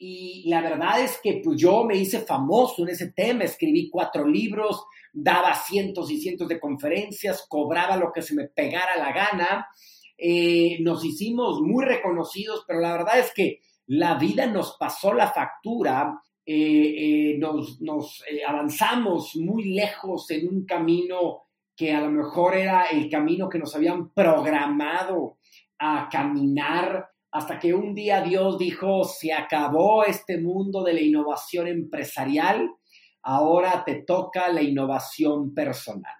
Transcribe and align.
Y 0.00 0.48
la 0.48 0.60
verdad 0.60 1.02
es 1.02 1.18
que 1.20 1.40
pues, 1.42 1.60
yo 1.60 1.84
me 1.84 1.96
hice 1.96 2.20
famoso 2.20 2.82
en 2.82 2.90
ese 2.90 3.10
tema, 3.10 3.44
escribí 3.44 3.90
cuatro 3.90 4.26
libros, 4.26 4.84
daba 5.12 5.54
cientos 5.54 6.10
y 6.10 6.20
cientos 6.20 6.46
de 6.46 6.60
conferencias, 6.60 7.46
cobraba 7.48 7.96
lo 7.96 8.12
que 8.12 8.22
se 8.22 8.34
me 8.34 8.44
pegara 8.44 8.96
la 8.96 9.12
gana. 9.12 9.66
Eh, 10.16 10.78
nos 10.82 11.04
hicimos 11.04 11.60
muy 11.60 11.84
reconocidos, 11.84 12.64
pero 12.66 12.80
la 12.80 12.92
verdad 12.92 13.18
es 13.18 13.32
que 13.34 13.60
la 13.86 14.14
vida 14.14 14.46
nos 14.46 14.76
pasó 14.78 15.12
la 15.12 15.32
factura, 15.32 16.20
eh, 16.46 16.54
eh, 17.34 17.38
nos, 17.38 17.80
nos 17.80 18.22
avanzamos 18.46 19.34
muy 19.36 19.74
lejos 19.74 20.30
en 20.30 20.48
un 20.48 20.64
camino 20.64 21.42
que 21.74 21.92
a 21.92 22.00
lo 22.00 22.10
mejor 22.10 22.56
era 22.56 22.86
el 22.86 23.08
camino 23.08 23.48
que 23.48 23.58
nos 23.58 23.74
habían 23.74 24.10
programado 24.10 25.38
a 25.78 26.08
caminar 26.10 27.08
hasta 27.30 27.58
que 27.58 27.74
un 27.74 27.94
día 27.94 28.22
Dios 28.22 28.58
dijo, 28.58 29.04
se 29.04 29.32
acabó 29.32 30.04
este 30.04 30.38
mundo 30.38 30.82
de 30.82 30.94
la 30.94 31.00
innovación 31.00 31.68
empresarial, 31.68 32.70
ahora 33.22 33.84
te 33.84 34.02
toca 34.02 34.50
la 34.50 34.62
innovación 34.62 35.54
personal. 35.54 36.14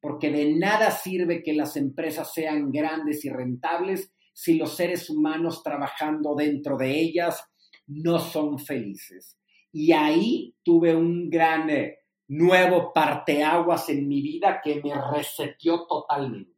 Porque 0.00 0.30
de 0.30 0.54
nada 0.54 0.90
sirve 0.90 1.42
que 1.42 1.52
las 1.52 1.76
empresas 1.76 2.32
sean 2.32 2.72
grandes 2.72 3.24
y 3.24 3.30
rentables 3.30 4.12
si 4.32 4.54
los 4.54 4.76
seres 4.76 5.08
humanos 5.08 5.62
trabajando 5.62 6.34
dentro 6.34 6.76
de 6.76 6.98
ellas 6.98 7.44
no 7.86 8.18
son 8.18 8.58
felices. 8.58 9.38
Y 9.72 9.92
ahí 9.92 10.54
tuve 10.64 10.94
un 10.94 11.30
gran 11.30 11.70
eh, 11.70 11.98
nuevo 12.28 12.92
parteaguas 12.92 13.88
en 13.88 14.08
mi 14.08 14.22
vida 14.22 14.60
que 14.62 14.82
me 14.82 14.92
reseteó 15.12 15.86
totalmente. 15.86 16.57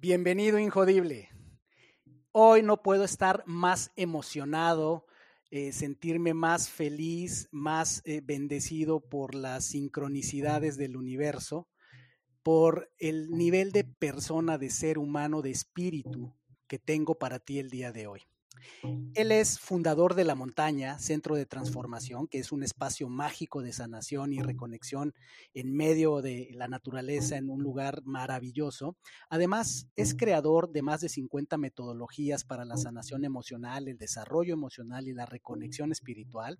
Bienvenido, 0.00 0.60
Injodible. 0.60 1.28
Hoy 2.30 2.62
no 2.62 2.84
puedo 2.84 3.02
estar 3.02 3.42
más 3.46 3.90
emocionado, 3.96 5.06
eh, 5.50 5.72
sentirme 5.72 6.34
más 6.34 6.70
feliz, 6.70 7.48
más 7.50 8.02
eh, 8.04 8.20
bendecido 8.22 9.00
por 9.00 9.34
las 9.34 9.64
sincronicidades 9.64 10.76
del 10.76 10.96
universo, 10.96 11.68
por 12.44 12.92
el 12.98 13.30
nivel 13.30 13.72
de 13.72 13.82
persona, 13.82 14.56
de 14.56 14.70
ser 14.70 14.98
humano, 14.98 15.42
de 15.42 15.50
espíritu 15.50 16.32
que 16.68 16.78
tengo 16.78 17.18
para 17.18 17.40
ti 17.40 17.58
el 17.58 17.68
día 17.68 17.90
de 17.90 18.06
hoy. 18.06 18.20
Él 19.14 19.32
es 19.32 19.58
fundador 19.58 20.14
de 20.14 20.24
La 20.24 20.34
Montaña, 20.34 20.98
Centro 20.98 21.36
de 21.36 21.46
Transformación, 21.46 22.28
que 22.28 22.38
es 22.38 22.52
un 22.52 22.62
espacio 22.62 23.08
mágico 23.08 23.62
de 23.62 23.72
sanación 23.72 24.32
y 24.32 24.40
reconexión 24.40 25.14
en 25.54 25.72
medio 25.74 26.22
de 26.22 26.50
la 26.52 26.68
naturaleza, 26.68 27.36
en 27.36 27.50
un 27.50 27.62
lugar 27.62 28.02
maravilloso. 28.04 28.96
Además, 29.28 29.88
es 29.96 30.14
creador 30.14 30.70
de 30.70 30.82
más 30.82 31.00
de 31.00 31.08
50 31.08 31.56
metodologías 31.58 32.44
para 32.44 32.64
la 32.64 32.76
sanación 32.76 33.24
emocional, 33.24 33.88
el 33.88 33.98
desarrollo 33.98 34.54
emocional 34.54 35.08
y 35.08 35.14
la 35.14 35.26
reconexión 35.26 35.92
espiritual. 35.92 36.58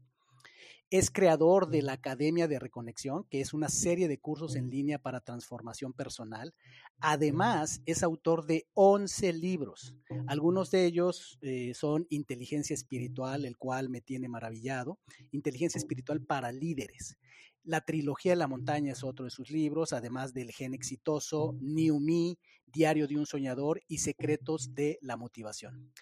Es 0.90 1.10
creador 1.10 1.68
de 1.68 1.82
la 1.82 1.92
Academia 1.92 2.48
de 2.48 2.58
Reconexión, 2.58 3.24
que 3.24 3.42
es 3.42 3.52
una 3.52 3.68
serie 3.68 4.08
de 4.08 4.18
cursos 4.18 4.56
en 4.56 4.70
línea 4.70 4.98
para 4.98 5.20
transformación 5.20 5.92
personal. 5.92 6.54
Además, 6.98 7.82
es 7.84 8.02
autor 8.02 8.46
de 8.46 8.66
11 8.72 9.34
libros. 9.34 9.94
Algunos 10.26 10.70
de 10.70 10.86
ellos 10.86 11.38
eh, 11.42 11.74
son 11.74 12.06
Inteligencia 12.08 12.72
Espiritual, 12.72 13.44
el 13.44 13.58
cual 13.58 13.90
me 13.90 14.00
tiene 14.00 14.30
maravillado, 14.30 14.98
Inteligencia 15.30 15.78
Espiritual 15.78 16.22
para 16.22 16.52
Líderes. 16.52 17.18
La 17.64 17.82
trilogía 17.82 18.32
de 18.32 18.36
la 18.36 18.48
montaña 18.48 18.92
es 18.92 19.04
otro 19.04 19.26
de 19.26 19.30
sus 19.30 19.50
libros, 19.50 19.92
además 19.92 20.32
del 20.32 20.52
gen 20.52 20.72
exitoso, 20.72 21.54
New 21.60 22.00
Me, 22.00 22.38
Diario 22.72 23.06
de 23.06 23.16
un 23.16 23.26
Soñador 23.26 23.82
y 23.88 23.98
Secretos 23.98 24.74
de 24.74 24.98
la 25.02 25.16
Motivación. 25.16 25.92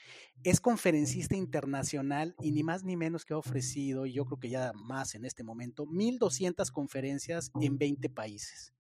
Es 0.43 0.61
conferencista 0.61 1.37
internacional 1.37 2.35
y 2.41 2.53
ni 2.53 2.63
más 2.63 2.85
ni 2.85 2.97
menos 2.97 3.25
que 3.25 3.35
ha 3.35 3.39
ofrecido, 3.39 4.07
y 4.07 4.13
yo 4.13 4.25
creo 4.25 4.39
que 4.39 4.51
ya 4.51 4.73
más 4.75 5.15
en 5.15 5.25
este 5.25 5.43
momento, 5.43 5.87
1.200 5.87 6.71
conferencias 6.71 7.51
en 7.61 7.79
20 7.79 8.11
países. 8.11 8.73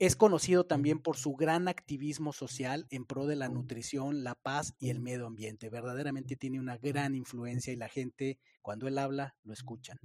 Es 0.00 0.14
conocido 0.14 0.64
también 0.64 1.00
por 1.00 1.16
su 1.16 1.34
gran 1.34 1.66
activismo 1.66 2.32
social 2.32 2.86
en 2.90 3.04
pro 3.04 3.26
de 3.26 3.34
la 3.34 3.48
nutrición, 3.48 4.22
la 4.22 4.36
paz 4.36 4.74
y 4.78 4.90
el 4.90 5.00
medio 5.00 5.26
ambiente. 5.26 5.70
Verdaderamente 5.70 6.36
tiene 6.36 6.60
una 6.60 6.78
gran 6.78 7.16
influencia 7.16 7.72
y 7.72 7.76
la 7.76 7.88
gente, 7.88 8.38
cuando 8.62 8.86
él 8.86 8.96
habla, 8.96 9.34
lo 9.42 9.52
escuchan. 9.52 9.98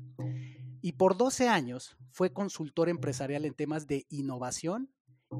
Y 0.81 0.93
por 0.93 1.15
12 1.15 1.47
años 1.47 1.95
fue 2.09 2.33
consultor 2.33 2.89
empresarial 2.89 3.45
en 3.45 3.53
temas 3.53 3.85
de 3.85 4.07
innovación 4.09 4.89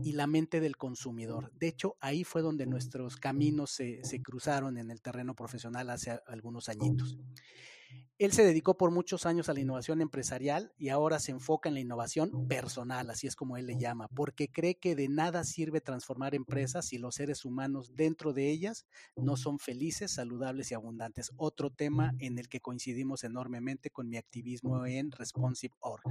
y 0.04 0.14
la 0.14 0.28
mente 0.28 0.60
del 0.60 0.78
consumidor. 0.78 1.52
De 1.54 1.68
hecho, 1.68 1.98
ahí 2.00 2.24
fue 2.24 2.42
donde 2.42 2.66
nuestros 2.66 3.18
caminos 3.18 3.72
se, 3.72 4.04
se 4.04 4.22
cruzaron 4.22 4.78
en 4.78 4.92
el 4.92 5.02
terreno 5.02 5.36
profesional 5.36 5.90
hace 5.90 6.20
algunos 6.28 6.70
añitos. 6.70 7.18
Él 8.20 8.32
se 8.32 8.46
dedicó 8.46 8.78
por 8.78 8.92
muchos 8.92 9.26
años 9.26 9.50
a 9.50 9.54
la 9.54 9.60
innovación 9.60 10.00
empresarial 10.00 10.72
y 10.78 10.90
ahora 10.90 11.20
se 11.20 11.32
enfoca 11.32 11.68
en 11.68 11.76
la 11.76 11.82
innovación 11.82 12.48
personal, 12.48 13.10
así 13.10 13.28
es 13.28 13.36
como 13.36 13.58
él 13.58 13.66
le 13.66 13.78
llama, 13.78 14.08
porque 14.08 14.50
cree 14.50 14.76
que 14.76 14.96
de 14.96 15.10
nada 15.10 15.44
sirve 15.44 15.82
transformar 15.82 16.36
empresas 16.36 16.86
si 16.86 17.00
los 17.00 17.16
seres 17.16 17.44
humanos 17.44 17.96
dentro 17.96 18.32
de 18.32 18.50
ellas 18.50 18.86
no 19.18 19.36
son 19.36 19.58
felices, 19.60 20.12
saludables 20.12 20.72
y 20.72 20.76
abundantes. 20.76 21.32
Otro 21.38 21.72
tema 21.72 22.14
en 22.20 22.38
el 22.38 22.50
que 22.50 22.62
coincidimos 22.62 23.24
enormemente 23.24 23.90
con 23.90 24.08
mi 24.08 24.18
activismo 24.18 24.86
en 24.86 25.12
Responsive 25.12 25.74
Org. 25.80 26.04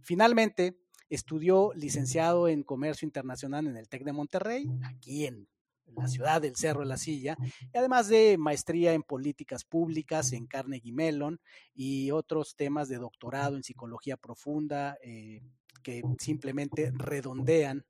Finalmente, 0.00 0.78
estudió 1.08 1.72
licenciado 1.74 2.48
en 2.48 2.62
Comercio 2.62 3.06
Internacional 3.06 3.66
en 3.66 3.76
el 3.76 3.88
TEC 3.88 4.04
de 4.04 4.12
Monterrey, 4.12 4.68
aquí 4.84 5.26
en 5.26 5.48
la 5.96 6.08
ciudad 6.08 6.42
del 6.42 6.56
Cerro 6.56 6.80
de 6.80 6.86
la 6.86 6.96
Silla, 6.96 7.36
y 7.72 7.78
además 7.78 8.08
de 8.08 8.36
maestría 8.38 8.92
en 8.92 9.02
políticas 9.02 9.64
públicas 9.64 10.32
en 10.32 10.46
Carnegie 10.46 10.92
Mellon 10.92 11.40
y 11.74 12.10
otros 12.10 12.56
temas 12.56 12.88
de 12.88 12.96
doctorado 12.96 13.56
en 13.56 13.62
psicología 13.62 14.16
profunda 14.16 14.98
eh, 15.02 15.42
que 15.82 16.02
simplemente 16.18 16.92
redondean 16.92 17.84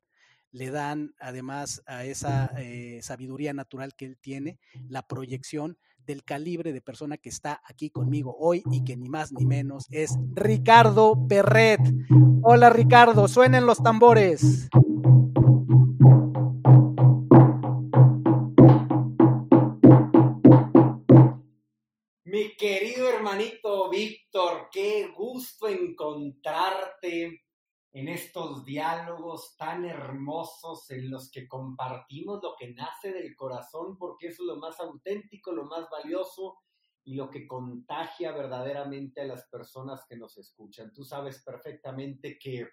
le 0.57 0.71
dan 0.71 1.15
además 1.19 1.83
a 1.87 2.07
esa 2.07 2.51
eh, 2.57 3.01
sabiduría 3.03 3.53
natural 3.53 3.95
que 3.95 4.07
él 4.07 4.17
tiene, 4.19 4.59
la 4.89 5.07
proyección 5.07 5.79
del 6.07 6.23
calibre 6.23 6.73
de 6.73 6.81
persona 6.81 7.19
que 7.19 7.29
está 7.29 7.61
aquí 7.65 7.91
conmigo 7.91 8.37
hoy 8.39 8.63
y 8.71 8.85
que 8.85 8.97
ni 8.97 9.09
más 9.09 9.33
ni 9.33 9.45
menos 9.45 9.87
es 9.91 10.17
Ricardo 10.35 11.19
Perret. 11.29 11.81
Hola 12.43 12.71
Ricardo, 12.71 13.27
suenen 13.29 13.67
los 13.67 13.83
tambores. 13.83 14.69
Mi 22.25 22.57
querido 22.57 23.09
hermanito 23.09 23.91
Víctor, 23.91 24.69
qué 24.73 25.09
gusto 25.17 25.69
encontrarte 25.69 27.46
en 27.93 28.09
estos 28.09 28.65
diálogos 28.65 29.57
tan 29.57 29.85
hermosos 29.85 30.91
en 30.91 31.11
los 31.11 31.31
que 31.31 31.49
compartimos 31.49 32.43
lo 32.43 32.55
que 32.59 32.75
nace 32.75 33.13
del 33.13 33.35
corazón, 33.35 33.97
porque 33.97 34.29
eso 34.29 34.43
es 34.43 34.47
lo 34.49 34.57
más 34.57 34.79
auténtico, 34.81 35.53
lo 35.53 35.65
más 35.65 35.89
valioso 35.91 36.59
y 37.05 37.15
lo 37.15 37.31
que 37.31 37.47
contagia 37.47 38.33
verdaderamente 38.33 39.21
a 39.21 39.27
las 39.27 39.49
personas 39.49 40.05
que 40.09 40.17
nos 40.17 40.37
escuchan. 40.39 40.93
Tú 40.93 41.05
sabes 41.05 41.43
perfectamente 41.43 42.39
que 42.39 42.69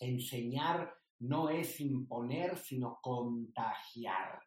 enseñar 0.00 0.92
no 1.20 1.48
es 1.48 1.80
imponer, 1.80 2.56
sino 2.58 2.98
contagiar. 3.00 4.40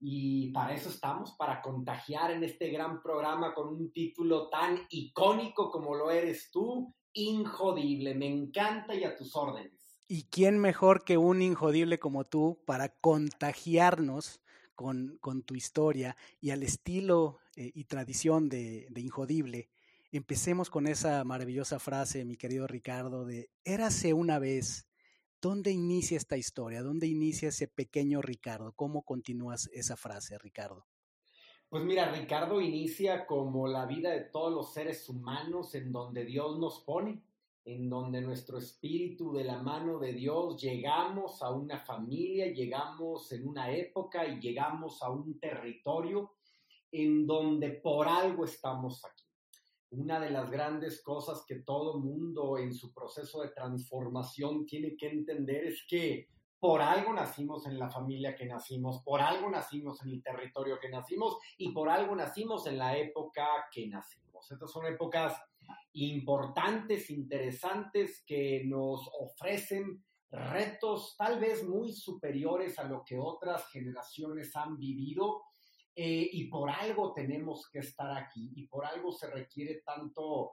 Y 0.00 0.50
para 0.52 0.74
eso 0.74 0.88
estamos, 0.88 1.32
para 1.32 1.60
contagiar 1.62 2.30
en 2.30 2.44
este 2.44 2.70
gran 2.70 3.02
programa 3.02 3.54
con 3.54 3.68
un 3.68 3.92
título 3.92 4.48
tan 4.48 4.86
icónico 4.90 5.70
como 5.70 5.94
lo 5.94 6.10
eres 6.10 6.50
tú, 6.50 6.94
Injodible. 7.14 8.14
Me 8.14 8.26
encanta 8.26 8.94
y 8.94 9.04
a 9.04 9.16
tus 9.16 9.34
órdenes. 9.34 9.72
¿Y 10.06 10.24
quién 10.24 10.58
mejor 10.58 11.04
que 11.04 11.16
un 11.16 11.40
injodible 11.40 11.98
como 11.98 12.24
tú 12.24 12.60
para 12.66 12.90
contagiarnos 12.90 14.40
con, 14.74 15.18
tu 15.46 15.54
historia 15.54 16.16
y 16.40 16.50
al 16.50 16.62
estilo 16.62 17.38
eh, 17.56 17.72
y 17.74 17.84
tradición 17.84 18.48
de, 18.48 18.86
de 18.90 19.00
Injodible? 19.00 19.70
Empecemos 20.12 20.68
con 20.68 20.86
esa 20.86 21.24
maravillosa 21.24 21.78
frase, 21.78 22.24
mi 22.24 22.36
querido 22.36 22.66
Ricardo, 22.66 23.24
de 23.24 23.50
érase 23.64 24.12
una 24.12 24.38
vez 24.38 24.86
¿Dónde 25.44 25.72
inicia 25.72 26.16
esta 26.16 26.38
historia? 26.38 26.82
¿Dónde 26.82 27.06
inicia 27.06 27.50
ese 27.50 27.68
pequeño 27.68 28.22
Ricardo? 28.22 28.72
¿Cómo 28.72 29.02
continúas 29.02 29.68
esa 29.74 29.94
frase, 29.94 30.38
Ricardo? 30.38 30.86
Pues 31.74 31.82
mira, 31.82 32.08
Ricardo 32.12 32.60
inicia 32.60 33.26
como 33.26 33.66
la 33.66 33.84
vida 33.84 34.12
de 34.12 34.20
todos 34.20 34.52
los 34.52 34.72
seres 34.72 35.08
humanos 35.08 35.74
en 35.74 35.90
donde 35.90 36.24
Dios 36.24 36.56
nos 36.56 36.78
pone, 36.84 37.20
en 37.64 37.90
donde 37.90 38.20
nuestro 38.20 38.58
espíritu 38.58 39.32
de 39.32 39.42
la 39.42 39.60
mano 39.60 39.98
de 39.98 40.12
Dios 40.12 40.62
llegamos 40.62 41.42
a 41.42 41.50
una 41.50 41.80
familia, 41.80 42.52
llegamos 42.52 43.32
en 43.32 43.48
una 43.48 43.72
época 43.72 44.24
y 44.24 44.38
llegamos 44.38 45.02
a 45.02 45.10
un 45.10 45.40
territorio 45.40 46.34
en 46.92 47.26
donde 47.26 47.70
por 47.70 48.06
algo 48.06 48.44
estamos 48.44 49.04
aquí. 49.04 49.24
Una 49.90 50.20
de 50.20 50.30
las 50.30 50.48
grandes 50.52 51.02
cosas 51.02 51.44
que 51.44 51.56
todo 51.56 51.98
mundo 51.98 52.56
en 52.56 52.72
su 52.72 52.94
proceso 52.94 53.42
de 53.42 53.48
transformación 53.48 54.64
tiene 54.64 54.96
que 54.96 55.08
entender 55.08 55.66
es 55.66 55.84
que 55.88 56.28
por 56.64 56.80
algo 56.80 57.12
nacimos 57.12 57.66
en 57.66 57.78
la 57.78 57.90
familia 57.90 58.34
que 58.34 58.46
nacimos, 58.46 59.02
por 59.02 59.20
algo 59.20 59.50
nacimos 59.50 60.02
en 60.02 60.12
el 60.12 60.22
territorio 60.22 60.78
que 60.80 60.88
nacimos 60.88 61.36
y 61.58 61.72
por 61.72 61.90
algo 61.90 62.16
nacimos 62.16 62.66
en 62.66 62.78
la 62.78 62.96
época 62.96 63.46
que 63.70 63.86
nacimos. 63.86 64.50
Estas 64.50 64.72
son 64.72 64.86
épocas 64.86 65.38
importantes, 65.92 67.10
interesantes, 67.10 68.24
que 68.26 68.62
nos 68.64 69.06
ofrecen 69.20 70.02
retos 70.30 71.14
tal 71.18 71.38
vez 71.38 71.68
muy 71.68 71.92
superiores 71.92 72.78
a 72.78 72.84
lo 72.84 73.04
que 73.04 73.18
otras 73.18 73.68
generaciones 73.68 74.56
han 74.56 74.78
vivido 74.78 75.42
eh, 75.94 76.30
y 76.32 76.44
por 76.44 76.70
algo 76.70 77.12
tenemos 77.12 77.68
que 77.68 77.80
estar 77.80 78.10
aquí 78.16 78.52
y 78.56 78.68
por 78.68 78.86
algo 78.86 79.12
se 79.12 79.30
requiere 79.30 79.82
tanto 79.84 80.52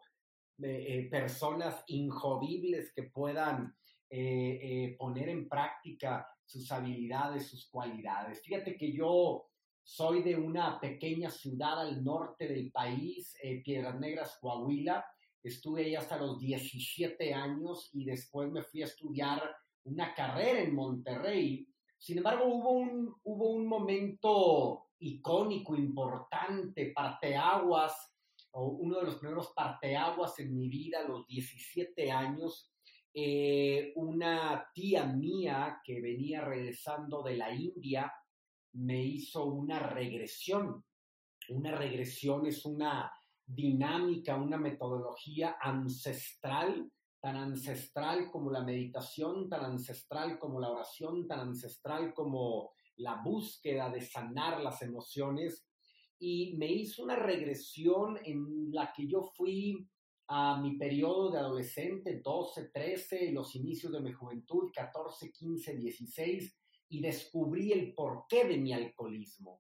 eh, 0.62 1.08
personas 1.10 1.86
injodibles 1.88 2.92
que 2.94 3.04
puedan 3.04 3.74
eh, 4.12 4.96
poner 4.98 5.30
en 5.30 5.48
práctica 5.48 6.28
sus 6.46 6.72
habilidades, 6.72 7.48
sus 7.48 7.70
cualidades. 7.70 8.42
Fíjate 8.42 8.76
que 8.76 8.92
yo 8.92 9.48
soy 9.82 10.22
de 10.22 10.36
una 10.36 10.80
pequeña 10.80 11.30
ciudad 11.30 11.80
al 11.80 12.04
norte 12.04 12.48
del 12.48 12.72
país, 12.72 13.36
Piedras 13.64 14.00
Negras, 14.00 14.38
Coahuila. 14.42 15.06
Estuve 15.42 15.86
ahí 15.86 15.96
hasta 15.96 16.18
los 16.18 16.40
17 16.40 17.34
años 17.34 17.90
y 17.94 18.06
después 18.06 18.52
me 18.52 18.64
fui 18.64 18.84
a 18.84 18.86
estudiar 18.86 19.42
una 19.86 20.14
carrera 20.14 20.62
en 20.62 20.76
Monterrey. 20.76 21.68
Sin 21.98 22.18
embargo, 22.18 22.46
hubo 22.46 22.72
un, 22.72 23.16
hubo 23.24 23.52
un 23.52 23.68
momento 23.68 24.90
icónico, 25.00 25.76
importante, 25.76 26.92
parteaguas, 26.94 28.12
o 28.52 28.68
uno 28.68 29.00
de 29.00 29.06
los 29.06 29.16
primeros 29.16 29.52
parteaguas 29.56 30.38
en 30.40 30.56
mi 30.56 30.68
vida, 30.68 31.08
los 31.08 31.26
17 31.28 32.12
años, 32.12 32.71
eh, 33.14 33.92
una 33.96 34.70
tía 34.74 35.06
mía 35.06 35.82
que 35.84 36.02
venía 36.02 36.42
regresando 36.42 37.22
de 37.24 37.36
la 37.36 37.54
India 37.54 38.12
me 38.74 39.04
hizo 39.04 39.46
una 39.46 39.80
regresión. 39.80 40.84
Una 41.50 41.76
regresión 41.76 42.46
es 42.46 42.66
una 42.66 43.12
dinámica, 43.46 44.36
una 44.36 44.58
metodología 44.58 45.58
ancestral, 45.60 46.90
tan 47.20 47.36
ancestral 47.36 48.32
como 48.32 48.50
la 48.50 48.64
meditación, 48.64 49.50
tan 49.50 49.66
ancestral 49.66 50.40
como 50.40 50.60
la 50.60 50.70
oración, 50.70 51.28
tan 51.28 51.40
ancestral 51.40 52.14
como 52.14 52.72
la 52.98 53.22
búsqueda 53.24 53.90
de 53.90 54.02
sanar 54.02 54.62
las 54.62 54.82
emociones 54.82 55.68
y 56.20 56.56
me 56.58 56.68
hizo 56.68 57.04
una 57.04 57.16
regresión 57.16 58.20
en 58.24 58.72
la 58.72 58.94
que 58.94 59.08
yo 59.08 59.24
fui 59.24 59.88
a 60.34 60.56
mi 60.62 60.78
periodo 60.78 61.30
de 61.30 61.40
adolescente, 61.40 62.22
12, 62.24 62.70
13, 62.70 63.34
los 63.34 63.54
inicios 63.54 63.92
de 63.92 64.00
mi 64.00 64.14
juventud, 64.14 64.72
14, 64.74 65.30
15, 65.30 65.76
16, 65.76 66.58
y 66.88 67.02
descubrí 67.02 67.74
el 67.74 67.94
porqué 67.94 68.46
de 68.46 68.58
mi 68.58 68.72
alcoholismo. 68.72 69.60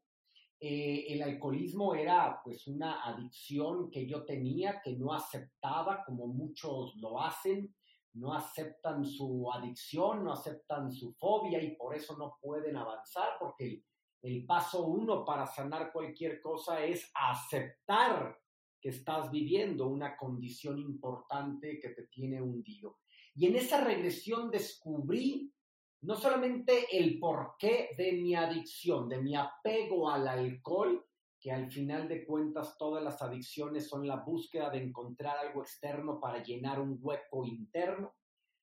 Eh, 0.57 1.07
el 1.09 1.23
alcoholismo 1.23 1.93
era 1.93 2.39
pues 2.41 2.67
una 2.67 3.03
adicción 3.03 3.91
que 3.91 4.07
yo 4.07 4.23
tenía, 4.23 4.81
que 4.81 4.95
no 4.95 5.13
aceptaba 5.13 6.05
como 6.05 6.27
muchos 6.27 6.95
lo 6.95 7.21
hacen, 7.21 7.75
no 8.13 8.33
aceptan 8.33 9.03
su 9.03 9.51
adicción, 9.51 10.23
no 10.23 10.31
aceptan 10.31 10.89
su 10.89 11.11
fobia 11.15 11.61
y 11.61 11.75
por 11.75 11.93
eso 11.93 12.15
no 12.15 12.37
pueden 12.41 12.77
avanzar, 12.77 13.31
porque 13.41 13.83
el, 14.21 14.45
paso 14.45 14.85
uno 14.85 15.25
para 15.25 15.45
sanar 15.47 15.91
cualquier 15.91 16.39
cosa 16.39 16.81
es 16.81 17.11
aceptar 17.13 18.40
que 18.81 18.89
estás 18.89 19.31
viviendo 19.31 19.87
una 19.87 20.17
condición 20.17 20.79
importante 20.79 21.79
que 21.79 21.89
te 21.89 22.07
tiene 22.07 22.41
hundido. 22.41 22.97
Y 23.35 23.45
en 23.45 23.55
esa 23.55 23.83
regresión 23.83 24.49
descubrí 24.49 25.53
no 26.01 26.15
solamente 26.15 26.85
el 26.91 27.19
porqué 27.19 27.89
de 27.95 28.13
mi 28.13 28.33
adicción, 28.33 29.07
de 29.07 29.21
mi 29.21 29.35
apego 29.35 30.09
al 30.09 30.27
alcohol, 30.27 31.05
que 31.39 31.51
al 31.51 31.71
final 31.71 32.07
de 32.07 32.25
cuentas 32.25 32.75
todas 32.77 33.03
las 33.03 33.21
adicciones 33.21 33.87
son 33.87 34.07
la 34.07 34.17
búsqueda 34.17 34.69
de 34.69 34.83
encontrar 34.83 35.37
algo 35.37 35.61
externo 35.61 36.19
para 36.19 36.43
llenar 36.43 36.79
un 36.79 36.97
hueco 36.99 37.45
interno, 37.45 38.15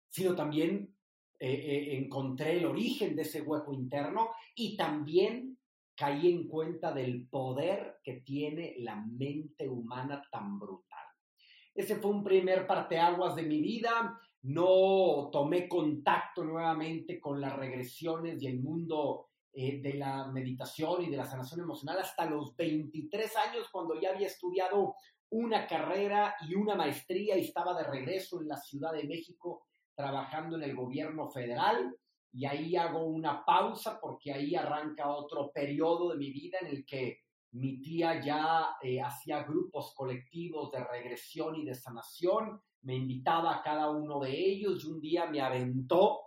sino 0.08 0.34
también 0.34 0.96
eh, 1.38 1.52
eh, 1.52 1.96
encontré 1.96 2.58
el 2.58 2.66
origen 2.66 3.14
de 3.14 3.22
ese 3.22 3.42
hueco 3.42 3.72
interno 3.72 4.30
y 4.54 4.76
también 4.76 5.58
caí 5.98 6.30
en 6.30 6.46
cuenta 6.46 6.92
del 6.92 7.26
poder 7.28 7.96
que 8.04 8.20
tiene 8.20 8.76
la 8.78 8.94
mente 8.94 9.68
humana 9.68 10.22
tan 10.30 10.56
brutal. 10.56 11.04
Ese 11.74 11.96
fue 11.96 12.12
un 12.12 12.22
primer 12.22 12.68
parteaguas 12.68 13.34
de 13.34 13.42
mi 13.42 13.60
vida. 13.60 14.16
No 14.42 15.28
tomé 15.32 15.68
contacto 15.68 16.44
nuevamente 16.44 17.20
con 17.20 17.40
las 17.40 17.56
regresiones 17.56 18.40
y 18.40 18.46
el 18.46 18.60
mundo 18.60 19.30
eh, 19.52 19.80
de 19.82 19.94
la 19.94 20.28
meditación 20.28 21.02
y 21.02 21.10
de 21.10 21.16
la 21.16 21.26
sanación 21.26 21.60
emocional 21.60 21.98
hasta 21.98 22.26
los 22.26 22.54
23 22.54 23.36
años, 23.36 23.68
cuando 23.72 24.00
ya 24.00 24.10
había 24.10 24.28
estudiado 24.28 24.94
una 25.30 25.66
carrera 25.66 26.36
y 26.48 26.54
una 26.54 26.76
maestría 26.76 27.36
y 27.36 27.40
estaba 27.40 27.76
de 27.76 27.88
regreso 27.88 28.40
en 28.40 28.46
la 28.46 28.56
Ciudad 28.56 28.92
de 28.92 29.02
México 29.02 29.66
trabajando 29.96 30.56
en 30.56 30.62
el 30.62 30.76
gobierno 30.76 31.28
federal. 31.28 31.92
Y 32.32 32.44
ahí 32.44 32.76
hago 32.76 33.04
una 33.06 33.44
pausa 33.44 33.98
porque 34.00 34.32
ahí 34.32 34.54
arranca 34.54 35.08
otro 35.08 35.50
periodo 35.50 36.10
de 36.10 36.18
mi 36.18 36.30
vida 36.30 36.58
en 36.60 36.68
el 36.68 36.84
que 36.84 37.20
mi 37.52 37.80
tía 37.80 38.22
ya 38.22 38.76
eh, 38.82 39.00
hacía 39.00 39.42
grupos 39.42 39.94
colectivos 39.94 40.70
de 40.70 40.84
regresión 40.84 41.56
y 41.56 41.64
de 41.64 41.74
sanación, 41.74 42.60
me 42.82 42.94
invitaba 42.94 43.56
a 43.56 43.62
cada 43.62 43.90
uno 43.90 44.20
de 44.20 44.30
ellos 44.30 44.84
y 44.84 44.88
un 44.88 45.00
día 45.00 45.26
me 45.26 45.40
aventó 45.40 46.20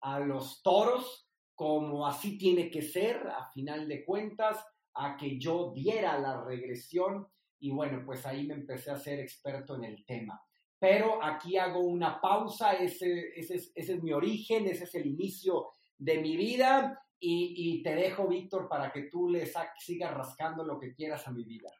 a 0.00 0.18
los 0.18 0.62
toros 0.62 1.28
como 1.54 2.06
así 2.06 2.36
tiene 2.36 2.70
que 2.70 2.82
ser, 2.82 3.28
a 3.28 3.48
final 3.52 3.88
de 3.88 4.04
cuentas, 4.04 4.64
a 4.94 5.16
que 5.16 5.38
yo 5.38 5.72
diera 5.72 6.18
la 6.18 6.42
regresión 6.42 7.28
y 7.60 7.70
bueno, 7.70 8.02
pues 8.04 8.26
ahí 8.26 8.46
me 8.46 8.54
empecé 8.54 8.90
a 8.90 8.98
ser 8.98 9.20
experto 9.20 9.76
en 9.76 9.84
el 9.84 10.04
tema. 10.04 10.42
Pero 10.84 11.18
aquí 11.24 11.56
hago 11.56 11.80
una 11.80 12.20
pausa, 12.20 12.74
ese, 12.74 13.32
es 13.38 14.02
mi 14.02 14.12
origen, 14.12 14.66
ese 14.66 14.84
es 14.84 14.94
el 14.94 15.06
inicio 15.06 15.68
de 15.96 16.18
mi 16.18 16.36
vida 16.36 17.02
y, 17.18 17.82
te 17.82 17.94
dejo, 17.94 18.28
Víctor, 18.28 18.68
para 18.68 18.92
que 18.92 19.04
tú 19.04 19.30
le 19.30 19.50
sigas 19.78 20.12
rascando 20.12 20.62
lo 20.62 20.78
que 20.78 20.92
quieras 20.92 21.26
a 21.26 21.30
mi 21.30 21.42
vida. 21.42 21.70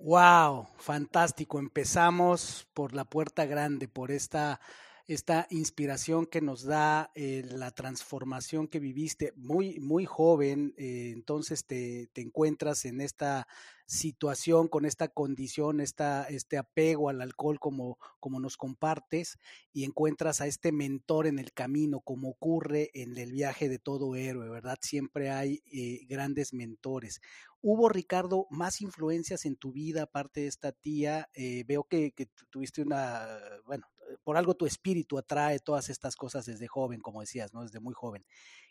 Wow, 0.00 0.66
fantástico. 0.76 1.60
Empezamos 1.60 2.68
por 2.74 2.94
la 2.94 3.04
puerta 3.04 3.46
grande, 3.46 3.86
por 3.86 4.10
esta 4.10 4.60
esta 5.06 5.46
inspiración 5.50 6.26
que 6.26 6.40
nos 6.40 6.64
da 6.64 7.12
eh, 7.14 7.44
la 7.48 7.70
transformación 7.70 8.66
que 8.66 8.80
viviste 8.80 9.32
muy, 9.36 9.78
muy 9.78 10.04
joven, 10.04 10.74
eh, 10.76 11.12
entonces 11.14 11.64
te, 11.64 12.08
te, 12.12 12.22
encuentras 12.22 12.84
en 12.84 13.00
esta 13.00 13.46
situación, 13.86 14.66
con 14.66 14.84
esta 14.84 15.06
condición, 15.06 15.80
esta, 15.80 16.24
este 16.24 16.58
apego 16.58 17.08
al 17.08 17.20
alcohol 17.20 17.60
como, 17.60 17.98
como 18.18 18.40
nos 18.40 18.56
compartes 18.56 19.38
y 19.72 19.84
encuentras 19.84 20.40
a 20.40 20.48
este 20.48 20.72
mentor 20.72 21.28
en 21.28 21.38
el 21.38 21.52
camino, 21.52 22.00
como 22.00 22.30
ocurre 22.30 22.90
en 22.94 23.16
el 23.16 23.30
viaje 23.30 23.68
de 23.68 23.78
todo 23.78 24.16
héroe, 24.16 24.48
¿verdad? 24.48 24.78
Siempre 24.80 25.30
hay 25.30 25.62
eh, 25.72 26.04
grandes 26.08 26.52
mentores. 26.52 27.20
¿Hubo, 27.62 27.88
Ricardo, 27.88 28.48
más 28.50 28.80
influencias 28.80 29.44
en 29.44 29.54
tu 29.54 29.70
vida 29.72 30.02
aparte 30.02 30.40
de 30.40 30.46
esta 30.48 30.72
tía? 30.72 31.28
veo 31.66 31.84
que, 31.84 32.12
que, 32.12 32.26
tuviste 32.50 32.82
una, 32.82 33.38
bueno, 33.66 33.86
por 34.24 34.36
algo 34.36 34.54
tu 34.54 34.66
espíritu 34.66 35.18
atrae 35.18 35.58
todas 35.58 35.88
estas 35.88 36.16
cosas 36.16 36.46
desde 36.46 36.66
joven, 36.66 37.00
como 37.00 37.20
decías, 37.20 37.52
¿no? 37.52 37.62
Desde 37.62 37.80
muy 37.80 37.94
joven. 37.94 38.24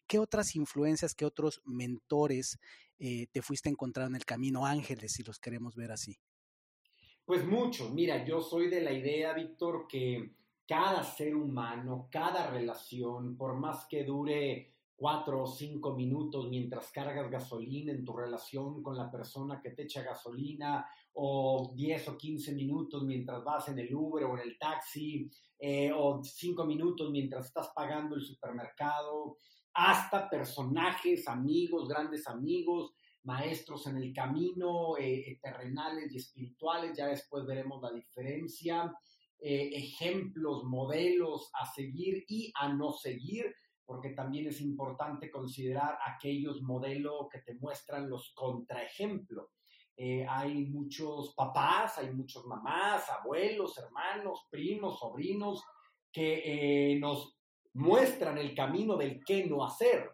¿Qué 0.08 0.20
otras 0.20 0.56
influencias, 0.56 1.16
qué 1.16 1.26
otros 1.26 1.62
mentores 1.66 2.60
eh, 3.00 3.28
te 3.32 3.42
fuiste 3.42 3.70
encontrando 3.70 4.10
en 4.12 4.16
el 4.16 4.26
camino, 4.26 4.66
ángeles, 4.66 5.14
si 5.14 5.24
los 5.24 5.40
queremos 5.40 5.76
ver 5.76 5.92
así? 5.92 6.18
Pues 7.26 7.46
mucho. 7.46 7.90
Mira, 7.90 8.24
yo 8.24 8.42
soy 8.42 8.70
de 8.70 8.82
la 8.82 8.92
idea, 8.92 9.34
Víctor, 9.34 9.88
que 9.88 10.36
cada 10.68 11.04
ser 11.04 11.36
humano, 11.36 12.08
cada 12.12 12.50
relación, 12.52 13.36
por 13.36 13.56
más 13.56 13.86
que 13.88 14.04
dure 14.04 14.75
cuatro 14.96 15.44
o 15.44 15.48
cinco 15.48 15.94
minutos 15.94 16.48
mientras 16.50 16.92
cargas 16.92 17.30
gasolina 17.30 17.92
en 17.92 18.06
tu 18.06 18.16
relación 18.16 18.82
con 18.82 18.96
la 18.98 19.12
persona 19.12 19.60
que 19.62 19.72
te 19.72 19.84
echa 19.84 20.04
gasolina, 20.04 20.86
o 21.14 21.74
diez 21.76 22.08
o 22.08 22.18
quince 22.18 22.54
minutos 22.54 23.04
mientras 23.04 23.44
vas 23.44 23.68
en 23.70 23.80
el 23.80 23.94
Uber 23.94 24.24
o 24.26 24.38
en 24.38 24.50
el 24.50 24.58
taxi, 24.58 25.30
eh, 25.60 25.92
o 25.94 26.22
cinco 26.24 26.66
minutos 26.66 27.10
mientras 27.12 27.48
estás 27.48 27.72
pagando 27.76 28.16
el 28.16 28.22
supermercado, 28.22 29.38
hasta 29.74 30.30
personajes, 30.30 31.28
amigos, 31.28 31.88
grandes 31.90 32.28
amigos, 32.28 32.94
maestros 33.24 33.88
en 33.88 33.98
el 33.98 34.14
camino, 34.14 34.98
eh, 34.98 35.40
terrenales 35.42 36.14
y 36.14 36.18
espirituales, 36.18 36.96
ya 36.96 37.08
después 37.08 37.46
veremos 37.46 37.82
la 37.82 37.92
diferencia, 37.92 38.94
eh, 39.40 39.72
ejemplos, 39.74 40.64
modelos 40.64 41.50
a 41.54 41.66
seguir 41.66 42.24
y 42.28 42.54
a 42.56 42.72
no 42.72 42.94
seguir 42.94 43.54
porque 43.86 44.10
también 44.10 44.48
es 44.48 44.62
importante 44.62 45.30
considerar 45.30 45.98
aquellos 46.06 46.62
modelos 46.62 47.28
que 47.32 47.40
te 47.40 47.56
muestran 47.56 48.10
los 48.10 48.34
contraejemplos. 48.34 49.52
Eh, 49.98 50.26
hay 50.28 50.66
muchos 50.66 51.34
papás, 51.36 51.98
hay 51.98 52.12
muchos 52.12 52.46
mamás, 52.46 53.10
abuelos, 53.10 53.78
hermanos, 53.78 54.48
primos, 54.50 55.00
sobrinos, 55.00 55.64
que 56.12 56.94
eh, 56.94 57.00
nos 57.00 57.38
muestran 57.74 58.38
el 58.38 58.56
camino 58.56 58.98
del 58.98 59.24
qué 59.26 59.46
no 59.46 59.64
hacer. 59.64 60.10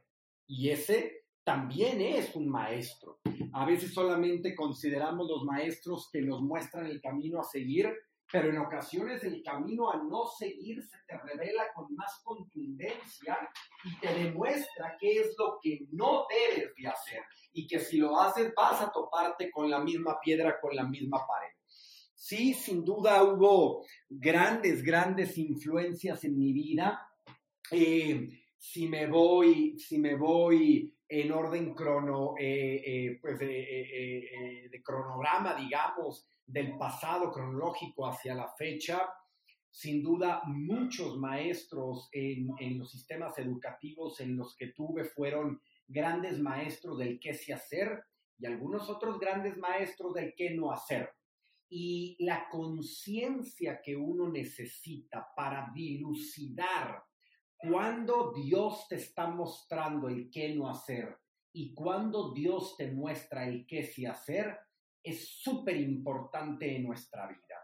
Y 0.48 0.70
ese 0.70 1.26
también 1.44 2.02
es 2.02 2.36
un 2.36 2.50
maestro. 2.50 3.20
A 3.54 3.66
veces 3.66 3.94
solamente 3.94 4.56
consideramos 4.56 5.28
los 5.28 5.44
maestros 5.44 6.10
que 6.12 6.22
nos 6.22 6.42
muestran 6.42 6.86
el 6.86 7.02
camino 7.02 7.40
a 7.40 7.44
seguir 7.44 7.92
pero 8.32 8.50
en 8.50 8.58
ocasiones 8.58 9.24
el 9.24 9.44
camino 9.44 9.92
a 9.92 9.98
no 9.98 10.26
seguir 10.26 10.82
se 10.82 10.98
te 11.06 11.18
revela 11.18 11.68
con 11.76 11.94
más 11.96 12.22
contundencia 12.24 13.38
y 13.84 14.00
te 14.00 14.14
demuestra 14.14 14.96
qué 15.00 15.20
es 15.20 15.36
lo 15.38 15.60
que 15.62 15.82
no 15.92 16.26
debes 16.30 16.74
de 16.76 16.88
hacer 16.88 17.24
y 17.54 17.68
que 17.68 17.80
si 17.80 17.98
lo 17.98 18.20
haces 18.20 18.54
vas 18.56 18.82
a 18.82 18.92
toparte 18.92 19.52
con 19.52 19.70
la 19.70 19.80
misma 19.80 20.18
piedra, 20.24 20.60
con 20.62 20.76
la 20.76 20.84
misma 20.84 21.18
pared. 21.28 21.54
Sí, 22.14 22.54
sin 22.54 22.86
duda 22.86 23.24
hubo 23.24 23.84
grandes, 24.08 24.84
grandes 24.84 25.38
influencias 25.38 26.24
en 26.24 26.38
mi 26.38 26.54
vida. 26.54 27.10
Eh, 27.72 28.28
si 28.58 28.88
me 28.88 29.08
voy, 29.08 29.78
si 29.80 29.98
me 29.98 30.16
voy 30.16 30.96
en 31.12 31.30
orden 31.34 31.74
crono, 31.74 32.36
eh, 32.40 32.82
eh, 32.86 33.20
pues 33.22 33.38
de 33.38 34.82
cronograma, 34.82 35.54
digamos, 35.56 36.26
del 36.46 36.78
pasado 36.78 37.30
cronológico 37.34 38.08
hacia 38.08 38.34
la 38.34 38.48
fecha. 38.58 39.10
Sin 39.70 40.02
duda, 40.02 40.42
muchos 40.46 41.18
maestros 41.18 42.08
en, 42.14 42.80
los 42.80 42.92
sistemas 42.92 43.38
educativos 43.40 44.22
en 44.22 44.38
los 44.38 44.56
que 44.56 44.68
tuve 44.68 45.04
fueron 45.04 45.62
grandes 45.86 46.40
maestros 46.40 46.98
del 46.98 47.20
qué 47.20 47.34
se 47.34 47.54
hacer 47.54 48.06
y 48.40 48.46
algunos 48.46 48.90
otros 48.90 49.20
grandes 49.20 49.58
maestros 49.58 50.14
del 50.14 50.34
qué 50.34 50.52
no 50.52 50.72
hacer. 50.72 51.10
Y 51.70 52.16
la 52.20 52.48
conciencia 52.50 53.82
que 53.82 53.98
uno 53.98 54.30
necesita 54.30 55.28
para 55.36 55.72
dilucidar 55.76 57.04
cuando 57.62 58.34
Dios 58.34 58.88
te 58.88 58.96
está 58.96 59.28
mostrando 59.28 60.08
el 60.10 60.30
qué 60.32 60.56
no 60.56 60.68
hacer 60.68 61.16
y 61.54 61.74
cuando 61.74 62.34
Dios 62.34 62.76
te 62.76 62.92
muestra 62.92 63.48
el 63.48 63.68
qué 63.68 63.84
sí 63.84 64.06
hacer, 64.06 64.58
es 65.04 65.28
súper 65.42 65.78
importante 65.78 66.76
en 66.76 66.84
nuestra 66.84 67.28
vida. 67.28 67.58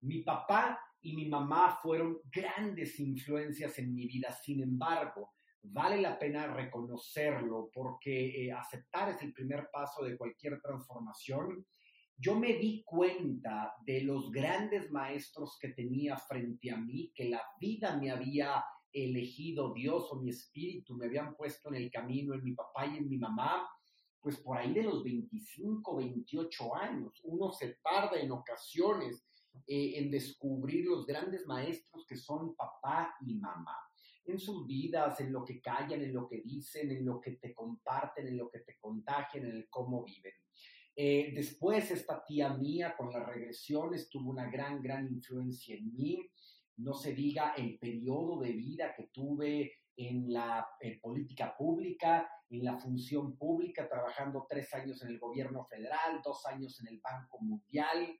Mi 0.00 0.22
papá 0.22 0.80
y 1.00 1.14
mi 1.14 1.28
mamá 1.28 1.78
fueron 1.80 2.18
grandes 2.24 2.98
influencias 2.98 3.78
en 3.78 3.94
mi 3.94 4.06
vida, 4.06 4.32
sin 4.32 4.62
embargo, 4.62 5.34
vale 5.62 6.00
la 6.00 6.18
pena 6.18 6.46
reconocerlo 6.46 7.70
porque 7.72 8.46
eh, 8.46 8.52
aceptar 8.52 9.10
es 9.10 9.22
el 9.22 9.32
primer 9.32 9.68
paso 9.72 10.04
de 10.04 10.16
cualquier 10.16 10.60
transformación. 10.60 11.66
Yo 12.16 12.38
me 12.38 12.54
di 12.54 12.82
cuenta 12.84 13.74
de 13.84 14.02
los 14.02 14.30
grandes 14.30 14.90
maestros 14.90 15.58
que 15.60 15.68
tenía 15.68 16.16
frente 16.16 16.70
a 16.70 16.76
mí, 16.76 17.12
que 17.14 17.28
la 17.28 17.42
vida 17.60 17.96
me 17.96 18.10
había 18.10 18.64
elegido, 19.04 19.72
Dios 19.74 20.08
o 20.10 20.16
mi 20.16 20.30
espíritu 20.30 20.96
me 20.96 21.06
habían 21.06 21.36
puesto 21.36 21.68
en 21.68 21.76
el 21.76 21.90
camino, 21.90 22.34
en 22.34 22.42
mi 22.42 22.52
papá 22.52 22.86
y 22.86 22.96
en 22.96 23.08
mi 23.08 23.18
mamá, 23.18 23.68
pues 24.20 24.38
por 24.38 24.56
ahí 24.56 24.72
de 24.72 24.82
los 24.82 25.04
25, 25.04 25.96
28 25.96 26.74
años. 26.76 27.20
Uno 27.24 27.52
se 27.52 27.78
tarda 27.82 28.18
en 28.18 28.32
ocasiones 28.32 29.24
eh, 29.66 29.98
en 29.98 30.10
descubrir 30.10 30.86
los 30.86 31.06
grandes 31.06 31.46
maestros 31.46 32.06
que 32.06 32.16
son 32.16 32.54
papá 32.56 33.14
y 33.20 33.34
mamá 33.34 33.76
en 34.26 34.38
sus 34.38 34.66
vidas, 34.66 35.20
en 35.20 35.32
lo 35.32 35.44
que 35.44 35.60
callan, 35.60 36.02
en 36.02 36.12
lo 36.12 36.26
que 36.28 36.40
dicen, 36.42 36.90
en 36.90 37.04
lo 37.04 37.20
que 37.20 37.32
te 37.32 37.54
comparten, 37.54 38.26
en 38.26 38.36
lo 38.36 38.50
que 38.50 38.60
te 38.60 38.76
contagian, 38.78 39.44
en 39.46 39.56
el 39.56 39.68
cómo 39.68 40.02
viven. 40.02 40.32
Eh, 40.96 41.32
después, 41.34 41.90
esta 41.90 42.24
tía 42.24 42.54
mía 42.54 42.94
con 42.96 43.12
las 43.12 43.26
regresiones 43.26 44.08
tuvo 44.08 44.30
una 44.30 44.50
gran, 44.50 44.82
gran 44.82 45.06
influencia 45.06 45.76
en 45.76 45.94
mí. 45.94 46.28
No 46.76 46.94
se 46.94 47.14
diga 47.14 47.54
el 47.56 47.78
periodo 47.78 48.40
de 48.40 48.52
vida 48.52 48.94
que 48.94 49.08
tuve 49.12 49.72
en 49.96 50.32
la 50.32 50.66
política 51.00 51.56
pública, 51.56 52.28
en 52.50 52.64
la 52.64 52.78
función 52.78 53.36
pública, 53.36 53.88
trabajando 53.88 54.46
tres 54.48 54.72
años 54.74 55.02
en 55.02 55.08
el 55.08 55.18
gobierno 55.18 55.64
federal, 55.64 56.20
dos 56.22 56.44
años 56.46 56.78
en 56.80 56.88
el 56.88 57.00
Banco 57.00 57.38
Mundial. 57.40 58.18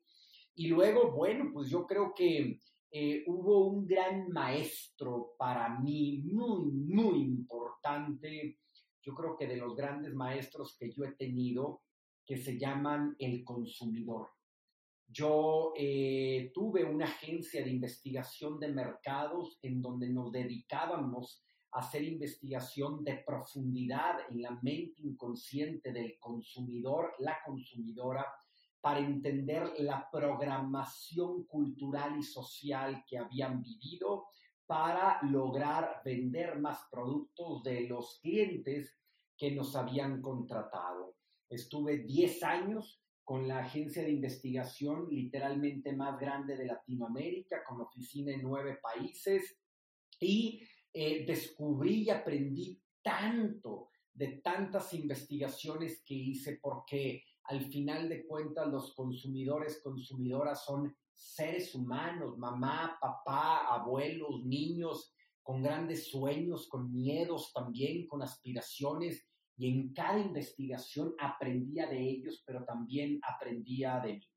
Y 0.55 0.69
luego, 0.69 1.13
bueno, 1.13 1.51
pues 1.53 1.69
yo 1.69 1.87
creo 1.87 2.15
que 2.15 2.59
eh, 2.91 3.25
hubo 3.27 3.69
un 3.69 3.87
gran 3.87 4.29
maestro 4.31 5.35
para 5.39 5.69
mí, 5.81 6.23
muy, 6.25 6.73
muy 6.73 7.21
importante, 7.21 8.59
yo 9.03 9.15
creo 9.15 9.37
que 9.37 9.47
de 9.47 9.57
los 9.57 9.77
grandes 9.77 10.15
maestros 10.15 10.77
que 10.79 10.91
yo 10.91 11.05
he 11.05 11.13
tenido, 11.13 11.83
que 12.25 12.37
se 12.37 12.59
llaman 12.59 13.15
el 13.19 13.45
consumidor. 13.45 14.31
Yo 15.09 15.73
eh, 15.77 16.51
tuve 16.53 16.85
una 16.85 17.05
agencia 17.07 17.63
de 17.63 17.71
investigación 17.71 18.59
de 18.59 18.69
mercados 18.69 19.59
en 19.63 19.81
donde 19.81 20.09
nos 20.09 20.33
dedicábamos 20.33 21.43
hacer 21.73 22.03
investigación 22.03 23.05
de 23.05 23.19
profundidad 23.19 24.17
en 24.31 24.43
la 24.43 24.59
mente 24.63 25.03
inconsciente 25.03 25.93
del 25.93 26.19
consumidor, 26.19 27.13
la 27.19 27.39
consumidora, 27.45 28.27
para 28.81 29.01
entender 29.01 29.73
la 29.79 30.09
programación 30.11 31.45
cultural 31.45 32.19
y 32.19 32.23
social 32.23 33.05
que 33.07 33.19
habían 33.19 33.63
vivido 33.63 34.29
para 34.67 35.21
lograr 35.23 36.03
vender 36.05 36.59
más 36.59 36.81
productos 36.91 37.63
de 37.63 37.83
los 37.89 38.21
clientes 38.21 38.97
que 39.37 39.53
nos 39.53 39.77
habían 39.77 40.23
contratado. 40.23 41.17
Estuve 41.49 41.99
10 41.99 42.43
años 42.43 43.03
con 43.27 43.49
la 43.49 43.59
agencia 43.59 44.05
de 44.05 44.13
investigación 44.13 45.09
literalmente 45.11 45.93
más 45.97 46.17
grande 46.17 46.57
de 46.57 46.67
Latinoamérica, 46.67 47.65
con 47.65 47.81
oficina 47.81 48.33
en 48.33 48.43
nueve 48.43 48.79
países. 48.81 49.59
Y 50.21 50.63
eh, 50.93 51.27
descubrí 51.27 52.05
y 52.05 52.11
aprendí 52.11 52.81
tanto 53.03 53.89
de 54.15 54.29
tantas 54.45 54.95
investigaciones 54.95 56.05
que 56.07 56.15
hice 56.15 56.61
porque 56.63 57.25
al 57.49 57.63
final 57.63 58.09
de 58.09 58.25
cuentas 58.29 58.69
los 58.69 58.95
consumidores, 58.95 59.81
consumidoras 59.83 60.65
son 60.65 60.97
seres 61.13 61.75
humanos, 61.75 62.39
mamá, 62.39 62.97
papá, 63.01 63.67
abuelos, 63.75 64.45
niños, 64.45 65.13
con 65.43 65.63
grandes 65.63 66.13
sueños, 66.13 66.69
con 66.69 66.93
miedos 66.93 67.53
también, 67.53 68.07
con 68.07 68.23
aspiraciones, 68.23 69.27
y 69.57 69.69
en 69.69 69.93
cada 69.93 70.19
investigación 70.19 71.15
aprendía 71.19 71.87
de 71.87 71.99
ellos, 71.99 72.43
pero 72.47 72.65
también 72.65 73.21
aprendía 73.23 74.01
de 74.01 74.15
mí. 74.15 74.29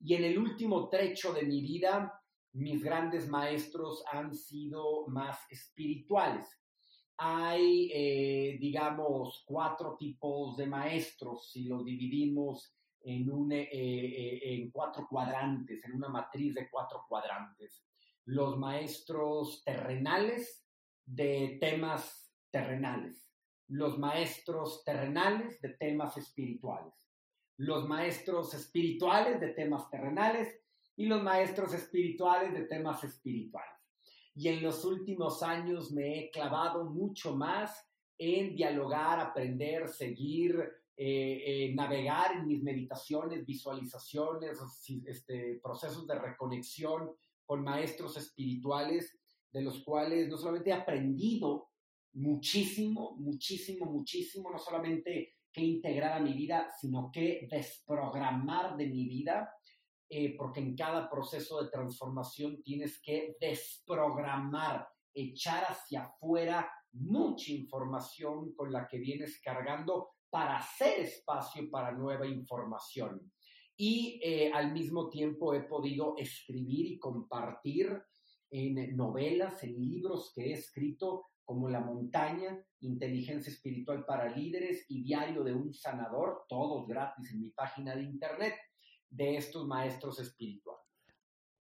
Y 0.00 0.14
en 0.14 0.24
el 0.24 0.38
último 0.38 0.88
trecho 0.88 1.32
de 1.32 1.42
mi 1.42 1.60
vida, 1.60 2.12
mis 2.52 2.82
grandes 2.82 3.28
maestros 3.28 4.02
han 4.10 4.34
sido 4.34 5.06
más 5.08 5.38
espirituales. 5.50 6.48
Hay, 7.16 7.90
eh, 7.92 8.58
digamos, 8.58 9.44
cuatro 9.46 9.96
tipos 9.98 10.56
de 10.56 10.66
maestros, 10.66 11.50
si 11.50 11.64
lo 11.64 11.84
dividimos 11.84 12.74
en, 13.02 13.30
un, 13.30 13.52
eh, 13.52 13.68
eh, 13.70 14.54
en 14.54 14.70
cuatro 14.70 15.06
cuadrantes, 15.08 15.84
en 15.84 15.92
una 15.92 16.08
matriz 16.08 16.54
de 16.54 16.68
cuatro 16.70 17.04
cuadrantes. 17.08 17.84
Los 18.24 18.58
maestros 18.58 19.62
terrenales 19.64 20.64
de 21.04 21.58
temas 21.60 22.32
terrenales, 22.50 23.29
los 23.70 23.98
maestros 23.98 24.82
terrenales 24.84 25.60
de 25.60 25.70
temas 25.70 26.16
espirituales, 26.16 26.92
los 27.56 27.88
maestros 27.88 28.52
espirituales 28.52 29.40
de 29.40 29.48
temas 29.48 29.88
terrenales 29.90 30.60
y 30.96 31.06
los 31.06 31.22
maestros 31.22 31.72
espirituales 31.72 32.52
de 32.52 32.64
temas 32.64 33.04
espirituales. 33.04 33.78
Y 34.34 34.48
en 34.48 34.62
los 34.62 34.84
últimos 34.84 35.42
años 35.42 35.92
me 35.92 36.18
he 36.18 36.30
clavado 36.30 36.84
mucho 36.84 37.36
más 37.36 37.88
en 38.18 38.56
dialogar, 38.56 39.20
aprender, 39.20 39.88
seguir, 39.88 40.60
eh, 40.96 41.42
eh, 41.46 41.74
navegar 41.74 42.32
en 42.36 42.46
mis 42.48 42.62
meditaciones, 42.62 43.46
visualizaciones, 43.46 44.58
este, 45.06 45.60
procesos 45.62 46.06
de 46.08 46.18
reconexión 46.18 47.12
con 47.46 47.62
maestros 47.62 48.16
espirituales, 48.16 49.16
de 49.52 49.62
los 49.62 49.82
cuales 49.84 50.28
no 50.28 50.36
solamente 50.36 50.70
he 50.70 50.74
aprendido, 50.74 51.69
muchísimo, 52.14 53.16
muchísimo, 53.18 53.86
muchísimo, 53.86 54.50
no 54.50 54.58
solamente 54.58 55.36
que 55.52 55.62
integrar 55.62 56.12
a 56.12 56.20
mi 56.20 56.32
vida, 56.32 56.70
sino 56.80 57.10
que 57.12 57.46
desprogramar 57.50 58.76
de 58.76 58.86
mi 58.86 59.08
vida, 59.08 59.52
eh, 60.08 60.36
porque 60.36 60.60
en 60.60 60.76
cada 60.76 61.08
proceso 61.08 61.62
de 61.62 61.70
transformación 61.70 62.62
tienes 62.62 63.00
que 63.00 63.36
desprogramar, 63.40 64.88
echar 65.14 65.64
hacia 65.64 66.04
afuera 66.04 66.70
mucha 66.92 67.52
información 67.52 68.52
con 68.54 68.72
la 68.72 68.86
que 68.86 68.98
vienes 68.98 69.40
cargando 69.40 70.10
para 70.28 70.58
hacer 70.58 71.00
espacio 71.00 71.68
para 71.70 71.92
nueva 71.92 72.26
información. 72.26 73.32
Y 73.76 74.20
eh, 74.22 74.52
al 74.52 74.72
mismo 74.72 75.08
tiempo 75.08 75.54
he 75.54 75.62
podido 75.62 76.14
escribir 76.16 76.86
y 76.86 76.98
compartir 76.98 78.00
en 78.50 78.96
novelas, 78.96 79.62
en 79.62 79.80
libros 79.80 80.32
que 80.34 80.50
he 80.50 80.52
escrito 80.52 81.29
como 81.50 81.68
La 81.68 81.80
montaña, 81.80 82.64
Inteligencia 82.78 83.52
Espiritual 83.52 84.04
para 84.06 84.28
Líderes 84.28 84.84
y 84.88 85.02
Diario 85.02 85.42
de 85.42 85.52
un 85.52 85.74
Sanador, 85.74 86.44
todos 86.48 86.86
gratis 86.86 87.32
en 87.32 87.40
mi 87.40 87.50
página 87.50 87.96
de 87.96 88.04
internet, 88.04 88.54
de 89.08 89.36
estos 89.36 89.66
maestros 89.66 90.20
espirituales. 90.20 90.86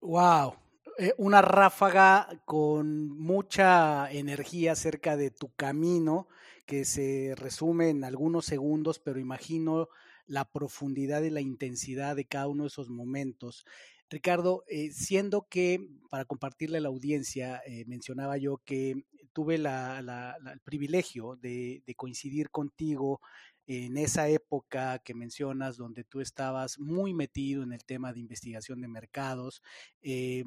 ¡Wow! 0.00 0.54
Eh, 0.98 1.14
una 1.18 1.42
ráfaga 1.42 2.28
con 2.44 3.08
mucha 3.08 4.08
energía 4.12 4.70
acerca 4.70 5.16
de 5.16 5.32
tu 5.32 5.52
camino, 5.56 6.28
que 6.64 6.84
se 6.84 7.34
resume 7.36 7.88
en 7.88 8.04
algunos 8.04 8.46
segundos, 8.46 9.00
pero 9.00 9.18
imagino 9.18 9.88
la 10.26 10.44
profundidad 10.44 11.22
y 11.22 11.30
la 11.30 11.40
intensidad 11.40 12.14
de 12.14 12.26
cada 12.26 12.46
uno 12.46 12.62
de 12.62 12.68
esos 12.68 12.88
momentos. 12.88 13.66
Ricardo, 14.08 14.62
eh, 14.68 14.92
siendo 14.92 15.48
que, 15.48 15.88
para 16.08 16.24
compartirle 16.24 16.78
a 16.78 16.82
la 16.82 16.88
audiencia, 16.88 17.62
eh, 17.66 17.84
mencionaba 17.86 18.36
yo 18.36 18.58
que 18.58 19.06
tuve 19.32 19.56
el 19.56 20.60
privilegio 20.64 21.36
de, 21.36 21.82
coincidir 21.96 22.50
contigo 22.50 23.20
en 23.66 23.96
esa 23.96 24.28
época 24.28 24.98
que 25.00 25.14
mencionas, 25.14 25.76
donde 25.76 26.04
tú 26.04 26.20
estabas 26.20 26.78
muy 26.78 27.14
metido 27.14 27.62
en 27.62 27.72
el 27.72 27.84
tema 27.84 28.12
de 28.12 28.20
investigación 28.20 28.80
de 28.80 28.88
mercados. 28.88 29.62
Eh, 30.02 30.44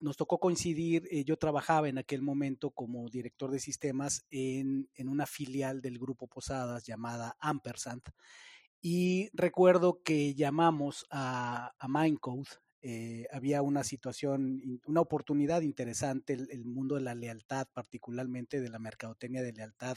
nos 0.00 0.16
tocó 0.16 0.38
coincidir, 0.38 1.08
yo 1.24 1.36
trabajaba 1.36 1.88
en 1.88 1.96
aquel 1.96 2.22
momento 2.22 2.70
como 2.70 3.08
director 3.08 3.52
de 3.52 3.60
sistemas 3.60 4.26
en, 4.30 4.88
una 4.98 5.26
filial 5.26 5.80
del 5.80 5.98
grupo 5.98 6.26
Posadas 6.26 6.84
llamada 6.84 7.36
Ampersand. 7.38 8.02
Y 8.80 9.30
recuerdo 9.32 10.02
que 10.02 10.34
llamamos 10.34 11.06
a, 11.08 11.72
a 11.78 11.88
Mindcode, 11.88 12.48
eh, 12.84 13.26
había 13.30 13.62
una 13.62 13.84
situación, 13.84 14.80
una 14.86 15.00
oportunidad 15.00 15.62
interesante, 15.62 16.32
el, 16.32 16.64
mundo 16.64 16.96
de 16.96 17.02
la 17.02 17.14
lealtad, 17.14 17.68
particularmente 17.72 18.60
de 18.60 18.68
la 18.68 18.80
mercadotecnia 18.80 19.40
de 19.40 19.52
lealtad, 19.52 19.96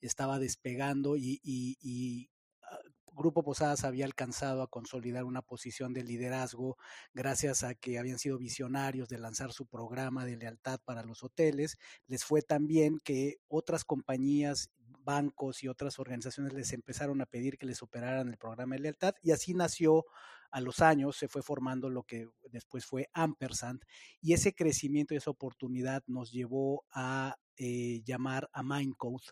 estaba 0.00 0.38
despegando 0.38 1.16
y, 1.18 2.30
ah, 2.62 2.78
Grupo 3.14 3.42
Posadas 3.44 3.84
había 3.84 4.06
alcanzado 4.06 4.62
a 4.62 4.68
consolidar 4.68 5.24
una 5.24 5.42
posición 5.42 5.92
de 5.92 6.04
liderazgo 6.04 6.78
gracias 7.12 7.64
a 7.64 7.74
que 7.74 7.98
habían 7.98 8.18
sido 8.18 8.38
visionarios 8.38 9.10
de 9.10 9.18
lanzar 9.18 9.52
su 9.52 9.66
programa 9.66 10.24
de 10.24 10.38
lealtad 10.38 10.80
para 10.82 11.04
los 11.04 11.22
hoteles. 11.22 11.76
Les 12.06 12.24
fue 12.24 12.40
tan 12.40 12.66
bien 12.66 12.98
que 13.04 13.36
otras 13.48 13.84
compañías 13.84 14.70
bancos 15.04 15.62
y 15.62 15.68
otras 15.68 15.98
organizaciones 15.98 16.52
les 16.52 16.72
empezaron 16.72 17.20
a 17.20 17.26
pedir 17.26 17.58
que 17.58 17.66
les 17.66 17.82
operaran 17.82 18.28
el 18.28 18.36
programa 18.36 18.74
de 18.74 18.82
lealtad 18.82 19.14
y 19.22 19.32
así 19.32 19.54
nació 19.54 20.04
a 20.50 20.60
los 20.60 20.80
años, 20.80 21.16
se 21.16 21.28
fue 21.28 21.42
formando 21.42 21.88
lo 21.88 22.02
que 22.02 22.28
después 22.50 22.84
fue 22.84 23.08
Ampersand 23.14 23.82
y 24.20 24.34
ese 24.34 24.54
crecimiento 24.54 25.14
y 25.14 25.16
esa 25.16 25.30
oportunidad 25.30 26.02
nos 26.06 26.30
llevó 26.30 26.84
a 26.92 27.38
eh, 27.56 28.02
llamar 28.04 28.50
a 28.52 28.62
Mindcode 28.62 29.24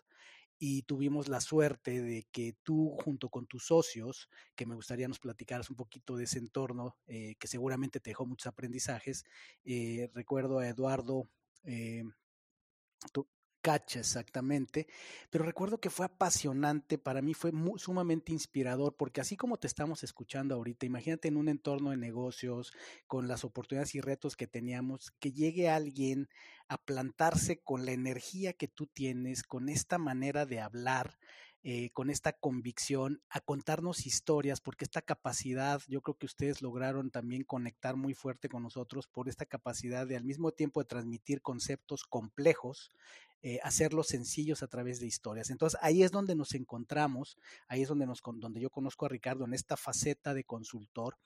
y 0.57 0.83
tuvimos 0.83 1.27
la 1.27 1.41
suerte 1.41 2.01
de 2.01 2.27
que 2.31 2.55
tú 2.61 2.95
junto 3.03 3.29
con 3.29 3.47
tus 3.47 3.65
socios, 3.65 4.29
que 4.55 4.67
me 4.67 4.75
gustaría 4.75 5.07
nos 5.07 5.19
platicaras 5.19 5.71
un 5.71 5.75
poquito 5.75 6.15
de 6.15 6.25
ese 6.25 6.37
entorno, 6.37 6.97
eh, 7.07 7.33
que 7.39 7.47
seguramente 7.47 7.99
te 7.99 8.11
dejó 8.11 8.27
muchos 8.27 8.45
aprendizajes. 8.45 9.23
Eh, 9.63 10.07
recuerdo 10.13 10.59
a 10.59 10.67
Eduardo, 10.67 11.27
Cacha, 13.61 13.99
exactamente. 13.99 14.87
Pero 15.29 15.45
recuerdo 15.45 15.79
que 15.79 15.91
fue 15.91 16.07
apasionante, 16.07 16.97
para 16.97 17.21
mí 17.21 17.35
fue 17.35 17.51
sumamente 17.77 18.31
inspirador, 18.31 18.95
porque 18.97 19.21
así 19.21 19.37
como 19.37 19.57
te 19.57 19.67
estamos 19.67 20.03
escuchando 20.03 20.55
ahorita, 20.55 20.87
imagínate 20.87 21.27
en 21.27 21.37
un 21.37 21.47
entorno 21.47 21.91
de 21.91 21.97
negocios, 21.97 22.73
con 23.05 23.27
las 23.27 23.43
oportunidades 23.43 23.93
y 23.93 24.01
retos 24.01 24.35
que 24.35 24.47
teníamos, 24.47 25.11
que 25.19 25.31
llegue 25.31 25.69
alguien 25.69 26.27
a 26.69 26.79
plantarse 26.79 27.59
con 27.59 27.85
la 27.85 27.91
energía 27.91 28.53
que 28.53 28.67
tú 28.67 28.87
tienes, 28.87 29.43
con 29.43 29.69
esta 29.69 29.99
manera 29.99 30.47
de 30.47 30.59
hablar, 30.59 31.19
eh, 31.63 31.91
con 31.91 32.09
esta 32.09 32.33
convicción, 32.33 33.21
a 33.29 33.41
contarnos 33.41 34.07
historias, 34.07 34.59
porque 34.59 34.85
esta 34.85 35.03
capacidad, 35.03 35.79
yo 35.87 36.01
creo 36.01 36.17
que 36.17 36.25
ustedes 36.25 36.63
lograron 36.63 37.11
también 37.11 37.43
conectar 37.43 37.95
muy 37.95 38.15
fuerte 38.15 38.49
con 38.49 38.63
nosotros 38.63 39.07
por 39.07 39.29
esta 39.29 39.45
capacidad 39.45 40.07
de 40.07 40.15
al 40.17 40.23
mismo 40.23 40.51
tiempo 40.51 40.81
de 40.81 40.87
transmitir 40.87 41.43
conceptos 41.43 42.05
complejos 42.05 42.89
eh, 43.43 43.59
hacerlos 43.63 44.07
sencillos 44.07 44.61
a 44.61 44.67
través 44.67 44.99
de 44.99 45.07
historias. 45.07 45.49
Entonces 45.49 45.79
ahí 45.81 46.03
es 46.03 46.11
donde 46.11 46.35
nos 46.35 46.53
encontramos, 46.53 47.37
ahí 47.67 47.81
es 47.81 47.87
donde, 47.87 48.05
nos, 48.05 48.21
donde 48.35 48.61
yo 48.61 48.69
conozco 48.69 49.07
a 49.07 49.09
Ricardo 49.09 49.45
en 49.45 49.53
esta 49.53 49.77
faceta 49.77 50.35
de 50.35 50.43
consultor. 50.43 51.17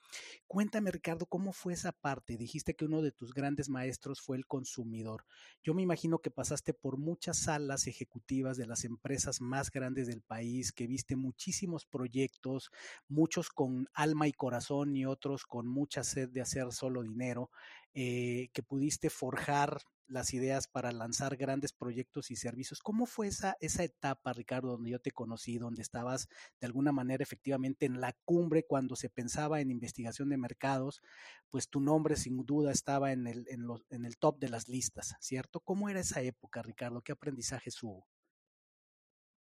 Cuéntame 0.46 0.90
Ricardo, 0.90 1.26
¿cómo 1.26 1.52
fue 1.52 1.74
esa 1.74 1.92
parte? 1.92 2.38
Dijiste 2.38 2.74
que 2.74 2.86
uno 2.86 3.02
de 3.02 3.12
tus 3.12 3.34
grandes 3.34 3.68
maestros 3.68 4.22
fue 4.22 4.38
el 4.38 4.46
consumidor. 4.46 5.26
Yo 5.62 5.74
me 5.74 5.82
imagino 5.82 6.18
que 6.18 6.30
pasaste 6.30 6.72
por 6.72 6.96
muchas 6.96 7.36
salas 7.36 7.86
ejecutivas 7.86 8.56
de 8.56 8.66
las 8.66 8.84
empresas 8.84 9.40
más 9.40 9.70
grandes 9.70 10.06
del 10.06 10.22
país, 10.22 10.72
que 10.72 10.86
viste 10.86 11.16
muchísimos 11.16 11.84
proyectos, 11.84 12.70
muchos 13.08 13.50
con 13.50 13.88
alma 13.92 14.26
y 14.26 14.32
corazón 14.32 14.96
y 14.96 15.04
otros 15.04 15.44
con 15.44 15.66
mucha 15.66 16.02
sed 16.02 16.30
de 16.30 16.40
hacer 16.40 16.72
solo 16.72 17.02
dinero, 17.02 17.50
eh, 17.92 18.48
que 18.52 18.62
pudiste 18.62 19.10
forjar 19.10 19.80
las 20.08 20.34
ideas 20.34 20.68
para 20.68 20.92
lanzar 20.92 21.36
grandes 21.36 21.72
proyectos 21.72 22.30
y 22.30 22.36
servicios. 22.36 22.80
¿Cómo 22.80 23.06
fue 23.06 23.28
esa, 23.28 23.56
esa 23.60 23.84
etapa, 23.84 24.32
Ricardo, 24.32 24.72
donde 24.72 24.90
yo 24.90 25.00
te 25.00 25.10
conocí, 25.10 25.58
donde 25.58 25.82
estabas 25.82 26.28
de 26.60 26.66
alguna 26.66 26.92
manera 26.92 27.22
efectivamente 27.22 27.86
en 27.86 28.00
la 28.00 28.12
cumbre 28.24 28.64
cuando 28.64 28.96
se 28.96 29.10
pensaba 29.10 29.60
en 29.60 29.70
investigación 29.70 30.28
de 30.28 30.36
mercados? 30.36 31.02
Pues 31.50 31.68
tu 31.68 31.80
nombre 31.80 32.16
sin 32.16 32.44
duda 32.44 32.72
estaba 32.72 33.12
en 33.12 33.26
el, 33.26 33.46
en, 33.48 33.66
en 33.90 34.04
el 34.04 34.16
top 34.18 34.38
de 34.38 34.48
las 34.48 34.68
listas, 34.68 35.14
¿cierto? 35.20 35.60
¿Cómo 35.60 35.88
era 35.88 36.00
esa 36.00 36.22
época, 36.22 36.62
Ricardo? 36.62 37.02
¿Qué 37.02 37.12
aprendizaje 37.12 37.70
hubo? 37.82 38.06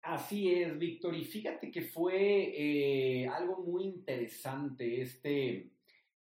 Así 0.03 0.51
es, 0.53 0.79
Víctor. 0.79 1.15
Y 1.15 1.25
fíjate 1.25 1.71
que 1.71 1.83
fue 1.83 2.53
eh, 2.57 3.29
algo 3.29 3.63
muy 3.63 3.85
interesante 3.85 5.03
este, 5.03 5.73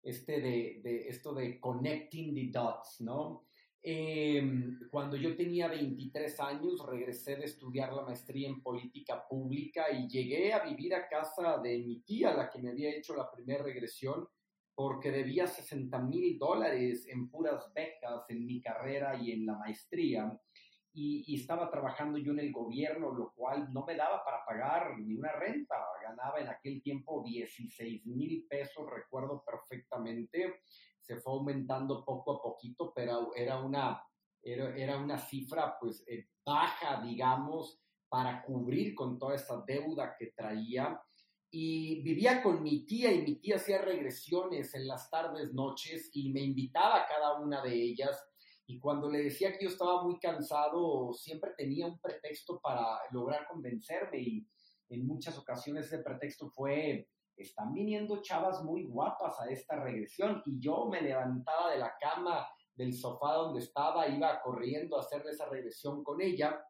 este 0.04 0.42
de, 0.42 0.82
de, 0.84 1.08
esto 1.08 1.34
de 1.34 1.60
connecting 1.60 2.34
the 2.36 2.50
dots, 2.52 3.00
¿no? 3.02 3.49
Em, 3.82 4.78
cuando 4.90 5.16
yo 5.16 5.36
tenía 5.38 5.70
23 5.70 6.38
años, 6.42 6.86
regresé 6.86 7.38
de 7.38 7.46
estudiar 7.46 7.94
la 7.94 8.02
maestría 8.02 8.50
en 8.50 8.62
política 8.62 9.26
pública 9.26 9.90
y 9.90 10.08
llegué 10.10 10.52
a 10.52 10.66
vivir 10.66 10.94
a 10.94 11.08
casa 11.08 11.60
de 11.60 11.78
mi 11.80 12.02
tía, 12.02 12.34
la 12.34 12.50
que 12.50 12.60
me 12.60 12.72
había 12.72 12.94
hecho 12.94 13.16
la 13.16 13.32
primera 13.32 13.64
regresión, 13.64 14.28
porque 14.76 15.12
debía 15.12 15.48
60 15.48 15.98
mil 16.00 16.38
dólares 16.38 17.08
en 17.08 17.30
puras 17.30 17.72
becas 17.74 18.30
en 18.30 18.46
mi 18.46 18.62
carrera 18.62 19.18
y 19.18 19.32
en 19.32 19.46
la 19.46 19.58
maestría. 19.58 20.38
Y, 20.92 21.24
y, 21.28 21.40
estaba 21.40 21.70
trabajando 21.70 22.18
yo 22.18 22.32
en 22.34 22.40
el 22.40 22.52
gobierno, 22.52 23.14
lo 23.14 23.32
cual 23.34 23.72
no 23.72 23.86
me 23.86 23.96
daba 23.96 24.26
para 24.26 24.44
pagar 24.44 24.98
ni 25.00 25.14
una 25.14 25.32
renta. 25.34 25.76
Ganaba 26.02 26.40
en 26.40 26.48
aquel 26.48 26.82
tiempo 26.82 27.24
16 27.24 28.06
mil 28.08 28.46
pesos, 28.50 28.90
recuerdo 28.90 29.44
perfectamente 29.46 30.62
se 31.10 31.20
fue 31.20 31.34
aumentando 31.34 32.06
poco 32.06 32.34
a 32.34 32.40
poquito, 32.40 32.94
pero 32.94 33.34
era 33.36 33.60
una, 33.60 34.00
era, 34.44 35.00
una 35.00 35.18
cifra 35.18 35.76
pues 35.80 36.04
eh, 36.08 36.28
baja, 36.46 37.02
digamos, 37.02 37.82
para 38.08 38.44
cubrir 38.44 38.94
con 38.94 39.18
toda 39.18 39.34
esa 39.34 39.64
deuda 39.66 40.16
que 40.20 40.28
traía. 40.28 41.02
Y 41.50 42.04
vivía 42.04 42.44
con 42.44 42.62
mi 42.62 42.86
tía 42.86 43.12
y 43.12 43.24
mi 43.24 43.38
tía 43.38 43.56
hacía 43.56 43.82
regresiones 43.82 44.76
en 44.76 44.88
las 44.88 45.10
tardes, 45.10 45.52
noches 45.52 46.12
y 46.14 46.32
me 46.32 46.42
invitaba 46.42 47.02
a 47.02 47.08
cada 47.08 47.40
una 47.40 47.64
de 47.64 47.74
ellas. 47.74 48.24
Y 48.68 48.78
cuando 48.78 49.10
le 49.10 49.24
decía 49.24 49.52
que 49.52 49.66
yo 49.66 49.72
estaba 49.72 50.04
muy 50.04 50.20
cansado, 50.20 51.12
siempre 51.14 51.54
tenía 51.58 51.88
un 51.88 52.00
pretexto 52.00 52.60
para 52.62 52.86
lograr 53.10 53.48
convencerme 53.48 54.20
y 54.20 54.48
en 54.90 55.08
muchas 55.08 55.40
ocasiones 55.40 55.88
ese 55.88 56.04
pretexto 56.04 56.52
fue 56.52 57.10
están 57.44 57.74
viniendo 57.74 58.22
chavas 58.22 58.64
muy 58.64 58.84
guapas 58.84 59.40
a 59.42 59.50
esta 59.50 59.76
regresión 59.82 60.42
y 60.46 60.60
yo 60.60 60.86
me 60.86 61.02
levantaba 61.02 61.72
de 61.72 61.80
la 61.80 61.94
cama 62.00 62.48
del 62.76 62.94
sofá 62.94 63.34
donde 63.34 63.60
estaba, 63.60 64.08
iba 64.08 64.42
corriendo 64.42 64.98
a 64.98 65.02
hacer 65.02 65.26
esa 65.28 65.48
regresión 65.50 66.04
con 66.04 66.22
ella, 66.22 66.64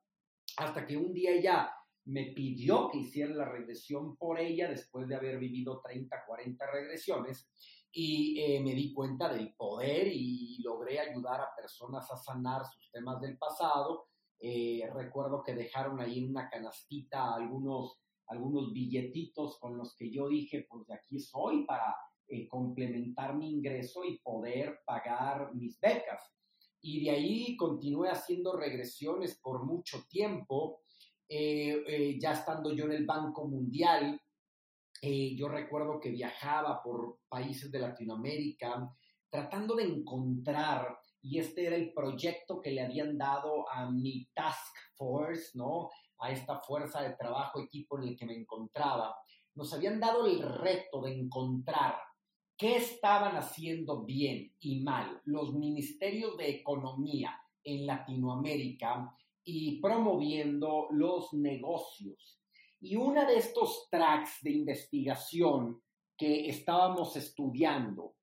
hasta 0.58 0.86
que 0.86 0.98
un 0.98 1.14
día 1.14 1.32
ella 1.32 1.72
me 2.06 2.34
pidió 2.34 2.90
que 2.90 3.00
hiciera 3.00 3.34
la 3.36 3.46
regresión 3.46 4.18
por 4.18 4.40
ella 4.40 4.68
después 4.68 5.08
de 5.08 5.16
haber 5.16 5.38
vivido 5.38 5.80
30, 5.82 6.26
40 6.26 6.72
regresiones 6.72 7.50
y 7.92 8.40
eh, 8.40 8.62
me 8.62 8.74
di 8.74 8.94
cuenta 8.94 9.32
del 9.32 9.54
poder 9.54 10.08
y 10.08 10.62
logré 10.64 11.00
ayudar 11.00 11.42
a 11.42 11.56
personas 11.56 12.10
a 12.12 12.18
sanar 12.18 12.66
sus 12.66 12.90
temas 12.92 13.20
del 13.22 13.38
pasado. 13.38 14.08
Eh, 14.40 14.90
recuerdo 14.94 15.44
que 15.44 15.54
dejaron 15.54 16.00
ahí 16.00 16.20
en 16.20 16.30
una 16.30 16.50
canastita 16.50 17.36
algunos, 17.36 18.00
algunos 18.30 18.72
billetitos 18.72 19.58
con 19.60 19.78
los 19.78 19.96
que 19.96 20.12
yo 20.12 20.30
dije, 20.30 20.66
pues 20.70 20.88
de 20.88 20.96
aquí 20.96 21.20
soy 21.20 21.66
para 21.66 21.96
eh, 22.28 22.48
complementar 22.48 23.36
mi 23.36 23.52
ingreso 23.52 24.04
y 24.04 24.20
poder 24.20 24.80
pagar 24.86 25.54
mis 25.54 25.80
becas. 25.80 26.34
Y 26.82 27.04
de 27.04 27.12
ahí 27.12 27.58
continué 27.58 28.10
haciendo 28.10 28.56
regresiones 28.56 29.40
por 29.42 29.66
mucho 29.66 30.06
tiempo, 30.10 30.82
eh, 31.28 32.18
ya 32.20 32.34
estando 32.34 32.74
yo 32.74 32.86
en 32.86 32.94
el 32.94 33.06
Banco 33.06 33.48
Mundial. 33.48 34.20
yo 35.02 35.48
recuerdo 35.48 36.00
que 36.00 36.12
viajaba 36.12 36.82
por 36.84 37.20
países 37.30 37.72
de 37.72 37.80
Latinoamérica 37.80 38.90
tratando 39.30 39.76
de 39.76 39.84
encontrar 39.84 40.98
y 41.22 41.40
este 41.40 41.68
era 41.68 41.76
el 41.76 41.94
proyecto 41.94 42.62
que 42.62 42.72
le 42.72 42.82
habían 42.82 43.18
dado 43.18 43.70
a 43.70 43.90
mi 43.90 44.26
task 44.34 44.76
force, 44.96 45.52
¿no? 45.54 45.90
A 46.20 46.32
esta 46.32 46.60
fuerza 46.60 47.02
de 47.02 47.16
trabajo, 47.16 47.62
equipo 47.62 47.98
en 47.98 48.10
el 48.10 48.18
que 48.18 48.26
me 48.26 48.36
encontraba. 48.36 49.16
Nos 49.56 49.74
habían 49.74 50.00
dado 50.00 50.26
el 50.26 50.42
reto 50.42 51.02
de 51.02 51.14
encontrar 51.14 51.96
qué 52.58 52.78
estaban 52.78 53.36
haciendo 53.38 54.04
bien 54.04 54.54
y 54.60 54.82
mal 54.82 55.22
los 55.26 55.54
ministerios 55.54 56.38
de 56.38 56.50
economía 56.50 57.40
en 57.64 57.86
Latinoamérica 57.86 59.16
y 59.44 59.80
promoviendo 59.82 60.88
los 60.92 61.34
negocios. 61.34 62.40
Y 62.82 62.96
uno 62.96 63.26
de 63.26 63.38
estos 63.38 63.88
tracks 63.90 64.42
de 64.42 64.52
investigación 64.52 65.82
que 66.18 66.50
estábamos 66.50 67.16
estudiando 67.16 68.16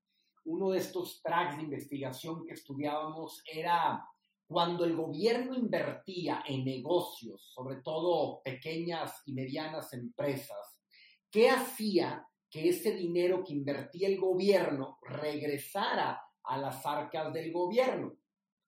uno 0.46 0.70
de 0.70 0.78
estos 0.78 1.20
tracks 1.22 1.56
de 1.56 1.64
investigación 1.64 2.46
que 2.46 2.54
estudiábamos 2.54 3.42
era 3.52 4.06
cuando 4.46 4.84
el 4.84 4.94
gobierno 4.94 5.54
invertía 5.54 6.44
en 6.46 6.64
negocios, 6.64 7.50
sobre 7.52 7.76
todo 7.82 8.40
pequeñas 8.42 9.22
y 9.26 9.32
medianas 9.32 9.92
empresas, 9.92 10.80
¿qué 11.30 11.50
hacía 11.50 12.26
que 12.48 12.68
ese 12.68 12.92
dinero 12.92 13.42
que 13.44 13.52
invertía 13.52 14.08
el 14.08 14.18
gobierno 14.18 14.98
regresara 15.02 16.22
a 16.44 16.58
las 16.58 16.86
arcas 16.86 17.32
del 17.32 17.52
gobierno? 17.52 18.16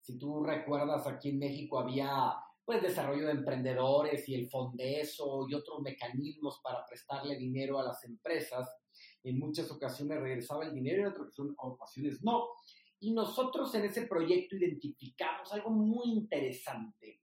Si 0.01 0.19
tú 0.19 0.43
recuerdas, 0.43 1.07
aquí 1.07 1.31
en 1.31 1.39
México 1.39 1.79
había 1.79 2.35
pues 2.65 2.83
desarrollo 2.83 3.27
de 3.27 3.33
emprendedores 3.33 4.29
y 4.29 4.35
el 4.35 4.51
Fondeso 4.51 5.47
y 5.49 5.55
otros 5.55 5.81
mecanismos 5.81 6.61
para 6.63 6.85
prestarle 6.85 7.37
dinero 7.37 7.79
a 7.79 7.85
las 7.85 8.05
empresas 8.05 8.69
en 9.25 9.39
muchas 9.39 9.71
ocasiones 9.71 10.21
regresaba 10.21 10.65
el 10.65 10.75
dinero, 10.75 11.03
en 11.03 11.09
otras 11.09 11.33
ocasiones 11.59 12.23
no. 12.23 12.49
Y 13.01 13.13
nosotros 13.13 13.75
en 13.75 13.85
ese 13.85 14.07
proyecto 14.07 14.57
identificamos 14.57 15.53
algo 15.53 15.71
muy 15.71 16.11
interesante. 16.11 17.23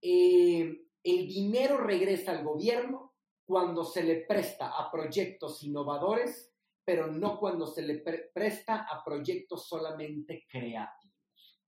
Eh, 0.00 0.86
el 1.02 1.26
dinero 1.26 1.78
regresa 1.78 2.32
al 2.32 2.44
gobierno 2.44 3.14
cuando 3.44 3.84
se 3.84 4.02
le 4.02 4.22
presta 4.22 4.78
a 4.78 4.90
proyectos 4.90 5.62
innovadores, 5.62 6.52
pero 6.84 7.06
no 7.08 7.38
cuando 7.38 7.66
se 7.66 7.82
le 7.82 7.98
presta 8.32 8.86
a 8.90 9.04
proyectos 9.04 9.68
solamente 9.68 10.46
creativos. 10.48 11.60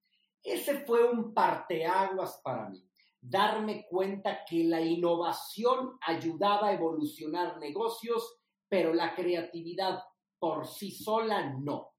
Ese 0.42 0.80
fue 0.84 1.04
un 1.04 1.34
parteaguas 1.34 2.40
para 2.42 2.68
mí, 2.68 2.88
darme 3.20 3.86
cuenta 3.88 4.44
que 4.44 4.64
la 4.64 4.80
innovación 4.80 5.98
ayudaba 6.00 6.68
a 6.68 6.74
evolucionar 6.74 7.58
negocios 7.58 8.42
pero 8.72 8.94
la 8.94 9.14
creatividad 9.14 10.02
por 10.38 10.66
sí 10.66 10.92
sola 10.92 11.52
no. 11.60 11.92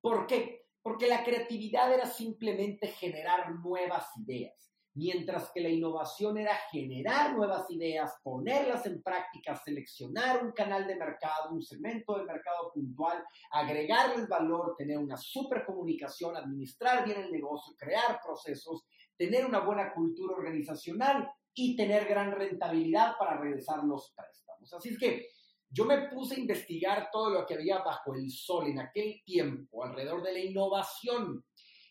¿Por 0.00 0.26
qué? 0.26 0.55
Porque 0.86 1.08
la 1.08 1.24
creatividad 1.24 1.92
era 1.92 2.06
simplemente 2.06 2.86
generar 2.86 3.50
nuevas 3.56 4.06
ideas, 4.18 4.72
mientras 4.94 5.50
que 5.52 5.60
la 5.60 5.68
innovación 5.68 6.38
era 6.38 6.54
generar 6.70 7.34
nuevas 7.34 7.68
ideas, 7.72 8.14
ponerlas 8.22 8.86
en 8.86 9.02
práctica, 9.02 9.56
seleccionar 9.56 10.44
un 10.44 10.52
canal 10.52 10.86
de 10.86 10.94
mercado, 10.94 11.50
un 11.50 11.60
segmento 11.60 12.16
de 12.16 12.26
mercado 12.26 12.70
puntual, 12.72 13.20
agregarles 13.50 14.28
valor, 14.28 14.76
tener 14.78 14.98
una 14.98 15.16
super 15.16 15.66
comunicación, 15.66 16.36
administrar 16.36 17.04
bien 17.04 17.20
el 17.20 17.32
negocio, 17.32 17.74
crear 17.76 18.20
procesos, 18.24 18.86
tener 19.16 19.44
una 19.44 19.58
buena 19.66 19.92
cultura 19.92 20.36
organizacional 20.36 21.28
y 21.52 21.74
tener 21.74 22.06
gran 22.06 22.30
rentabilidad 22.30 23.14
para 23.18 23.40
regresar 23.40 23.82
los 23.82 24.14
préstamos. 24.14 24.72
Así 24.72 24.90
es 24.90 24.98
que 25.00 25.26
yo 25.70 25.84
me 25.84 26.08
puse 26.08 26.36
a 26.36 26.40
investigar 26.40 27.08
todo 27.12 27.30
lo 27.30 27.46
que 27.46 27.54
había 27.54 27.78
bajo 27.78 28.14
el 28.14 28.30
sol 28.30 28.68
en 28.68 28.78
aquel 28.78 29.22
tiempo 29.24 29.84
alrededor 29.84 30.22
de 30.22 30.32
la 30.32 30.40
innovación. 30.40 31.44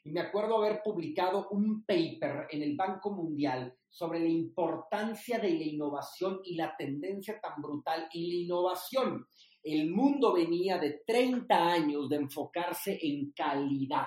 Y 0.03 0.11
me 0.11 0.21
acuerdo 0.21 0.57
haber 0.57 0.81
publicado 0.83 1.49
un 1.49 1.83
paper 1.83 2.47
en 2.51 2.61
el 2.61 2.75
Banco 2.75 3.11
Mundial 3.11 3.75
sobre 3.89 4.19
la 4.19 4.29
importancia 4.29 5.39
de 5.39 5.49
la 5.49 5.63
innovación 5.63 6.41
y 6.43 6.55
la 6.55 6.75
tendencia 6.77 7.39
tan 7.39 7.61
brutal 7.61 8.07
en 8.13 8.27
la 8.27 8.35
innovación. 8.35 9.25
El 9.63 9.89
mundo 9.89 10.33
venía 10.33 10.77
de 10.77 11.01
30 11.05 11.55
años 11.55 12.07
de 12.09 12.17
enfocarse 12.17 12.99
en 13.01 13.31
calidad 13.31 14.05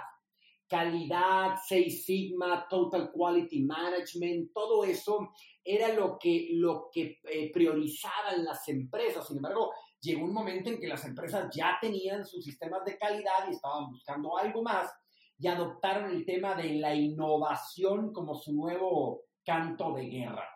calidad, 0.69 1.57
Six 1.67 2.05
Sigma, 2.05 2.67
Total 2.69 3.11
Quality 3.13 3.65
Management, 3.65 4.53
todo 4.53 4.85
eso 4.85 5.33
era 5.65 5.93
lo 5.95 6.19
que, 6.19 6.49
lo 6.53 6.89
que 6.93 7.19
eh, 7.25 7.51
priorizaban 7.53 8.45
las 8.45 8.69
empresas. 8.69 9.27
Sin 9.27 9.39
embargo, 9.39 9.73
llegó 10.01 10.25
un 10.25 10.33
momento 10.33 10.71
en 10.71 10.79
que 10.79 10.87
las 10.87 11.05
empresas 11.05 11.49
ya 11.55 11.79
tenían 11.81 12.25
sus 12.25 12.45
sistemas 12.45 12.85
de 12.85 12.97
calidad 12.99 13.49
y 13.49 13.55
estaban 13.55 13.91
buscando 13.91 14.37
algo 14.37 14.63
más 14.63 14.91
y 15.39 15.47
adoptaron 15.47 16.11
el 16.11 16.25
tema 16.25 16.55
de 16.55 16.75
la 16.75 16.95
innovación 16.95 18.13
como 18.13 18.35
su 18.35 18.53
nuevo 18.53 19.23
canto 19.45 19.93
de 19.95 20.07
guerra. 20.07 20.49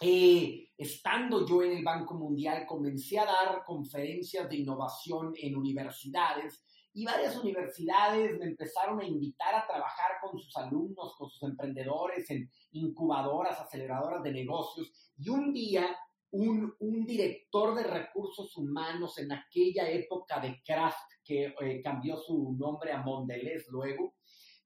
Eh, 0.00 0.68
estando 0.76 1.46
yo 1.46 1.62
en 1.62 1.78
el 1.78 1.84
Banco 1.84 2.14
Mundial, 2.14 2.66
comencé 2.66 3.18
a 3.18 3.24
dar 3.24 3.64
conferencias 3.64 4.48
de 4.48 4.56
innovación 4.56 5.32
en 5.36 5.56
universidades 5.56 6.64
y 6.94 7.04
varias 7.04 7.36
universidades 7.36 8.38
me 8.38 8.46
empezaron 8.46 9.00
a 9.00 9.04
invitar 9.04 9.54
a 9.54 9.66
trabajar 9.66 10.12
con 10.20 10.38
sus 10.38 10.54
alumnos, 10.56 11.14
con 11.16 11.30
sus 11.30 11.42
emprendedores 11.42 12.28
en 12.30 12.50
incubadoras, 12.72 13.58
aceleradoras 13.60 14.22
de 14.22 14.32
negocios. 14.32 14.92
Y 15.16 15.30
un 15.30 15.52
día, 15.52 15.96
un, 16.32 16.74
director 17.06 17.74
de 17.74 17.84
recursos 17.84 18.56
humanos 18.56 19.18
en 19.18 19.32
aquella 19.32 19.88
época 19.88 20.38
de 20.40 20.60
Kraft, 20.62 20.98
que 21.24 21.54
eh, 21.60 21.82
cambió 21.82 22.16
su 22.16 22.54
nombre 22.58 22.92
a 22.92 23.02
Mondelez 23.02 23.68
luego, 23.68 24.14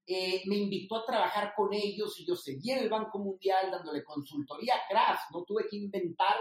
eh, 0.05 0.41
me 0.45 0.55
invitó 0.55 0.97
a 0.97 1.05
trabajar 1.05 1.53
con 1.55 1.73
ellos 1.73 2.19
y 2.19 2.25
yo 2.25 2.35
seguí 2.35 2.71
en 2.71 2.79
el 2.79 2.89
Banco 2.89 3.19
Mundial 3.19 3.71
dándole 3.71 4.03
consultoría 4.03 4.75
a 4.75 4.87
Kraft. 4.89 5.31
No 5.31 5.43
tuve 5.43 5.67
que 5.69 5.77
inventar 5.77 6.35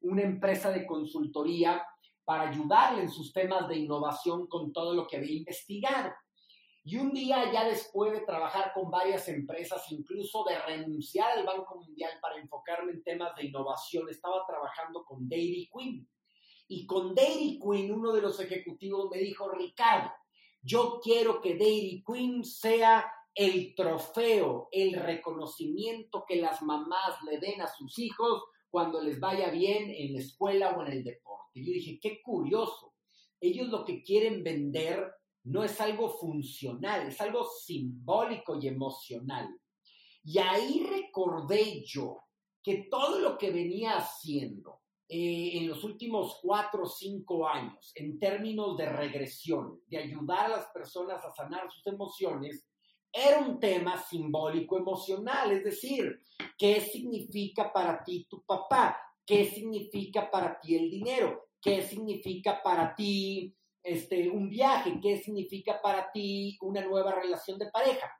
una 0.00 0.22
empresa 0.22 0.70
de 0.70 0.86
consultoría 0.86 1.82
para 2.24 2.48
ayudarle 2.48 3.02
en 3.02 3.10
sus 3.10 3.32
temas 3.32 3.68
de 3.68 3.78
innovación 3.78 4.46
con 4.46 4.72
todo 4.72 4.94
lo 4.94 5.06
que 5.06 5.16
había 5.16 5.36
investigado. 5.36 6.12
Y 6.84 6.96
un 6.96 7.12
día, 7.12 7.52
ya 7.52 7.64
después 7.64 8.12
de 8.12 8.26
trabajar 8.26 8.72
con 8.74 8.90
varias 8.90 9.28
empresas, 9.28 9.84
incluso 9.92 10.44
de 10.44 10.58
renunciar 10.58 11.38
al 11.38 11.46
Banco 11.46 11.76
Mundial 11.76 12.12
para 12.20 12.40
enfocarme 12.40 12.92
en 12.92 13.04
temas 13.04 13.34
de 13.36 13.46
innovación, 13.46 14.08
estaba 14.08 14.44
trabajando 14.46 15.04
con 15.04 15.28
Dairy 15.28 15.70
Queen. 15.72 16.08
Y 16.66 16.86
con 16.86 17.14
Dairy 17.14 17.60
Queen, 17.60 17.92
uno 17.92 18.12
de 18.12 18.22
los 18.22 18.40
ejecutivos 18.40 19.08
me 19.10 19.18
dijo, 19.18 19.48
Ricardo, 19.50 20.10
yo 20.60 21.00
quiero 21.02 21.40
que 21.40 21.56
Dairy 21.56 22.02
Queen 22.04 22.44
sea 22.44 23.12
el 23.34 23.74
trofeo, 23.74 24.68
el 24.72 24.94
reconocimiento 24.94 26.24
que 26.26 26.36
las 26.36 26.62
mamás 26.62 27.22
le 27.22 27.38
den 27.38 27.60
a 27.60 27.68
sus 27.68 27.98
hijos 27.98 28.44
cuando 28.70 29.00
les 29.02 29.20
vaya 29.20 29.50
bien 29.50 29.90
en 29.90 30.14
la 30.14 30.20
escuela 30.20 30.70
o 30.76 30.82
en 30.84 30.92
el 30.92 31.04
deporte. 31.04 31.41
Y 31.54 31.64
yo 31.64 31.72
dije, 31.72 31.98
qué 32.00 32.20
curioso. 32.22 32.94
Ellos 33.40 33.68
lo 33.68 33.84
que 33.84 34.02
quieren 34.02 34.42
vender 34.42 35.12
no 35.44 35.64
es 35.64 35.80
algo 35.80 36.08
funcional, 36.08 37.08
es 37.08 37.20
algo 37.20 37.44
simbólico 37.44 38.58
y 38.60 38.68
emocional. 38.68 39.48
Y 40.24 40.38
ahí 40.38 40.86
recordé 40.88 41.82
yo 41.84 42.24
que 42.62 42.86
todo 42.90 43.18
lo 43.18 43.36
que 43.36 43.50
venía 43.50 43.96
haciendo 43.96 44.82
eh, 45.08 45.58
en 45.58 45.68
los 45.68 45.82
últimos 45.82 46.38
cuatro 46.40 46.84
o 46.84 46.88
cinco 46.88 47.46
años, 47.46 47.92
en 47.96 48.18
términos 48.18 48.76
de 48.76 48.86
regresión, 48.86 49.80
de 49.86 49.98
ayudar 49.98 50.46
a 50.46 50.56
las 50.56 50.66
personas 50.68 51.24
a 51.24 51.32
sanar 51.32 51.70
sus 51.70 51.86
emociones, 51.86 52.66
era 53.12 53.40
un 53.40 53.60
tema 53.60 53.98
simbólico 53.98 54.78
emocional, 54.78 55.52
es 55.52 55.64
decir, 55.64 56.18
¿qué 56.56 56.80
significa 56.80 57.70
para 57.70 58.02
ti 58.02 58.26
tu 58.30 58.42
papá? 58.42 58.96
¿Qué 59.26 59.44
significa 59.46 60.30
para 60.30 60.58
ti 60.60 60.76
el 60.76 60.90
dinero? 60.90 61.48
¿Qué 61.60 61.82
significa 61.82 62.60
para 62.62 62.94
ti 62.94 63.54
este, 63.82 64.28
un 64.28 64.48
viaje? 64.48 64.98
¿Qué 65.00 65.18
significa 65.18 65.80
para 65.80 66.10
ti 66.12 66.58
una 66.60 66.84
nueva 66.84 67.14
relación 67.14 67.58
de 67.58 67.70
pareja? 67.70 68.10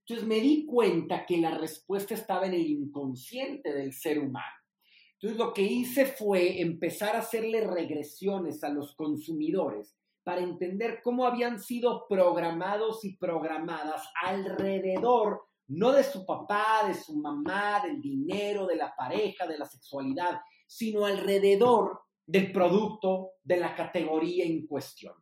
Entonces 0.00 0.26
me 0.26 0.40
di 0.40 0.64
cuenta 0.66 1.26
que 1.26 1.38
la 1.38 1.58
respuesta 1.58 2.14
estaba 2.14 2.46
en 2.46 2.54
el 2.54 2.66
inconsciente 2.66 3.72
del 3.74 3.92
ser 3.92 4.18
humano. 4.18 4.54
Entonces 5.14 5.38
lo 5.38 5.52
que 5.52 5.62
hice 5.62 6.06
fue 6.06 6.60
empezar 6.60 7.16
a 7.16 7.20
hacerle 7.20 7.62
regresiones 7.62 8.62
a 8.62 8.68
los 8.68 8.94
consumidores 8.94 9.96
para 10.22 10.42
entender 10.42 11.00
cómo 11.02 11.26
habían 11.26 11.58
sido 11.58 12.06
programados 12.08 13.04
y 13.04 13.16
programadas 13.16 14.02
alrededor 14.22 15.42
no 15.68 15.92
de 15.92 16.04
su 16.04 16.24
papá, 16.24 16.84
de 16.86 16.94
su 16.94 17.16
mamá, 17.16 17.82
del 17.84 18.00
dinero, 18.00 18.66
de 18.66 18.76
la 18.76 18.94
pareja, 18.96 19.46
de 19.46 19.58
la 19.58 19.66
sexualidad, 19.66 20.40
sino 20.66 21.04
alrededor 21.04 22.00
del 22.26 22.50
producto 22.52 23.32
de 23.42 23.58
la 23.58 23.74
categoría 23.74 24.44
en 24.44 24.66
cuestión. 24.66 25.14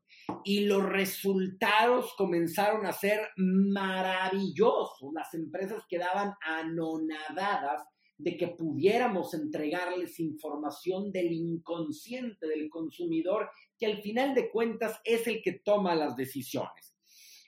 Y 0.42 0.60
los 0.60 0.82
resultados 0.82 2.14
comenzaron 2.16 2.86
a 2.86 2.92
ser 2.92 3.28
maravillosos. 3.36 5.12
Las 5.12 5.34
empresas 5.34 5.84
quedaban 5.88 6.32
anonadadas 6.40 7.82
de 8.16 8.36
que 8.36 8.48
pudiéramos 8.48 9.34
entregarles 9.34 10.20
información 10.20 11.10
del 11.10 11.32
inconsciente 11.32 12.46
del 12.46 12.70
consumidor, 12.70 13.50
que 13.78 13.86
al 13.86 14.00
final 14.00 14.34
de 14.34 14.50
cuentas 14.50 15.00
es 15.04 15.26
el 15.26 15.42
que 15.42 15.60
toma 15.64 15.94
las 15.94 16.16
decisiones. 16.16 16.93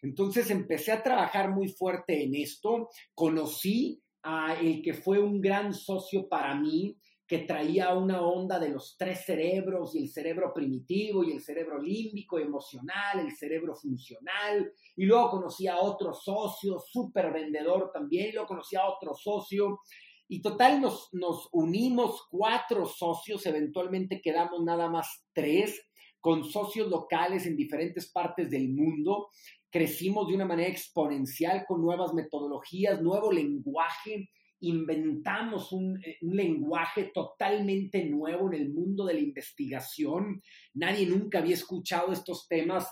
Entonces 0.02 0.50
empecé 0.50 0.92
a 0.92 1.02
trabajar 1.02 1.50
muy 1.50 1.68
fuerte 1.68 2.22
en 2.22 2.34
esto, 2.34 2.88
conocí 3.14 4.02
a 4.22 4.54
el 4.54 4.82
que 4.82 4.94
fue 4.94 5.18
un 5.18 5.40
gran 5.40 5.72
socio 5.72 6.28
para 6.28 6.54
mí, 6.54 6.96
que 7.26 7.38
traía 7.38 7.92
una 7.94 8.22
onda 8.22 8.58
de 8.58 8.68
los 8.68 8.96
tres 8.96 9.24
cerebros 9.24 9.94
y 9.94 9.98
el 10.04 10.08
cerebro 10.08 10.52
primitivo 10.54 11.24
y 11.24 11.32
el 11.32 11.40
cerebro 11.40 11.82
límbico, 11.82 12.38
emocional, 12.38 13.18
el 13.18 13.36
cerebro 13.36 13.74
funcional. 13.74 14.72
Y 14.94 15.06
luego 15.06 15.30
conocí 15.30 15.66
a 15.66 15.78
otro 15.80 16.14
socio, 16.14 16.78
súper 16.78 17.32
vendedor 17.32 17.90
también, 17.92 18.32
luego 18.32 18.46
conocí 18.46 18.76
a 18.76 18.88
otro 18.88 19.14
socio. 19.14 19.80
Y 20.28 20.40
total 20.40 20.80
nos, 20.80 21.08
nos 21.12 21.48
unimos 21.52 22.26
cuatro 22.30 22.86
socios, 22.86 23.44
eventualmente 23.46 24.20
quedamos 24.20 24.62
nada 24.64 24.88
más 24.88 25.26
tres, 25.32 25.80
con 26.20 26.44
socios 26.44 26.88
locales 26.88 27.46
en 27.46 27.56
diferentes 27.56 28.10
partes 28.10 28.50
del 28.50 28.68
mundo. 28.68 29.28
Crecimos 29.70 30.28
de 30.28 30.34
una 30.34 30.44
manera 30.44 30.68
exponencial 30.68 31.64
con 31.66 31.82
nuevas 31.82 32.14
metodologías, 32.14 33.02
nuevo 33.02 33.32
lenguaje 33.32 34.30
inventamos 34.60 35.72
eh, 35.72 36.18
un, 36.22 36.36
lenguaje 36.36 37.10
totalmente 37.14 38.04
nuevo 38.04 38.52
en 38.52 38.62
el 38.62 38.72
mundo 38.72 39.04
de 39.04 39.14
la 39.14 39.20
investigación. 39.20 40.42
Nadie 40.74 41.06
nunca 41.06 41.38
había 41.38 41.54
escuchado 41.54 42.12
estos 42.12 42.48
temas, 42.48 42.88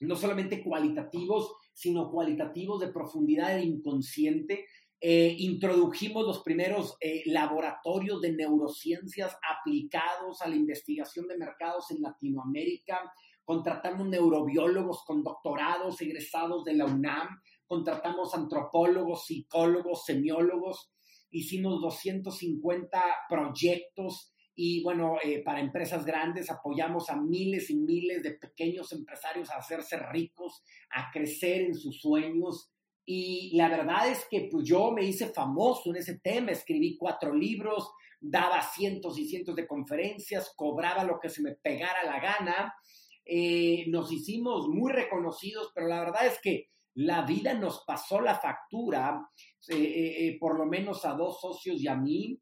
no 0.00 0.16
solamente 0.16 0.62
cualitativos, 0.62 1.54
sino 1.72 2.10
cualitativos 2.10 2.80
de 2.80 2.92
profundidad 2.92 3.58
e 3.58 3.64
inconsciente. 3.64 4.66
Eh, 5.00 5.34
introdujimos 5.38 6.24
los 6.24 6.42
primeros 6.44 6.96
eh, 7.00 7.22
laboratorios 7.26 8.20
de 8.20 8.32
neurociencias 8.34 9.36
aplicados 9.50 10.40
a 10.42 10.48
la 10.48 10.54
investigación 10.54 11.26
de 11.26 11.38
mercados 11.38 11.90
en 11.90 12.02
Latinoamérica. 12.02 13.12
Contratamos 13.44 14.08
neurobiólogos 14.08 15.04
con 15.04 15.22
doctorados 15.22 16.00
egresados 16.00 16.64
de 16.64 16.74
la 16.74 16.86
UNAM 16.86 17.40
contratamos 17.72 18.34
antropólogos, 18.34 19.24
psicólogos, 19.24 20.04
semiólogos, 20.04 20.92
hicimos 21.30 21.80
250 21.80 23.02
proyectos 23.30 24.34
y 24.54 24.82
bueno, 24.82 25.16
eh, 25.24 25.42
para 25.42 25.60
empresas 25.60 26.04
grandes 26.04 26.50
apoyamos 26.50 27.08
a 27.08 27.16
miles 27.16 27.70
y 27.70 27.76
miles 27.76 28.22
de 28.22 28.32
pequeños 28.32 28.92
empresarios 28.92 29.48
a 29.48 29.56
hacerse 29.56 29.96
ricos, 29.96 30.62
a 30.90 31.10
crecer 31.10 31.62
en 31.62 31.74
sus 31.74 31.98
sueños. 31.98 32.70
Y 33.06 33.56
la 33.56 33.70
verdad 33.70 34.06
es 34.06 34.26
que 34.30 34.50
pues, 34.52 34.68
yo 34.68 34.90
me 34.90 35.06
hice 35.06 35.28
famoso 35.28 35.88
en 35.88 35.96
ese 35.96 36.18
tema, 36.18 36.50
escribí 36.50 36.98
cuatro 36.98 37.34
libros, 37.34 37.90
daba 38.20 38.60
cientos 38.60 39.18
y 39.18 39.26
cientos 39.26 39.56
de 39.56 39.66
conferencias, 39.66 40.52
cobraba 40.54 41.04
lo 41.04 41.18
que 41.18 41.30
se 41.30 41.40
me 41.40 41.52
pegara 41.54 42.04
la 42.04 42.20
gana. 42.20 42.74
Eh, 43.24 43.84
nos 43.88 44.12
hicimos 44.12 44.68
muy 44.68 44.92
reconocidos, 44.92 45.70
pero 45.74 45.88
la 45.88 46.00
verdad 46.00 46.26
es 46.26 46.40
que 46.40 46.68
la 46.94 47.22
vida 47.22 47.54
nos 47.54 47.84
pasó 47.86 48.20
la 48.20 48.38
factura, 48.38 49.26
eh, 49.68 49.76
eh, 49.76 50.36
por 50.38 50.58
lo 50.58 50.66
menos 50.66 51.04
a 51.04 51.14
dos 51.14 51.40
socios 51.40 51.80
y 51.80 51.88
a 51.88 51.96
mí. 51.96 52.38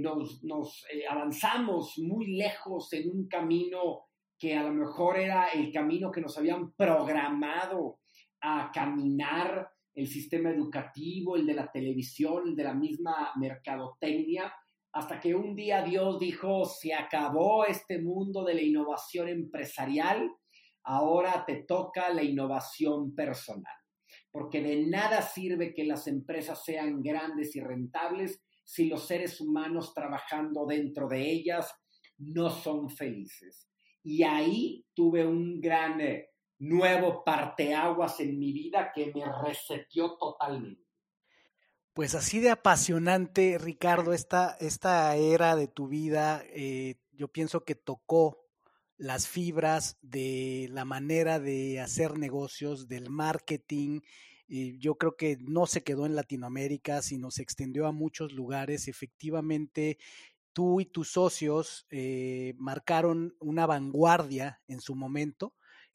nos, 0.00 0.42
nos 0.42 0.84
avanzamos 1.08 1.98
muy 1.98 2.36
lejos 2.36 2.92
en 2.92 3.10
un 3.10 3.28
camino 3.28 4.06
que 4.38 4.56
a 4.56 4.62
lo 4.62 4.72
mejor 4.72 5.18
era 5.18 5.48
el 5.48 5.72
camino 5.72 6.10
que 6.10 6.20
nos 6.20 6.36
habían 6.36 6.72
programado 6.72 8.00
a 8.40 8.70
caminar 8.72 9.68
el 9.94 10.06
sistema 10.08 10.50
educativo, 10.50 11.36
el 11.36 11.46
de 11.46 11.54
la 11.54 11.70
televisión, 11.70 12.48
el 12.48 12.56
de 12.56 12.64
la 12.64 12.74
misma 12.74 13.32
mercadotecnia, 13.36 14.52
hasta 14.94 15.18
que 15.18 15.34
un 15.34 15.56
día 15.56 15.82
Dios 15.82 16.20
dijo, 16.20 16.64
se 16.64 16.94
acabó 16.94 17.64
este 17.64 18.00
mundo 18.00 18.44
de 18.44 18.54
la 18.54 18.62
innovación 18.62 19.28
empresarial, 19.28 20.30
ahora 20.84 21.44
te 21.44 21.64
toca 21.64 22.10
la 22.10 22.22
innovación 22.22 23.12
personal, 23.12 23.74
porque 24.30 24.62
de 24.62 24.86
nada 24.86 25.20
sirve 25.20 25.74
que 25.74 25.82
las 25.84 26.06
empresas 26.06 26.64
sean 26.64 27.02
grandes 27.02 27.56
y 27.56 27.60
rentables 27.60 28.40
si 28.62 28.86
los 28.86 29.08
seres 29.08 29.40
humanos 29.40 29.92
trabajando 29.92 30.64
dentro 30.64 31.08
de 31.08 31.28
ellas 31.28 31.74
no 32.18 32.48
son 32.48 32.88
felices. 32.88 33.68
Y 34.04 34.22
ahí 34.22 34.86
tuve 34.94 35.26
un 35.26 35.60
gran 35.60 36.00
eh, 36.00 36.28
nuevo 36.60 37.24
parteaguas 37.24 38.20
en 38.20 38.38
mi 38.38 38.52
vida 38.52 38.92
que 38.94 39.12
me 39.12 39.24
reseteó 39.44 40.16
totalmente. 40.16 40.83
Pues 41.94 42.16
así 42.16 42.40
de 42.40 42.50
apasionante, 42.50 43.56
Ricardo, 43.56 44.12
esta, 44.12 44.56
esta 44.58 45.14
era 45.14 45.54
de 45.54 45.68
tu 45.68 45.86
vida, 45.86 46.42
eh, 46.48 46.96
yo 47.12 47.28
pienso 47.28 47.64
que 47.64 47.76
tocó 47.76 48.48
las 48.96 49.28
fibras 49.28 49.96
de 50.02 50.68
la 50.72 50.84
manera 50.84 51.38
de 51.38 51.78
hacer 51.78 52.18
negocios, 52.18 52.88
del 52.88 53.10
marketing. 53.10 54.00
Y 54.48 54.76
yo 54.80 54.96
creo 54.96 55.16
que 55.16 55.36
no 55.40 55.66
se 55.66 55.84
quedó 55.84 56.04
en 56.04 56.16
Latinoamérica, 56.16 57.00
sino 57.00 57.30
se 57.30 57.42
extendió 57.42 57.86
a 57.86 57.92
muchos 57.92 58.32
lugares. 58.32 58.88
Efectivamente, 58.88 59.98
tú 60.52 60.80
y 60.80 60.86
tus 60.86 61.12
socios 61.12 61.86
eh, 61.90 62.54
marcaron 62.58 63.36
una 63.38 63.66
vanguardia 63.66 64.60
en 64.66 64.80
su 64.80 64.96
momento 64.96 65.54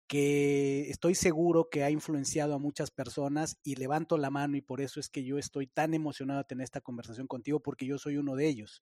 que 0.10 0.89
estoy 0.89 1.13
seguro 1.13 1.69
que 1.69 1.84
ha 1.84 1.91
influenciado 1.91 2.56
a 2.56 2.58
muchas 2.58 2.89
personas 2.89 3.60
y 3.63 3.76
levanto 3.76 4.17
la 4.17 4.32
mano 4.32 4.58
y 4.58 4.62
por 4.62 4.82
eso 4.82 5.00
es 5.00 5.08
que 5.08 5.24
yo 5.24 5.38
estoy 5.38 5.67
tan 5.67 5.93
emocionado 5.93 6.39
de 6.39 6.45
tener 6.45 6.63
esta 6.63 6.82
conversación 6.82 7.28
contigo 7.28 7.60
porque 7.60 7.86
yo 7.86 8.00
soy 8.00 8.17
uno 8.17 8.36
de 8.36 8.48
ellos. 8.48 8.82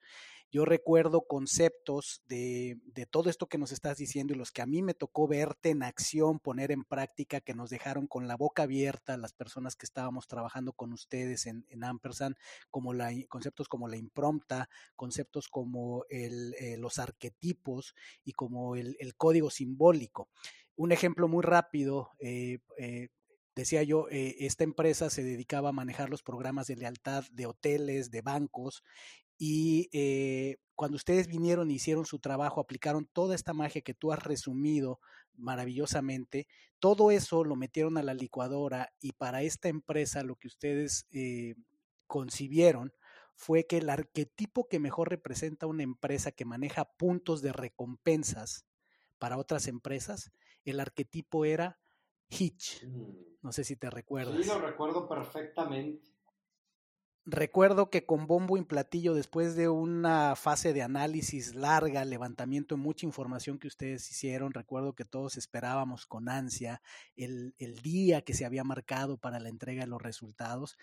Yo 0.49 0.63
recuerdo 0.63 1.27
conceptos 1.27 2.21
de, 2.29 2.79
de 2.85 3.05
todo 3.05 3.29
esto 3.29 3.47
que 3.47 3.57
nos 3.57 3.73
estás 3.73 3.97
diciendo 3.97 4.33
y 4.33 4.37
los 4.37 4.53
que 4.53 4.61
a 4.61 4.65
mí 4.65 4.81
me 4.81 4.93
tocó 4.93 5.27
verte 5.27 5.71
en 5.71 5.83
acción, 5.83 6.39
poner 6.39 6.71
en 6.71 6.85
práctica, 6.85 7.41
que 7.41 7.53
nos 7.53 7.69
dejaron 7.69 8.07
con 8.07 8.29
la 8.29 8.37
boca 8.37 8.63
abierta 8.63 9.17
las 9.17 9.33
personas 9.33 9.75
que 9.75 9.85
estábamos 9.85 10.27
trabajando 10.27 10.71
con 10.71 10.93
ustedes 10.93 11.45
en, 11.45 11.65
en 11.67 11.83
Ampersand, 11.83 12.37
como 12.71 12.93
la, 12.93 13.11
conceptos 13.27 13.67
como 13.67 13.89
la 13.89 13.97
impronta, 13.97 14.69
conceptos 14.95 15.49
como 15.49 16.05
el, 16.09 16.53
eh, 16.53 16.77
los 16.77 16.99
arquetipos 16.99 17.95
y 18.23 18.31
como 18.31 18.77
el, 18.77 18.95
el 19.01 19.17
código 19.17 19.49
simbólico. 19.49 20.29
Un 20.77 20.91
ejemplo 20.91 21.27
muy 21.27 21.41
rápido, 21.41 22.11
eh, 22.19 22.59
eh, 22.77 23.07
decía 23.55 23.81
yo, 23.81 24.07
eh, 24.11 24.35
esta 24.41 24.63
empresa 24.63 25.09
se 25.09 25.23
dedicaba 25.23 25.69
a 25.69 25.73
manejar 25.73 26.11
los 26.11 26.21
programas 26.21 26.67
de 26.67 26.75
lealtad 26.75 27.25
de 27.31 27.47
hoteles, 27.47 28.11
de 28.11 28.21
bancos, 28.21 28.83
y 29.39 29.89
cuando 30.75 30.95
ustedes 30.95 31.27
vinieron 31.27 31.69
y 31.71 31.75
hicieron 31.75 32.05
su 32.05 32.19
trabajo, 32.19 32.61
aplicaron 32.61 33.07
toda 33.11 33.33
esta 33.33 33.53
magia 33.53 33.81
que 33.81 33.95
tú 33.95 34.11
has 34.11 34.23
resumido 34.23 34.99
maravillosamente, 35.35 36.47
todo 36.79 37.09
eso 37.09 37.43
lo 37.43 37.55
metieron 37.55 37.97
a 37.97 38.03
la 38.03 38.13
licuadora 38.13 38.89
y 38.99 39.13
para 39.13 39.41
esta 39.41 39.69
empresa 39.69 40.23
lo 40.23 40.35
que 40.35 40.47
ustedes 40.47 41.07
concibieron 42.07 42.93
fue 43.35 43.65
que 43.65 43.77
el 43.77 43.89
arquetipo 43.89 44.67
que 44.67 44.79
mejor 44.79 45.09
representa 45.09 45.67
una 45.67 45.83
empresa 45.83 46.31
que 46.31 46.45
maneja 46.45 46.85
puntos 46.85 47.41
de 47.41 47.53
recompensas 47.53 48.65
para 49.19 49.37
otras 49.37 49.67
empresas 49.67 50.31
el 50.71 50.79
arquetipo 50.79 51.45
era 51.45 51.79
Hitch. 52.29 52.85
Mm. 52.85 53.27
No 53.41 53.51
sé 53.51 53.63
si 53.63 53.75
te 53.75 53.89
recuerdas. 53.89 54.35
Sí, 54.35 54.47
lo 54.47 54.59
recuerdo 54.59 55.07
perfectamente. 55.07 56.17
Recuerdo 57.29 57.89
que 57.89 58.05
con 58.05 58.25
bombo 58.25 58.55
y 58.55 58.63
platillo, 58.63 59.13
después 59.13 59.57
de 59.57 59.67
una 59.67 60.37
fase 60.37 60.71
de 60.71 60.81
análisis 60.81 61.55
larga, 61.55 62.05
levantamiento 62.05 62.75
de 62.75 62.81
mucha 62.81 63.05
información 63.05 63.59
que 63.59 63.67
ustedes 63.67 64.09
hicieron, 64.09 64.53
recuerdo 64.53 64.93
que 64.93 65.03
todos 65.03 65.35
esperábamos 65.35 66.05
con 66.05 66.29
ansia 66.29 66.81
el, 67.17 67.53
el 67.57 67.81
día 67.81 68.21
que 68.21 68.33
se 68.33 68.45
había 68.45 68.63
marcado 68.63 69.17
para 69.17 69.41
la 69.41 69.49
entrega 69.49 69.81
de 69.81 69.89
los 69.89 70.01
resultados 70.01 70.77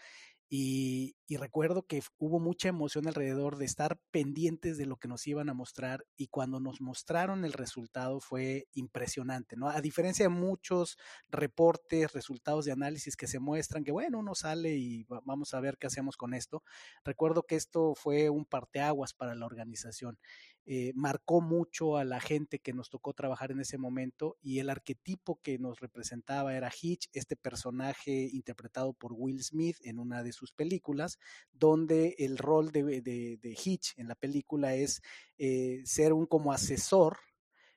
y, 0.49 1.17
recuerdo 1.37 1.83
que 1.83 2.01
hubo 2.19 2.39
mucha 2.39 2.69
emoción 2.69 3.09
alrededor 3.09 3.57
de 3.57 3.65
estar 3.65 3.99
pendientes 4.13 4.79
de 4.79 4.87
lo 4.87 4.97
que 4.97 5.09
nos 5.09 5.27
iban 5.27 5.49
a 5.49 5.55
mostrar 5.55 6.05
y 6.17 6.29
cuando 6.29 6.61
nos 6.61 6.81
mostraron 6.81 7.45
el 7.45 7.53
resultado 7.53 8.21
fue 8.21 8.69
impresionante, 8.73 9.57
¿no? 9.57 9.69
A 9.69 9.81
diferencia 9.81 10.27
de 10.27 10.29
muchos 10.29 10.97
reportes, 11.29 12.13
resultados 12.13 12.65
de 12.65 12.73
análisis 12.73 13.17
que 13.17 13.27
se 13.27 13.41
muestran 13.41 13.83
que, 13.83 13.91
bueno, 13.91 14.21
uno 14.21 14.35
sale 14.37 14.77
y 14.77 15.05
vamos 15.25 15.55
a 15.55 15.61
ver 15.61 15.77
qué 15.77 15.89
hacemos 15.89 16.17
con 16.17 16.35
esto, 16.35 16.63
recuerdo 17.05 17.43
que 17.43 17.57
esto 17.57 17.95
fue 17.97 18.31
un 18.31 18.45
parteaguas 18.45 19.13
para 19.13 19.35
la 19.35 19.47
organización 19.47 20.19
eh, 20.67 20.93
marcó 20.95 21.41
mucho 21.41 21.97
a 21.97 22.05
la 22.05 22.21
gente 22.21 22.59
que 22.59 22.73
nos 22.73 22.89
tocó 22.89 23.13
trabajar 23.13 23.53
en 23.53 23.61
ese 23.61 23.77
momento 23.77 24.37
y 24.41 24.61
el 24.61 24.71
arquetipo 24.71 25.39
que 25.43 25.59
nos 25.59 25.81
representaba 25.81 26.57
era 26.57 26.71
Hitch, 26.71 27.09
este 27.13 27.37
personaje 27.37 28.31
interpretado 28.33 28.95
por 28.95 29.13
Will 29.13 29.43
Smith 29.43 29.77
en 29.83 29.99
una 29.99 30.23
de 30.23 30.33
sus 30.33 30.53
películas, 30.53 31.19
donde 31.53 32.15
el 32.19 32.39
rol 32.39 32.71
de, 32.73 33.57
Hitch 33.65 33.93
en 33.99 34.09
la 34.09 34.15
película 34.15 34.75
es 34.75 35.03
eh, 35.39 35.83
ser 35.85 36.13
un 36.13 36.27
como 36.27 36.53
asesor 36.53 37.19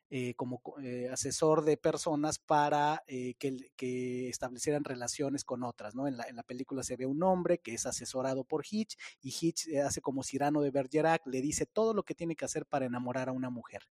eh, 0.09 0.35
como 0.35 0.61
eh, 0.81 1.09
asesor 1.11 1.65
de 1.65 1.75
personas 1.75 2.39
para 2.39 3.03
eh, 3.07 3.33
que, 3.37 4.29
establecieran 4.29 4.85
relaciones 4.85 5.43
con 5.43 5.63
otras. 5.63 5.95
¿no? 5.95 6.07
En, 6.07 6.15
la, 6.15 6.23
en 6.23 6.37
la 6.37 6.43
película 6.43 6.81
se 6.83 6.95
ve 6.95 7.05
un 7.05 7.21
hombre 7.23 7.57
que 7.57 7.73
es 7.73 7.85
asesorado 7.85 8.45
por 8.45 8.63
Hitch 8.69 8.97
y 9.21 9.35
Hitch 9.37 9.67
hace 9.85 9.99
como 9.99 10.23
Cyrano 10.23 10.61
de 10.61 10.71
Bergerac, 10.71 11.27
le 11.27 11.41
dice 11.41 11.65
todo 11.65 11.93
lo 11.93 12.03
que 12.03 12.15
tiene 12.15 12.35
que 12.35 12.45
hacer 12.45 12.65
para 12.65 12.85
enamorar 12.85 13.27
a 13.27 13.33
una 13.33 13.49
mujer. 13.49 13.83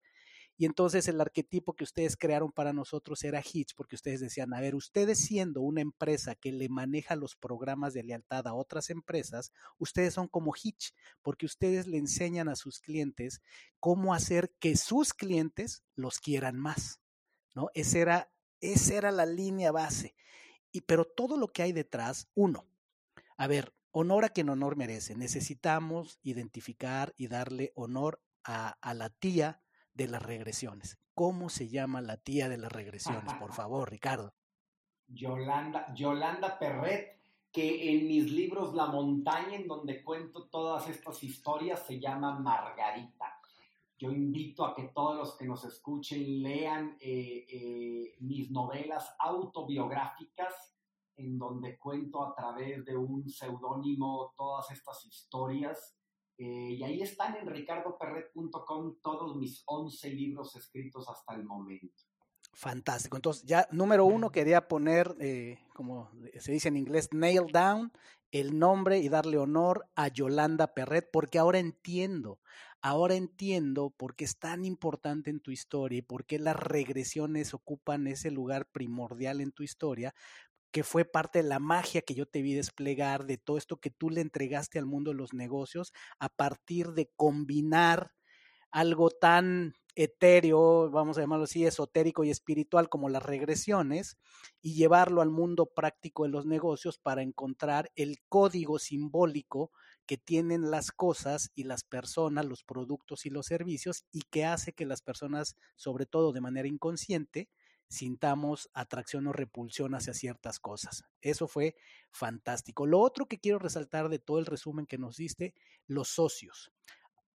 Y 0.59 0.64
entonces 0.64 1.07
el 1.09 1.21
arquetipo 1.21 1.75
que 1.75 1.85
ustedes 1.85 2.16
crearon 2.16 2.51
para 2.51 2.73
nosotros 2.73 3.23
era 3.25 3.42
Hitch, 3.42 3.75
porque 3.75 3.95
ustedes 3.95 4.21
decían, 4.21 4.55
a 4.55 4.61
ver, 4.61 4.75
ustedes 4.75 5.19
siendo 5.19 5.61
una 5.61 5.83
empresa 5.83 6.35
que 6.35 6.51
le 6.51 6.69
maneja 6.71 7.14
los 7.14 7.37
programas 7.37 7.92
de 7.92 8.05
lealtad 8.05 8.47
a 8.47 8.55
otras 8.55 8.88
empresas, 8.88 9.53
ustedes 9.79 10.14
son 10.14 10.29
como 10.29 10.55
Hitch, 10.55 10.95
porque 11.21 11.45
ustedes 11.45 11.87
le 11.87 11.99
enseñan 11.99 12.49
a 12.49 12.57
sus 12.57 12.81
clientes 12.81 13.42
cómo 13.81 14.14
hacer 14.14 14.55
que 14.59 14.77
sus 14.77 15.12
clientes 15.12 15.85
los 15.95 16.21
quieran 16.21 16.57
más. 16.57 17.01
¿no? 17.55 17.69
Esa 17.75 17.99
era, 17.99 18.33
esa 18.61 18.95
era 18.95 19.11
la 19.11 19.27
línea 19.27 19.73
base. 19.73 20.14
Y, 20.73 20.83
pero 20.83 21.05
todo 21.05 21.37
lo 21.37 21.49
que 21.49 21.62
hay 21.62 21.73
detrás, 21.73 22.29
uno, 22.35 22.66
a 23.37 23.47
ver, 23.47 23.75
honor 23.90 24.25
a 24.25 24.31
quien 24.31 24.49
honor 24.49 24.77
merece. 24.77 25.16
Necesitamos 25.16 26.19
identificar 26.23 27.14
y 27.19 27.29
darle 27.29 27.73
honor 27.75 28.23
a, 28.42 28.79
a 28.81 28.95
la 28.95 29.11
tía 29.11 29.62
de 29.97 30.09
las 30.09 30.23
regresiones. 30.23 30.99
¿Cómo 31.15 31.49
se 31.49 31.69
llama 31.69 32.03
la 32.03 32.19
tía 32.19 32.49
de 32.49 32.59
las 32.59 32.71
regresiones? 32.71 33.33
Por 33.35 33.53
favor, 33.55 33.91
Ricardo. 33.91 34.35
Yolanda, 35.09 35.95
Yolanda 35.95 36.59
Perret, 36.59 37.19
que 37.51 37.91
en 37.91 38.07
mis 38.07 38.31
libros 38.31 38.75
La 38.75 38.87
montaña, 38.87 39.57
en 39.57 39.67
donde 39.67 40.03
cuento 40.05 40.49
todas 40.49 40.89
estas 40.89 41.23
historias, 41.23 41.87
se 41.87 41.99
llama 41.99 42.39
Margarita. 42.39 43.41
Yo 43.99 44.11
invito 44.11 44.67
a 44.67 44.75
que 44.75 44.89
todos 44.89 45.17
los 45.17 45.37
que 45.37 45.47
nos 45.47 45.65
escuchen 45.65 46.43
lean 46.43 46.99
eh, 47.01 47.47
eh, 47.49 48.17
mis 48.21 48.51
novelas 48.51 49.15
autobiográficas, 49.19 50.75
en 51.17 51.39
donde 51.39 51.79
cuento 51.79 52.23
a 52.23 52.35
través 52.35 52.85
de 52.85 52.95
un 52.95 53.27
seudónimo 53.31 54.35
todas 54.37 54.71
estas 54.71 55.03
historias 55.07 55.96
eh, 56.38 56.72
y 56.72 56.83
ahí 56.83 57.03
están 57.03 57.37
en 57.37 57.46
ricardoperret.com 57.46 58.96
todos 59.03 59.37
mis 59.37 59.62
11 59.66 60.11
libros 60.11 60.55
escritos 60.57 61.09
hasta 61.09 61.35
el 61.35 61.44
momento. 61.44 62.03
Fantástico. 62.53 63.16
Entonces, 63.16 63.44
ya 63.44 63.68
número 63.70 64.07
uno, 64.07 64.31
quería 64.31 64.66
poner, 64.66 65.14
eh, 65.20 65.59
como 65.75 66.11
se 66.38 66.53
dice 66.53 66.68
en 66.68 66.77
inglés, 66.77 67.09
nail 67.12 67.46
down, 67.53 67.92
el 68.33 68.59
nombre 68.59 68.99
y 68.99 69.09
darle 69.09 69.38
honor 69.38 69.87
a 69.94 70.09
Yolanda 70.09 70.75
Perret, 70.75 71.09
porque 71.12 71.38
ahora 71.38 71.59
entiendo, 71.59 72.40
ahora 72.81 73.14
entiendo 73.14 73.90
por 73.90 74.14
qué 74.14 74.25
es 74.25 74.38
tan 74.38 74.64
importante 74.64 75.31
en 75.31 75.40
tu 75.40 75.51
historia 75.51 75.99
y 75.99 76.03
por 76.03 76.25
qué 76.25 76.38
las 76.38 76.57
regresiones 76.57 77.55
ocupan 77.55 78.07
ese 78.07 78.31
lugar 78.31 78.66
primordial 78.66 79.40
en 79.40 79.53
tu 79.53 79.62
historia, 79.62 80.14
que 80.70 80.85
fue 80.85 81.05
parte 81.05 81.42
de 81.42 81.48
la 81.48 81.59
magia 81.59 82.02
que 82.02 82.14
yo 82.14 82.26
te 82.26 82.42
vi 82.42 82.55
desplegar, 82.55 83.26
de 83.26 83.38
todo 83.38 83.59
esto 83.59 83.79
que 83.79 83.90
tú 83.90 84.11
le 84.11 84.20
entregaste 84.20 84.79
al 84.79 84.87
mundo 84.87 85.11
de 85.11 85.16
los 85.16 85.33
negocios, 85.33 85.92
a 86.18 86.29
partir 86.29 86.92
de 86.92 87.11
combinar 87.16 88.12
algo 88.70 89.11
tan 89.11 89.74
etéreo, 89.94 90.90
vamos 90.90 91.16
a 91.16 91.22
llamarlo 91.22 91.44
así, 91.44 91.64
esotérico 91.64 92.22
y 92.22 92.31
espiritual 92.31 92.90
como 92.90 93.09
las 93.09 93.22
regresiones, 93.22 94.18
y 94.61 94.74
llevarlo 94.74 95.22
al 95.22 95.31
mundo 95.31 95.66
práctico 95.74 96.24
de 96.24 96.29
los 96.29 96.44
negocios 96.44 96.98
para 96.98 97.22
encontrar 97.22 97.90
el 97.94 98.18
código 98.29 98.79
simbólico 98.79 99.70
que 100.05 100.18
tienen 100.18 100.70
las 100.70 100.92
cosas 100.92 101.50
y 101.55 101.64
las 101.64 101.83
personas, 101.83 102.44
los 102.44 102.62
productos 102.62 103.24
y 103.24 103.31
los 103.31 103.46
servicios, 103.46 104.05
y 104.12 104.20
que 104.31 104.44
hace 104.44 104.74
que 104.74 104.85
las 104.85 105.00
personas, 105.00 105.57
sobre 105.76 106.05
todo 106.05 106.33
de 106.33 106.42
manera 106.42 106.68
inconsciente, 106.68 107.48
sintamos 107.88 108.70
atracción 108.75 109.27
o 109.27 109.33
repulsión 109.33 109.94
hacia 109.94 110.14
ciertas 110.14 110.59
cosas. 110.59 111.05
Eso 111.20 111.49
fue 111.49 111.77
fantástico. 112.11 112.87
Lo 112.87 113.01
otro 113.01 113.27
que 113.27 113.38
quiero 113.38 113.59
resaltar 113.59 114.09
de 114.09 114.18
todo 114.18 114.38
el 114.38 114.46
resumen 114.46 114.87
que 114.87 114.99
nos 114.99 115.16
diste, 115.16 115.55
los 115.87 116.09
socios. 116.09 116.72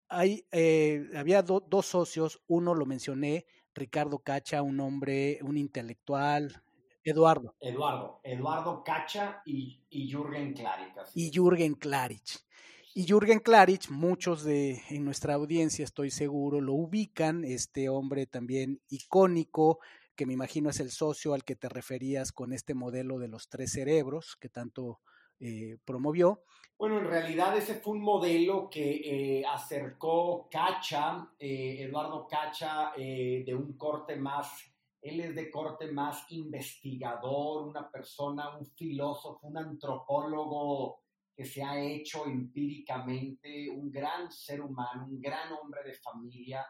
Hay, 0.09 0.45
eh, 0.51 1.09
había 1.17 1.43
dos 1.43 1.87
socios, 1.87 2.43
uno 2.49 2.75
lo 2.75 2.85
mencioné, 2.85 3.47
Ricardo 3.75 4.19
Cacha, 4.19 4.63
un 4.63 4.81
hombre, 4.81 5.39
un 5.43 5.57
intelectual, 5.57 6.63
Eduardo. 7.03 7.55
Eduardo, 7.61 8.21
Eduardo 8.23 8.85
Cacha 8.85 9.43
y, 9.47 9.81
y 9.89 10.11
Jürgen 10.11 10.53
Klarich. 10.53 10.95
Y 11.15 11.31
Jürgen 11.31 11.75
Klarich. 11.75 12.45
Y 12.93 13.07
Jürgen 13.07 13.39
Klarich, 13.39 13.89
muchos 13.89 14.45
de 14.45 14.83
en 14.91 15.05
nuestra 15.05 15.35
audiencia, 15.35 15.85
estoy 15.85 16.11
seguro, 16.11 16.61
lo 16.61 16.75
ubican, 16.75 17.45
este 17.45 17.89
hombre 17.89 18.27
también 18.27 18.81
icónico, 18.89 19.79
que 20.21 20.27
me 20.27 20.35
imagino 20.35 20.69
es 20.69 20.81
el 20.81 20.91
socio 20.91 21.33
al 21.33 21.45
que 21.45 21.57
te 21.57 21.71
referías 21.71 22.31
con 22.31 22.53
este 22.53 22.75
modelo 22.75 23.19
de 23.19 23.29
los 23.29 23.49
tres 23.49 23.73
cerebros 23.73 24.37
que 24.39 24.51
tanto 24.51 25.01
eh, 25.39 25.79
promovió. 25.83 26.43
Bueno, 26.79 26.99
en 26.99 27.07
realidad 27.07 27.57
ese 27.57 27.77
fue 27.77 27.95
un 27.95 28.03
modelo 28.03 28.69
que 28.69 29.39
eh, 29.39 29.43
acercó 29.47 30.47
Cacha, 30.51 31.27
eh, 31.39 31.85
Eduardo 31.85 32.27
Cacha, 32.29 32.93
de 32.99 33.55
un 33.55 33.79
corte 33.79 34.15
más, 34.17 34.63
él 35.01 35.21
es 35.21 35.35
de 35.35 35.51
corte 35.51 35.91
más 35.91 36.31
investigador, 36.33 37.69
una 37.69 37.91
persona, 37.91 38.59
un 38.59 38.67
filósofo, 38.67 39.47
un 39.47 39.57
antropólogo 39.57 41.01
que 41.35 41.47
se 41.47 41.63
ha 41.63 41.81
hecho 41.81 42.27
empíricamente, 42.27 43.71
un 43.71 43.91
gran 43.91 44.31
ser 44.31 44.61
humano, 44.61 45.07
un 45.07 45.19
gran 45.19 45.51
hombre 45.55 45.83
de 45.83 45.95
familia, 45.95 46.67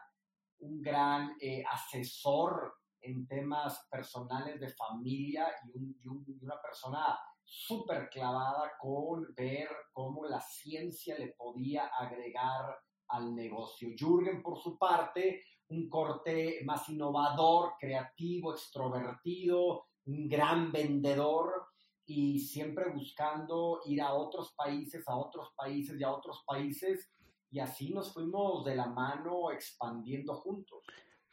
un 0.59 0.81
gran 0.81 1.35
asesor 1.69 2.80
en 3.01 3.27
temas 3.27 3.87
personales 3.89 4.59
de 4.59 4.69
familia 4.69 5.47
y, 5.73 6.07
una 6.07 6.61
persona 6.61 7.19
súper 7.43 8.09
clavada 8.09 8.71
con 8.79 9.33
ver 9.35 9.67
cómo 9.91 10.25
la 10.25 10.39
ciencia 10.39 11.17
le 11.17 11.33
podía 11.33 11.87
agregar 11.87 12.75
al 13.09 13.35
negocio. 13.35 13.89
Jürgen, 13.97 14.41
por 14.41 14.57
su 14.57 14.77
parte, 14.77 15.43
un 15.69 15.89
corte 15.89 16.59
más 16.65 16.87
innovador, 16.89 17.73
creativo, 17.79 18.53
extrovertido, 18.53 19.85
un 20.05 20.27
gran 20.27 20.71
vendedor 20.71 21.67
y 22.05 22.39
siempre 22.39 22.91
buscando 22.91 23.81
ir 23.85 24.01
a 24.01 24.13
otros 24.13 24.53
países, 24.53 25.07
a 25.07 25.15
otros 25.15 25.53
países 25.55 25.99
y 25.99 26.03
a 26.03 26.11
otros 26.11 26.43
países. 26.45 27.11
Y 27.49 27.59
así 27.59 27.93
nos 27.93 28.13
fuimos 28.13 28.63
de 28.65 28.75
la 28.75 28.87
mano 28.87 29.51
expandiendo 29.51 30.35
juntos 30.35 30.83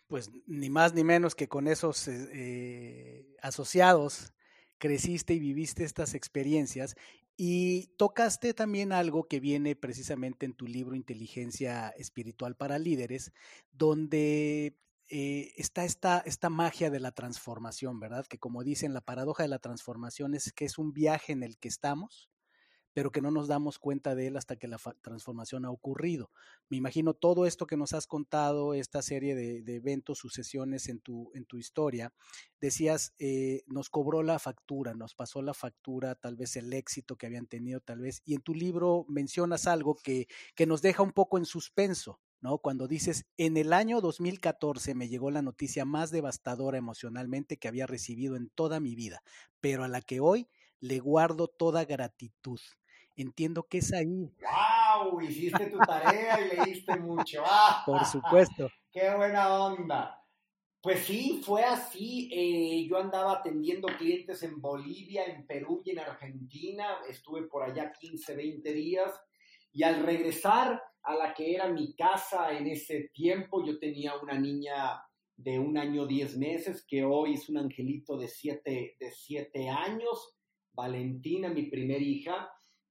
pues 0.08 0.30
ni 0.46 0.70
más 0.70 0.94
ni 0.94 1.04
menos 1.04 1.34
que 1.34 1.48
con 1.48 1.68
esos 1.68 2.08
eh, 2.08 2.28
eh, 2.32 3.36
asociados 3.40 4.32
creciste 4.78 5.34
y 5.34 5.38
viviste 5.38 5.84
estas 5.84 6.14
experiencias 6.14 6.96
y 7.36 7.88
tocaste 7.96 8.52
también 8.52 8.92
algo 8.92 9.28
que 9.28 9.38
viene 9.38 9.76
precisamente 9.76 10.44
en 10.44 10.54
tu 10.54 10.66
libro 10.66 10.96
Inteligencia 10.96 11.90
Espiritual 11.90 12.56
para 12.56 12.80
Líderes, 12.80 13.32
donde 13.70 14.76
eh, 15.08 15.52
está 15.56 15.84
esta, 15.84 16.18
esta 16.18 16.50
magia 16.50 16.90
de 16.90 16.98
la 16.98 17.12
transformación, 17.12 18.00
¿verdad? 18.00 18.26
Que 18.26 18.38
como 18.38 18.64
dicen, 18.64 18.92
la 18.92 19.02
paradoja 19.02 19.44
de 19.44 19.50
la 19.50 19.60
transformación 19.60 20.34
es 20.34 20.52
que 20.52 20.64
es 20.64 20.78
un 20.78 20.92
viaje 20.92 21.32
en 21.32 21.44
el 21.44 21.58
que 21.58 21.68
estamos, 21.68 22.28
pero 22.92 23.10
que 23.10 23.20
no 23.20 23.30
nos 23.30 23.48
damos 23.48 23.78
cuenta 23.78 24.14
de 24.14 24.28
él 24.28 24.36
hasta 24.36 24.56
que 24.56 24.68
la 24.68 24.78
transformación 25.02 25.64
ha 25.64 25.70
ocurrido. 25.70 26.30
Me 26.68 26.76
imagino 26.76 27.14
todo 27.14 27.46
esto 27.46 27.66
que 27.66 27.76
nos 27.76 27.92
has 27.92 28.06
contado, 28.06 28.74
esta 28.74 29.02
serie 29.02 29.34
de, 29.34 29.62
eventos, 29.74 30.18
sucesiones 30.18 30.88
en 30.88 31.00
tu, 31.00 31.30
en 31.34 31.44
tu 31.44 31.58
historia, 31.58 32.12
decías, 32.60 33.14
eh, 33.18 33.62
nos 33.66 33.88
cobró 33.90 34.22
la 34.22 34.38
factura, 34.38 34.94
nos 34.94 35.14
pasó 35.14 35.42
la 35.42 35.54
factura, 35.54 36.14
tal 36.14 36.36
vez 36.36 36.56
el 36.56 36.72
éxito 36.72 37.16
que 37.16 37.26
habían 37.26 37.46
tenido, 37.46 37.80
tal 37.80 38.00
vez, 38.00 38.22
y 38.24 38.34
en 38.34 38.40
tu 38.40 38.54
libro 38.54 39.04
mencionas 39.08 39.66
algo 39.66 39.94
que, 39.94 40.26
que 40.54 40.66
nos 40.66 40.82
deja 40.82 41.02
un 41.02 41.12
poco 41.12 41.38
en 41.38 41.44
suspenso, 41.44 42.20
¿no? 42.40 42.58
Cuando 42.58 42.86
dices, 42.86 43.26
en 43.36 43.56
el 43.56 43.72
año 43.72 44.00
2014 44.00 44.94
me 44.94 45.08
llegó 45.08 45.30
la 45.30 45.42
noticia 45.42 45.84
más 45.84 46.10
devastadora 46.10 46.78
emocionalmente 46.78 47.56
que 47.56 47.68
había 47.68 47.86
recibido 47.86 48.36
en 48.36 48.48
toda 48.48 48.80
mi 48.80 48.94
vida, 48.94 49.22
pero 49.60 49.84
a 49.84 49.88
la 49.88 50.00
que 50.00 50.20
hoy 50.20 50.48
le 50.80 51.00
guardo 51.00 51.48
toda 51.48 51.84
gratitud 51.84 52.60
entiendo 53.22 53.64
que 53.64 53.78
es 53.78 53.92
ahí. 53.92 54.30
¡Wow! 54.40 55.20
Hiciste 55.20 55.66
tu 55.66 55.78
tarea 55.78 56.40
y 56.40 56.56
leíste 56.56 56.96
mucho. 56.96 57.42
¡Ah! 57.44 57.82
Por 57.84 58.04
supuesto. 58.04 58.70
¡Qué 58.92 59.14
buena 59.14 59.52
onda! 59.52 60.24
Pues 60.80 61.00
sí, 61.00 61.42
fue 61.44 61.64
así. 61.64 62.30
Eh, 62.32 62.86
yo 62.88 62.98
andaba 62.98 63.32
atendiendo 63.32 63.88
clientes 63.98 64.42
en 64.42 64.60
Bolivia, 64.60 65.24
en 65.24 65.46
Perú 65.46 65.82
y 65.84 65.90
en 65.90 65.98
Argentina. 65.98 66.98
Estuve 67.08 67.42
por 67.42 67.62
allá 67.62 67.92
15, 67.92 68.36
20 68.36 68.72
días 68.72 69.10
Y 69.72 69.82
al 69.82 70.02
regresar 70.04 70.82
a 71.02 71.14
la 71.14 71.34
que 71.34 71.54
era 71.54 71.68
mi 71.68 71.94
casa 71.94 72.52
en 72.52 72.66
ese 72.66 73.10
tiempo, 73.12 73.64
yo 73.64 73.78
tenía 73.78 74.16
una 74.16 74.38
niña 74.38 75.02
de 75.36 75.58
un 75.58 75.78
año 75.78 76.04
diez 76.06 76.36
meses, 76.36 76.84
que 76.84 77.04
hoy 77.04 77.34
es 77.34 77.48
un 77.48 77.58
angelito 77.58 78.16
de 78.16 78.26
siete, 78.26 78.96
de 78.98 79.10
siete 79.12 79.68
años, 79.68 80.36
Valentina, 80.72 81.48
mi 81.48 81.62
primer 81.62 82.02
hija, 82.02 82.50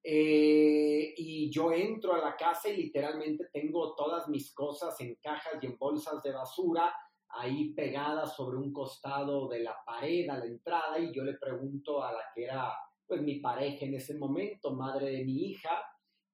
eh, 0.10 1.14
y 1.18 1.50
yo 1.50 1.74
entro 1.74 2.14
a 2.14 2.20
la 2.20 2.38
casa 2.38 2.70
y 2.70 2.78
literalmente 2.78 3.50
tengo 3.52 3.94
todas 3.94 4.30
mis 4.30 4.54
cosas 4.54 4.98
en 5.02 5.16
cajas 5.16 5.62
y 5.62 5.66
en 5.66 5.78
bolsas 5.78 6.24
de 6.24 6.32
basura 6.32 6.96
ahí 7.28 7.74
pegadas 7.74 8.34
sobre 8.34 8.56
un 8.56 8.72
costado 8.72 9.50
de 9.50 9.64
la 9.64 9.76
pared 9.86 10.30
a 10.30 10.38
la 10.38 10.46
entrada 10.46 10.98
y 10.98 11.14
yo 11.14 11.26
le 11.26 11.34
pregunto 11.34 12.02
a 12.02 12.14
la 12.14 12.22
que 12.34 12.46
era 12.46 12.74
pues 13.06 13.22
mi 13.22 13.42
pareja 13.42 13.84
en 13.84 13.96
ese 13.96 14.18
momento, 14.18 14.74
madre 14.74 15.12
de 15.12 15.26
mi 15.26 15.50
hija, 15.50 15.84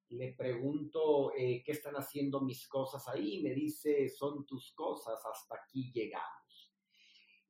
le 0.09 0.33
pregunto 0.33 1.33
eh, 1.35 1.63
qué 1.65 1.71
están 1.71 1.95
haciendo 1.95 2.41
mis 2.41 2.67
cosas 2.67 3.07
ahí 3.07 3.39
y 3.39 3.41
me 3.41 3.55
dice 3.55 4.07
son 4.07 4.45
tus 4.45 4.71
cosas, 4.75 5.19
hasta 5.25 5.55
aquí 5.55 5.91
llegamos. 5.91 6.42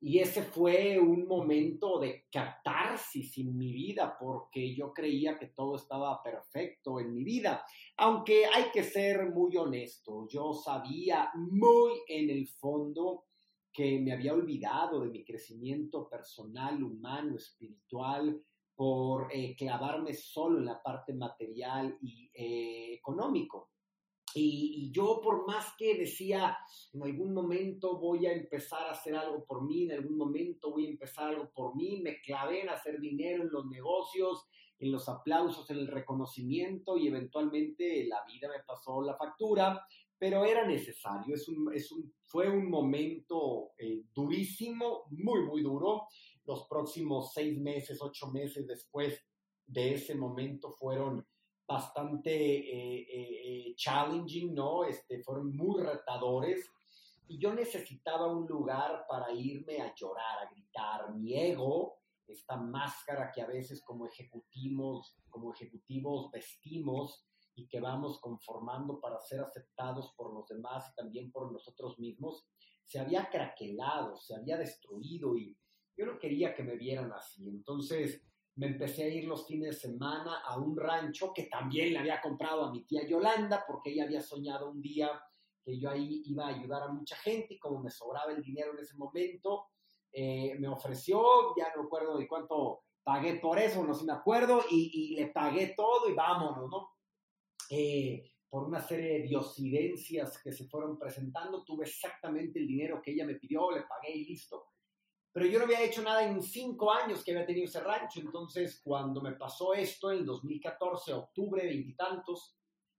Y 0.06 0.18
ese 0.18 0.42
fue 0.42 1.00
un 1.00 1.26
momento 1.26 1.98
de 1.98 2.26
catarsis 2.30 3.38
en 3.38 3.56
mi 3.56 3.72
vida, 3.72 4.18
porque 4.20 4.74
yo 4.74 4.92
creía 4.92 5.38
que 5.38 5.46
todo 5.46 5.76
estaba 5.76 6.22
perfecto 6.22 7.00
en 7.00 7.14
mi 7.14 7.24
vida. 7.24 7.64
Aunque 7.96 8.44
hay 8.44 8.64
que 8.70 8.82
ser 8.82 9.30
muy 9.30 9.56
honesto, 9.56 10.28
yo 10.28 10.52
sabía 10.52 11.30
muy 11.34 11.92
en 12.06 12.28
el 12.28 12.46
fondo 12.46 13.24
que 13.72 13.98
me 13.98 14.12
había 14.12 14.34
olvidado 14.34 15.00
de 15.00 15.08
mi 15.08 15.24
crecimiento 15.24 16.06
personal, 16.06 16.82
humano, 16.82 17.36
espiritual, 17.36 18.44
por 18.74 19.28
eh, 19.32 19.56
clavarme 19.56 20.12
solo 20.12 20.58
en 20.58 20.66
la 20.66 20.82
parte 20.82 21.14
material 21.14 21.96
y 22.02 22.30
eh, 22.34 22.92
económico. 22.92 23.70
Y, 24.36 24.90
yo 24.90 25.20
por 25.22 25.46
más 25.46 25.74
que 25.78 25.96
decía, 25.96 26.56
en 26.92 27.02
algún 27.02 27.32
momento 27.32 27.98
voy 27.98 28.26
a 28.26 28.32
empezar 28.32 28.82
a 28.88 28.92
hacer 28.92 29.14
algo 29.14 29.44
por 29.44 29.64
mí, 29.64 29.84
en 29.84 29.92
algún 29.92 30.16
momento 30.16 30.72
voy 30.72 30.86
a 30.86 30.90
empezar 30.90 31.28
algo 31.28 31.50
por 31.54 31.76
mí, 31.76 32.00
me 32.02 32.20
clavé 32.20 32.62
en 32.62 32.68
hacer 32.68 33.00
dinero 33.00 33.44
en 33.44 33.50
los 33.50 33.66
negocios, 33.66 34.46
en 34.78 34.90
los 34.90 35.08
aplausos, 35.08 35.70
en 35.70 35.78
el 35.78 35.86
reconocimiento 35.86 36.96
y 36.98 37.06
eventualmente 37.06 38.06
la 38.06 38.24
vida 38.26 38.48
me 38.48 38.62
pasó 38.64 39.00
la 39.02 39.16
factura, 39.16 39.86
pero 40.18 40.44
era 40.44 40.66
necesario, 40.66 41.34
es 41.34 41.48
un, 41.48 41.72
es 41.72 41.92
un, 41.92 42.12
fue 42.24 42.48
un 42.48 42.68
momento 42.68 43.72
eh, 43.78 44.02
durísimo, 44.12 45.04
muy, 45.10 45.42
muy 45.42 45.62
duro. 45.62 46.08
Los 46.44 46.66
próximos 46.66 47.32
seis 47.32 47.58
meses, 47.58 48.00
ocho 48.00 48.30
meses 48.30 48.66
después 48.66 49.20
de 49.66 49.94
ese 49.94 50.14
momento 50.14 50.70
fueron 50.72 51.26
bastante 51.66 52.30
eh, 52.30 53.00
eh, 53.00 53.68
eh, 53.68 53.74
challenging, 53.76 54.54
¿no? 54.54 54.84
Este, 54.84 55.22
fueron 55.22 55.56
muy 55.56 55.82
retadores 55.82 56.70
y 57.26 57.38
yo 57.38 57.54
necesitaba 57.54 58.26
un 58.26 58.46
lugar 58.46 59.06
para 59.08 59.32
irme 59.32 59.80
a 59.80 59.94
llorar, 59.94 60.46
a 60.46 60.50
gritar. 60.50 61.14
Mi 61.14 61.38
ego, 61.38 61.98
esta 62.26 62.56
máscara 62.56 63.32
que 63.32 63.40
a 63.40 63.46
veces 63.46 63.82
como 63.82 64.06
ejecutivos, 64.06 65.16
como 65.30 65.52
ejecutivos 65.52 66.30
vestimos 66.30 67.26
y 67.54 67.66
que 67.68 67.80
vamos 67.80 68.20
conformando 68.20 69.00
para 69.00 69.20
ser 69.20 69.40
aceptados 69.40 70.12
por 70.16 70.34
los 70.34 70.46
demás 70.48 70.90
y 70.90 70.94
también 70.94 71.30
por 71.30 71.52
nosotros 71.52 71.98
mismos, 71.98 72.46
se 72.84 72.98
había 72.98 73.30
craquelado, 73.30 74.16
se 74.16 74.34
había 74.34 74.58
destruido 74.58 75.36
y 75.36 75.56
yo 75.96 76.06
no 76.06 76.18
quería 76.18 76.54
que 76.54 76.62
me 76.62 76.76
vieran 76.76 77.12
así. 77.12 77.48
Entonces, 77.48 78.22
me 78.56 78.66
empecé 78.66 79.04
a 79.04 79.08
ir 79.08 79.24
los 79.24 79.46
fines 79.46 79.70
de 79.74 79.88
semana 79.88 80.40
a 80.44 80.58
un 80.58 80.76
rancho 80.76 81.32
que 81.34 81.44
también 81.44 81.92
le 81.92 81.98
había 81.98 82.20
comprado 82.20 82.64
a 82.64 82.70
mi 82.70 82.84
tía 82.84 83.06
Yolanda 83.06 83.64
porque 83.66 83.90
ella 83.90 84.04
había 84.04 84.22
soñado 84.22 84.70
un 84.70 84.80
día 84.80 85.10
que 85.64 85.78
yo 85.78 85.90
ahí 85.90 86.22
iba 86.26 86.46
a 86.46 86.54
ayudar 86.54 86.82
a 86.82 86.92
mucha 86.92 87.16
gente 87.16 87.54
y 87.54 87.58
como 87.58 87.82
me 87.82 87.90
sobraba 87.90 88.32
el 88.32 88.42
dinero 88.42 88.72
en 88.72 88.80
ese 88.80 88.96
momento, 88.96 89.68
eh, 90.12 90.56
me 90.58 90.68
ofreció, 90.68 91.54
ya 91.56 91.72
no 91.74 91.82
me 91.82 91.86
acuerdo 91.86 92.18
de 92.18 92.28
cuánto 92.28 92.82
pagué 93.02 93.36
por 93.36 93.58
eso, 93.58 93.82
no 93.82 93.94
sé 93.94 94.00
si 94.00 94.06
me 94.06 94.12
acuerdo, 94.12 94.62
y, 94.70 95.16
le 95.16 95.28
pagué 95.28 95.74
todo 95.76 96.08
y 96.08 96.14
vámonos, 96.14 96.70
¿no? 96.70 96.90
Eh, 97.70 98.30
por 98.48 98.64
una 98.64 98.80
serie 98.80 99.20
de 99.20 99.26
diosidencias 99.26 100.40
que 100.40 100.52
se 100.52 100.68
fueron 100.68 100.98
presentando, 100.98 101.64
tuve 101.64 101.86
exactamente 101.86 102.60
el 102.60 102.66
dinero 102.66 103.00
que 103.02 103.12
ella 103.12 103.26
me 103.26 103.34
pidió, 103.34 103.70
le 103.72 103.82
pagué 103.82 104.14
y 104.14 104.26
listo 104.26 104.66
pero 105.34 105.46
yo 105.46 105.58
no 105.58 105.64
había 105.64 105.82
hecho 105.82 106.00
nada 106.00 106.24
en 106.24 106.40
cinco 106.40 106.92
años 106.92 107.24
que 107.24 107.32
había 107.32 107.44
tenido 107.44 107.64
ese 107.64 107.80
rancho. 107.80 108.20
Entonces, 108.20 108.80
cuando 108.84 109.20
me 109.20 109.32
pasó 109.32 109.74
esto 109.74 110.12
en 110.12 110.18
el 110.18 110.26
2014, 110.26 111.12
octubre, 111.12 111.66
veintitantos, 111.66 112.56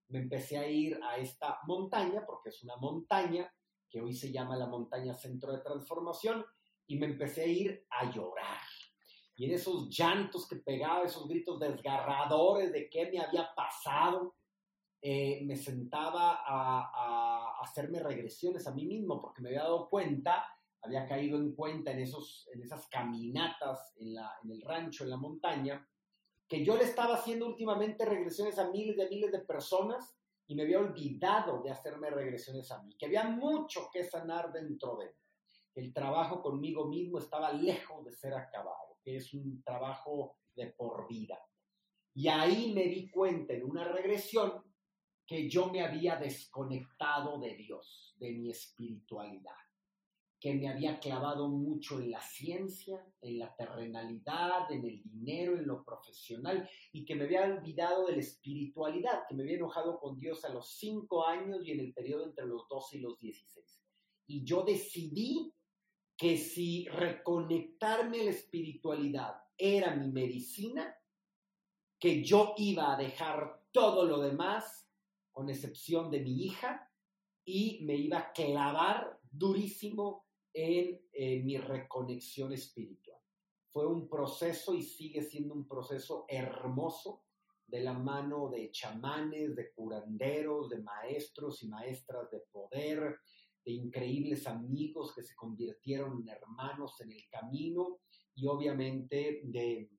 me 0.10 0.20
empecé 0.20 0.58
a 0.58 0.68
ir 0.68 1.00
a 1.02 1.16
esta 1.16 1.60
montaña, 1.66 2.26
porque 2.28 2.50
es 2.50 2.62
una 2.62 2.76
montaña 2.76 3.50
que 3.90 4.02
hoy 4.02 4.14
se 4.14 4.34
llama 4.34 4.58
la 4.58 4.68
montaña 4.68 5.14
Centro 5.14 5.54
de 5.54 5.60
Transformación, 5.60 6.46
y 6.88 7.00
me 7.00 7.06
empecé 7.06 7.44
a 7.44 7.48
ir 7.48 7.86
a 7.90 8.12
llorar. 8.12 8.60
Y 9.38 9.46
en 9.46 9.52
esos 9.52 9.88
llantos 9.90 10.46
que 10.46 10.58
pegaba, 10.58 11.06
esos 11.06 11.30
gritos 11.30 11.58
desgarradores 11.58 12.74
de 12.74 12.90
qué 12.90 13.10
me 13.10 13.22
había 13.22 13.48
pasado, 13.56 14.36
eh, 15.02 15.40
me 15.46 15.56
sentaba 15.56 16.42
a, 16.46 16.92
a 16.94 17.62
hacerme 17.62 18.02
regresiones 18.02 18.68
a 18.68 18.74
mí 18.74 18.86
mismo, 18.86 19.22
porque 19.22 19.42
me 19.42 19.48
había 19.48 19.64
dado 19.64 19.88
cuenta 19.88 20.46
había 20.86 21.08
caído 21.08 21.38
en 21.38 21.54
cuenta 21.54 21.92
en, 21.92 22.00
esos, 22.00 22.48
en 22.54 22.62
esas 22.62 22.88
caminatas 22.88 23.94
en, 23.98 24.14
la, 24.14 24.32
en 24.44 24.52
el 24.52 24.62
rancho, 24.62 25.04
en 25.04 25.10
la 25.10 25.18
montaña, 25.18 25.88
que 26.48 26.64
yo 26.64 26.78
le 26.78 26.84
estaba 26.84 27.16
haciendo 27.16 27.48
últimamente 27.48 28.06
regresiones 28.06 28.60
a 28.60 28.70
miles 28.70 28.96
de 28.96 29.10
miles 29.10 29.32
de 29.32 29.40
personas 29.40 30.16
y 30.48 30.56
me 30.56 30.64
había 30.64 30.80
olvidado 30.80 31.64
de 31.64 31.72
hacerme 31.72 32.12
regresiones 32.12 32.72
a 32.72 32.84
mí, 32.84 32.96
que 32.98 33.08
había 33.08 33.24
mucho 33.24 33.90
que 33.92 34.04
sanar 34.04 34.52
dentro 34.52 34.96
de 34.98 35.08
mí. 35.08 35.12
El 35.74 35.92
trabajo 35.92 36.42
conmigo 36.42 36.88
mismo 36.88 37.18
estaba 37.18 37.52
lejos 37.52 38.06
de 38.06 38.12
ser 38.12 38.36
acabado, 38.36 38.98
que 39.04 39.18
es 39.18 39.34
un 39.34 39.64
trabajo 39.64 40.38
de 40.54 40.68
por 40.68 41.08
vida. 41.08 41.38
Y 42.14 42.28
ahí 42.28 42.72
me 42.74 42.84
di 42.84 43.10
cuenta 43.10 43.54
en 43.54 43.64
una 43.64 43.84
regresión 43.86 44.64
que 45.26 45.50
yo 45.50 45.72
me 45.72 45.84
había 45.84 46.16
desconectado 46.16 47.40
de 47.40 47.56
Dios, 47.56 48.16
de 48.20 48.32
mi 48.32 48.52
espiritualidad 48.52 49.65
que 50.40 50.54
me 50.54 50.68
había 50.70 51.00
clavado 51.00 51.50
mucho 51.50 52.00
en 52.00 52.12
la 52.12 52.22
ciencia, 52.22 53.04
en 53.22 53.40
la 53.40 53.56
terrenalidad, 53.56 54.72
en 54.72 54.86
el 54.86 55.02
dinero, 55.02 55.58
en 55.58 55.66
lo 55.66 55.84
profesional, 55.84 56.70
y 56.92 57.06
que 57.06 57.16
me 57.16 57.24
había 57.24 57.44
olvidado 57.44 58.06
de 58.06 58.14
la 58.14 58.20
espiritualidad, 58.20 59.24
que 59.28 59.36
me 59.36 59.44
había 59.44 59.56
enojado 59.56 60.00
con 60.00 60.20
Dios 60.20 60.44
a 60.46 60.50
los 60.50 60.78
cinco 60.78 61.26
años 61.26 61.66
y 61.66 61.72
en 61.72 61.80
el 61.80 61.94
periodo 61.94 62.26
entre 62.26 62.46
los 62.46 62.68
12 62.68 62.98
y 62.98 63.02
los 63.02 63.20
16. 63.20 63.82
Y 64.28 64.44
yo 64.44 64.64
decidí 64.64 65.54
que 66.18 66.38
si 66.38 66.88
reconectarme 66.90 68.22
a 68.22 68.26
la 68.26 68.32
espiritualidad 68.32 69.36
era 69.58 69.96
mi 69.96 70.12
medicina, 70.12 70.96
que 72.00 72.24
yo 72.24 72.54
iba 72.58 72.94
a 72.94 72.98
dejar 72.98 73.64
todo 73.72 74.06
lo 74.06 74.20
demás, 74.20 74.90
con 75.32 75.50
excepción 75.50 76.10
de 76.12 76.22
mi 76.22 76.46
hija, 76.46 76.90
y 77.44 77.84
me 77.84 77.96
iba 77.96 78.20
a 78.20 78.32
clavar 78.32 79.20
durísimo 79.38 80.26
en 80.54 81.02
mi 81.46 81.58
reconexión 81.58 82.54
espiritual. 82.54 83.20
Fue 83.72 83.86
un 83.86 84.08
proceso 84.08 84.74
y 84.74 84.82
sigue 84.82 85.22
siendo 85.22 85.54
un 85.54 85.68
proceso 85.68 86.26
hermoso 86.30 87.24
de 87.68 87.82
la 87.82 87.94
mano 87.94 88.50
de 88.50 88.72
chamanes, 88.72 89.56
de 89.56 89.74
curanderos, 89.74 90.70
de 90.70 90.82
maestros 90.82 91.62
y 91.64 91.68
maestras 91.68 92.30
de 92.32 92.40
poder, 92.52 93.18
de 93.66 93.72
increíbles 93.72 94.48
amigos 94.48 95.14
que 95.14 95.24
se 95.24 95.36
convirtieron 95.36 96.22
en 96.22 96.30
hermanos 96.30 97.02
en 97.02 97.12
el 97.12 97.28
camino 97.30 98.00
y 98.36 98.48
obviamente 98.48 99.42
de 99.44 99.90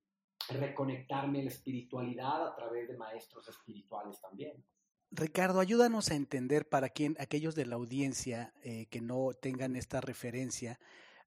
reconectarme 0.49 1.41
a 1.41 1.43
la 1.43 1.49
espiritualidad 1.49 2.47
a 2.47 2.55
través 2.55 2.87
de 2.87 2.97
maestros 2.97 3.47
espirituales 3.49 4.19
también. 4.21 4.65
Ricardo, 5.11 5.59
ayúdanos 5.59 6.11
a 6.11 6.15
entender 6.15 6.67
para 6.67 6.89
quien, 6.89 7.15
aquellos 7.19 7.55
de 7.55 7.65
la 7.65 7.75
audiencia 7.75 8.53
eh, 8.63 8.87
que 8.89 9.01
no 9.01 9.31
tengan 9.33 9.75
esta 9.75 10.01
referencia, 10.01 10.79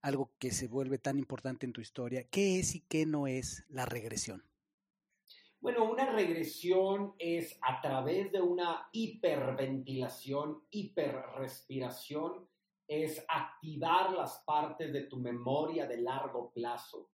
algo 0.02 0.30
que 0.38 0.50
se 0.50 0.68
vuelve 0.68 0.98
tan 0.98 1.18
importante 1.18 1.66
en 1.66 1.72
tu 1.72 1.80
historia, 1.80 2.24
¿qué 2.24 2.58
es 2.58 2.74
y 2.74 2.80
qué 2.80 3.06
no 3.06 3.26
es 3.26 3.64
la 3.68 3.86
regresión? 3.86 4.44
Bueno, 5.60 5.90
una 5.90 6.10
regresión 6.10 7.14
es 7.18 7.58
a 7.62 7.80
través 7.80 8.32
de 8.32 8.40
una 8.40 8.88
hiperventilación, 8.92 10.62
hiperrespiración, 10.70 12.48
es 12.86 13.24
activar 13.28 14.12
las 14.12 14.42
partes 14.46 14.92
de 14.92 15.02
tu 15.02 15.18
memoria 15.18 15.86
de 15.86 16.00
largo 16.00 16.50
plazo 16.52 17.10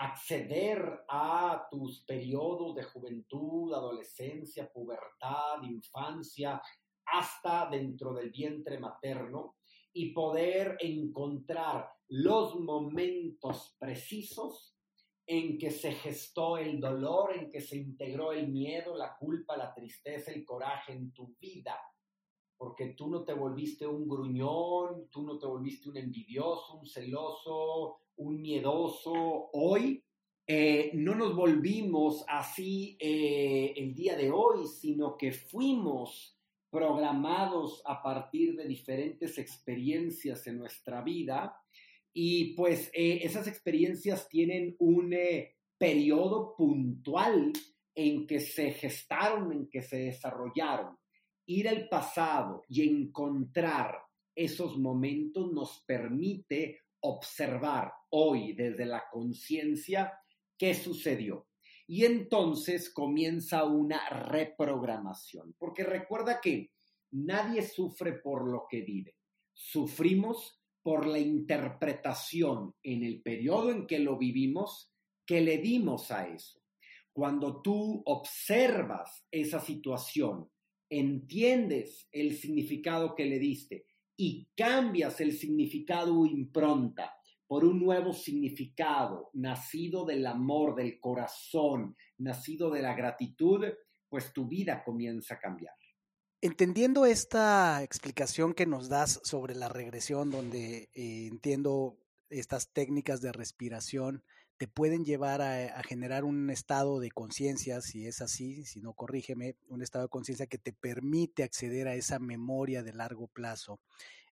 acceder 0.00 1.04
a 1.08 1.66
tus 1.70 2.04
periodos 2.04 2.74
de 2.74 2.84
juventud, 2.84 3.74
adolescencia, 3.74 4.72
pubertad, 4.72 5.62
infancia, 5.62 6.60
hasta 7.04 7.68
dentro 7.68 8.14
del 8.14 8.30
vientre 8.30 8.78
materno 8.78 9.56
y 9.92 10.14
poder 10.14 10.78
encontrar 10.80 11.90
los 12.08 12.58
momentos 12.58 13.76
precisos 13.78 14.74
en 15.26 15.58
que 15.58 15.70
se 15.70 15.92
gestó 15.92 16.56
el 16.56 16.80
dolor, 16.80 17.36
en 17.36 17.50
que 17.50 17.60
se 17.60 17.76
integró 17.76 18.32
el 18.32 18.48
miedo, 18.48 18.96
la 18.96 19.14
culpa, 19.18 19.54
la 19.54 19.74
tristeza, 19.74 20.32
el 20.32 20.46
coraje 20.46 20.92
en 20.92 21.12
tu 21.12 21.36
vida. 21.38 21.78
Porque 22.56 22.94
tú 22.94 23.10
no 23.10 23.22
te 23.22 23.34
volviste 23.34 23.86
un 23.86 24.08
gruñón, 24.08 25.10
tú 25.10 25.24
no 25.24 25.38
te 25.38 25.46
volviste 25.46 25.90
un 25.90 25.98
envidioso, 25.98 26.78
un 26.78 26.86
celoso, 26.86 28.00
un 28.20 28.40
miedoso. 28.40 29.50
Hoy 29.52 30.02
eh, 30.46 30.90
no 30.94 31.14
nos 31.14 31.34
volvimos 31.34 32.24
así 32.28 32.96
eh, 33.00 33.72
el 33.76 33.94
día 33.94 34.16
de 34.16 34.30
hoy, 34.30 34.66
sino 34.66 35.16
que 35.16 35.32
fuimos 35.32 36.36
programados 36.70 37.82
a 37.84 38.02
partir 38.02 38.54
de 38.56 38.66
diferentes 38.66 39.38
experiencias 39.38 40.46
en 40.46 40.58
nuestra 40.58 41.02
vida 41.02 41.56
y 42.12 42.54
pues 42.54 42.90
eh, 42.92 43.20
esas 43.22 43.48
experiencias 43.48 44.28
tienen 44.28 44.76
un 44.78 45.14
periodo 45.78 46.54
puntual 46.56 47.52
en 47.94 48.26
que 48.26 48.38
se 48.38 48.72
gestaron, 48.72 49.52
en 49.52 49.68
que 49.68 49.82
se 49.82 49.96
desarrollaron. 49.96 50.96
Ir 51.46 51.68
al 51.68 51.88
pasado 51.88 52.62
y 52.68 52.88
encontrar 52.88 53.96
esos 54.34 54.78
momentos 54.78 55.52
nos 55.52 55.82
permite 55.86 56.80
observar 57.00 57.92
hoy 58.10 58.52
desde 58.52 58.86
la 58.86 59.04
conciencia 59.10 60.12
qué 60.58 60.74
sucedió. 60.74 61.48
Y 61.86 62.04
entonces 62.04 62.90
comienza 62.90 63.64
una 63.64 64.08
reprogramación, 64.08 65.54
porque 65.58 65.82
recuerda 65.82 66.40
que 66.40 66.70
nadie 67.10 67.62
sufre 67.62 68.12
por 68.12 68.48
lo 68.48 68.66
que 68.68 68.82
vive, 68.82 69.16
sufrimos 69.52 70.60
por 70.82 71.06
la 71.06 71.18
interpretación 71.18 72.74
en 72.82 73.02
el 73.04 73.22
periodo 73.22 73.70
en 73.70 73.86
que 73.86 73.98
lo 73.98 74.16
vivimos 74.16 74.92
que 75.26 75.40
le 75.40 75.58
dimos 75.58 76.10
a 76.10 76.28
eso. 76.28 76.60
Cuando 77.12 77.60
tú 77.60 78.02
observas 78.06 79.26
esa 79.30 79.60
situación, 79.60 80.48
entiendes 80.88 82.08
el 82.10 82.36
significado 82.36 83.14
que 83.14 83.26
le 83.26 83.38
diste 83.38 83.86
y 84.16 84.48
cambias 84.56 85.20
el 85.20 85.36
significado 85.36 86.26
impronta 86.26 87.14
por 87.50 87.64
un 87.64 87.80
nuevo 87.80 88.12
significado, 88.12 89.28
nacido 89.32 90.04
del 90.04 90.24
amor, 90.24 90.76
del 90.76 91.00
corazón, 91.00 91.96
nacido 92.16 92.70
de 92.70 92.80
la 92.80 92.94
gratitud, 92.94 93.64
pues 94.08 94.32
tu 94.32 94.46
vida 94.46 94.84
comienza 94.84 95.34
a 95.34 95.40
cambiar. 95.40 95.74
Entendiendo 96.40 97.06
esta 97.06 97.82
explicación 97.82 98.54
que 98.54 98.66
nos 98.66 98.88
das 98.88 99.20
sobre 99.24 99.56
la 99.56 99.68
regresión, 99.68 100.30
donde 100.30 100.90
eh, 100.94 101.26
entiendo 101.26 101.98
estas 102.28 102.72
técnicas 102.72 103.20
de 103.20 103.32
respiración 103.32 104.22
te 104.56 104.68
pueden 104.68 105.04
llevar 105.04 105.42
a, 105.42 105.82
generar 105.82 106.22
un 106.22 106.50
estado 106.50 107.00
de 107.00 107.10
conciencia, 107.10 107.80
si 107.80 108.06
es 108.06 108.20
así, 108.20 108.64
si 108.64 108.80
no 108.80 108.92
corrígeme, 108.92 109.56
un 109.66 109.82
estado 109.82 110.04
de 110.04 110.10
conciencia 110.10 110.46
que 110.46 110.58
te 110.58 110.72
permite 110.72 111.42
acceder 111.42 111.88
a 111.88 111.96
esa 111.96 112.20
memoria 112.20 112.84
de 112.84 112.92
largo 112.92 113.26
plazo. 113.26 113.80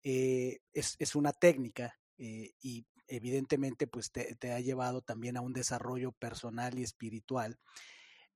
Eh, 0.01 0.59
es, 0.71 0.95
es, 0.97 1.15
una 1.15 1.33
técnica 1.33 1.99
eh, 2.23 2.53
y 2.61 2.85
evidentemente 3.11 3.87
pues 3.87 4.11
te, 4.11 4.51
ha 4.51 4.59
llevado 4.59 5.01
también 5.01 5.37
a 5.37 5.41
un 5.41 5.53
desarrollo 5.53 6.11
personal 6.13 6.79
y 6.79 6.83
espiritual. 6.83 7.59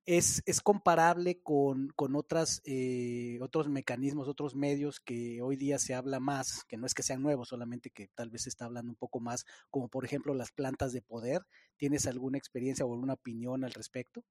Es, 0.06 0.44
es 0.46 0.62
comparable 0.62 1.42
con, 1.42 1.88
con 1.96 2.16
otras, 2.16 2.62
eh, 2.64 3.40
otros 3.42 3.70
mecanismos, 3.70 4.28
otros 4.28 4.54
medios 4.54 5.00
que 5.00 5.42
hoy 5.42 5.56
día 5.56 5.80
se 5.80 5.96
habla 5.96 6.20
más, 6.20 6.64
que 6.66 6.78
no 6.78 6.86
es 6.86 6.94
que 6.94 7.02
sean 7.02 7.24
nuevos, 7.24 7.48
solamente 7.48 7.90
que 7.90 8.10
tal 8.14 8.30
vez 8.30 8.44
se 8.44 8.50
está 8.50 8.66
hablando 8.66 8.92
un 8.92 8.98
poco 8.98 9.20
más, 9.20 9.46
como 9.72 9.88
por 9.88 10.06
ejemplo 10.06 10.36
las 10.36 10.52
plantas 10.52 10.94
de 10.94 11.02
poder. 11.02 11.42
¿Tienes 11.78 12.06
alguna 12.06 12.38
experiencia 12.38 12.86
o 12.86 12.94
alguna 12.94 13.14
opinión 13.14 13.64
al 13.64 13.74
respecto? 13.74 14.24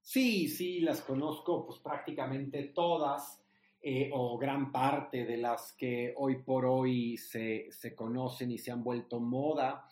Sí, 0.00 0.48
sí, 0.48 0.80
las 0.80 1.00
conozco 1.00 1.66
pues 1.66 1.80
prácticamente 1.80 2.62
todas. 2.74 3.42
Eh, 3.82 4.10
o 4.12 4.36
gran 4.36 4.70
parte 4.70 5.24
de 5.24 5.38
las 5.38 5.72
que 5.72 6.12
hoy 6.18 6.42
por 6.42 6.66
hoy 6.66 7.16
se, 7.16 7.70
conocen 7.96 8.50
y 8.50 8.58
se 8.58 8.70
han 8.70 8.84
vuelto 8.84 9.20
moda. 9.20 9.88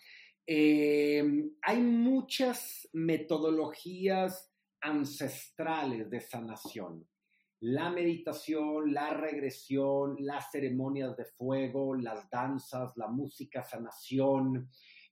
Eh, 0.46 1.24
hay 1.62 1.80
muchas 1.80 2.86
metodologías 2.92 4.52
ancestrales 4.82 6.10
de 6.10 6.20
sanación. 6.20 7.08
La 7.60 7.88
meditación, 7.88 8.92
la 8.92 9.14
regresión, 9.14 10.16
las 10.20 10.50
ceremonias 10.50 11.16
de 11.16 11.24
fuego, 11.24 11.94
las 11.94 12.28
danzas, 12.28 12.94
la 12.96 13.08
música 13.08 13.64
sanación, 13.64 14.68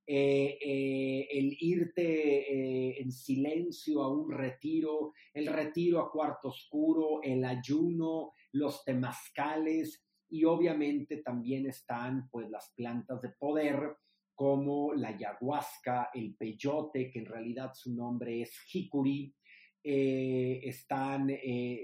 eh, 0.07 1.27
el 1.33 1.57
irte 1.61 3.01
en 3.01 3.11
silencio 3.11 4.03
a 4.03 4.13
un 4.13 4.31
retiro, 4.31 5.15
el 5.33 5.47
retiro 5.47 6.01
a 6.01 6.13
cuarto 6.13 6.49
oscuro, 6.49 7.21
el 7.23 7.43
ayuno, 7.43 8.35
los 8.57 8.85
temazcales 8.85 10.05
y 10.29 10.45
obviamente 10.45 11.19
también 11.19 11.67
están 11.67 12.29
pues 12.31 12.51
las 12.51 12.73
plantas 12.75 13.21
de 13.23 13.31
poder 13.31 13.97
como 14.35 14.93
la 14.93 15.09
ayahuasca, 15.09 16.11
el 16.13 16.37
peyote, 16.37 17.11
que 17.11 17.21
en 17.21 17.27
realidad 17.27 17.73
su 17.75 17.95
nombre 17.95 18.43
es 18.43 18.59
jicuri, 18.67 19.35
están 19.83 21.31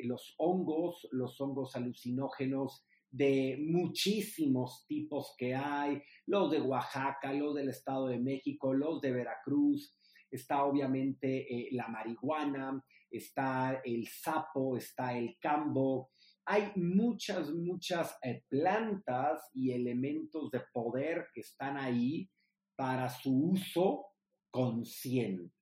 los 0.03 0.35
hongos, 0.39 1.09
los 1.13 1.41
hongos 1.41 1.77
alucinógenos 1.77 2.85
de 3.13 3.59
muchísimos 3.61 4.87
tipos 4.89 5.35
que 5.39 5.55
hay, 5.55 6.03
los 6.27 6.51
de 6.51 6.61
Oaxaca, 6.61 7.33
los 7.33 7.55
del 7.55 7.69
Estado 7.69 8.09
de 8.09 8.19
México, 8.19 8.73
los 8.73 9.01
de 9.01 9.13
Veracruz, 9.13 9.97
está 10.31 10.65
obviamente 10.65 11.47
eh, 11.55 11.69
la 11.73 11.89
marihuana, 11.89 12.83
está 13.11 13.83
el 13.85 14.09
sapo, 14.09 14.79
está 14.79 15.17
el 15.17 15.37
cambo. 15.39 16.11
Hay 16.45 16.73
muchas, 16.77 17.53
muchas 17.53 18.17
eh, 18.23 18.43
plantas 18.49 19.49
y 19.53 19.73
elementos 19.73 20.51
de 20.51 20.63
poder 20.73 21.27
que 21.33 21.41
están 21.41 21.77
ahí 21.77 22.29
para 22.75 23.09
su 23.09 23.51
uso 23.53 24.07
consciente. 24.51 25.55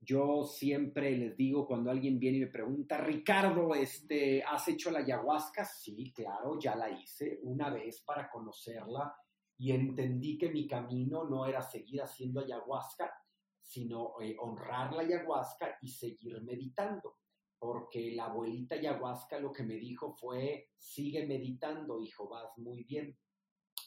Yo 0.00 0.44
siempre 0.44 1.16
les 1.16 1.36
digo 1.36 1.66
cuando 1.66 1.90
alguien 1.90 2.18
viene 2.18 2.36
y 2.38 2.40
me 2.42 2.46
pregunta, 2.46 2.98
Ricardo, 2.98 3.74
este, 3.74 4.42
¿has 4.42 4.68
hecho 4.68 4.90
la 4.90 5.00
ayahuasca? 5.00 5.64
Sí, 5.64 6.12
claro, 6.14 6.58
ya 6.60 6.76
la 6.76 6.90
hice 6.90 7.40
una 7.42 7.70
vez 7.70 8.02
para 8.02 8.30
conocerla 8.30 9.12
y 9.58 9.72
entendí 9.72 10.38
que 10.38 10.50
mi 10.50 10.66
camino 10.68 11.24
no 11.24 11.46
era 11.46 11.62
seguir 11.62 12.02
haciendo 12.02 12.40
ayahuasca, 12.40 13.12
sino 13.60 14.20
eh, 14.20 14.36
honrar 14.38 14.92
la 14.92 15.02
ayahuasca 15.02 15.78
y 15.82 15.88
seguir 15.88 16.40
meditando. 16.42 17.16
Porque 17.58 18.12
la 18.12 18.26
abuelita 18.26 18.74
ayahuasca 18.74 19.38
lo 19.38 19.52
que 19.52 19.62
me 19.62 19.74
dijo 19.74 20.14
fue, 20.14 20.70
sigue 20.76 21.26
meditando, 21.26 22.00
hijo, 22.00 22.28
vas 22.28 22.56
muy 22.58 22.84
bien. 22.84 23.16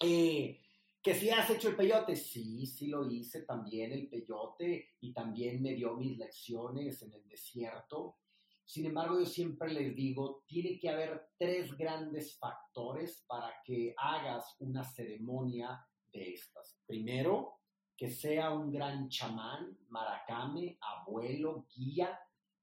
Eh, 0.02 0.60
que 1.02 1.14
si 1.14 1.30
has 1.30 1.50
hecho 1.50 1.70
el 1.70 1.76
peyote, 1.76 2.16
sí, 2.16 2.66
sí 2.66 2.88
lo 2.88 3.10
hice 3.10 3.44
también 3.44 3.92
el 3.94 4.10
peyote 4.10 4.96
y 5.00 5.14
también 5.14 5.62
me 5.62 5.74
dio 5.74 5.96
mis 5.96 6.18
lecciones 6.18 7.02
en 7.04 7.14
el 7.14 7.28
desierto. 7.28 8.18
Sin 8.66 8.86
embargo, 8.86 9.20
yo 9.20 9.26
siempre 9.26 9.74
les 9.74 9.96
digo, 9.96 10.44
tiene 10.46 10.78
que 10.78 10.90
haber 10.90 11.30
tres 11.38 11.76
grandes 11.76 12.38
factores 12.38 13.24
para 13.28 13.54
que 13.64 13.96
hagas 13.98 14.56
una 14.60 14.84
ceremonia 14.84 15.84
de 16.12 16.34
estas. 16.34 16.80
Primero, 16.86 17.62
que 17.96 18.12
sea 18.12 18.52
un 18.52 18.72
gran 18.72 19.10
chamán, 19.10 19.78
maracame, 19.88 20.78
abuelo, 20.82 21.66
guía, 21.76 22.20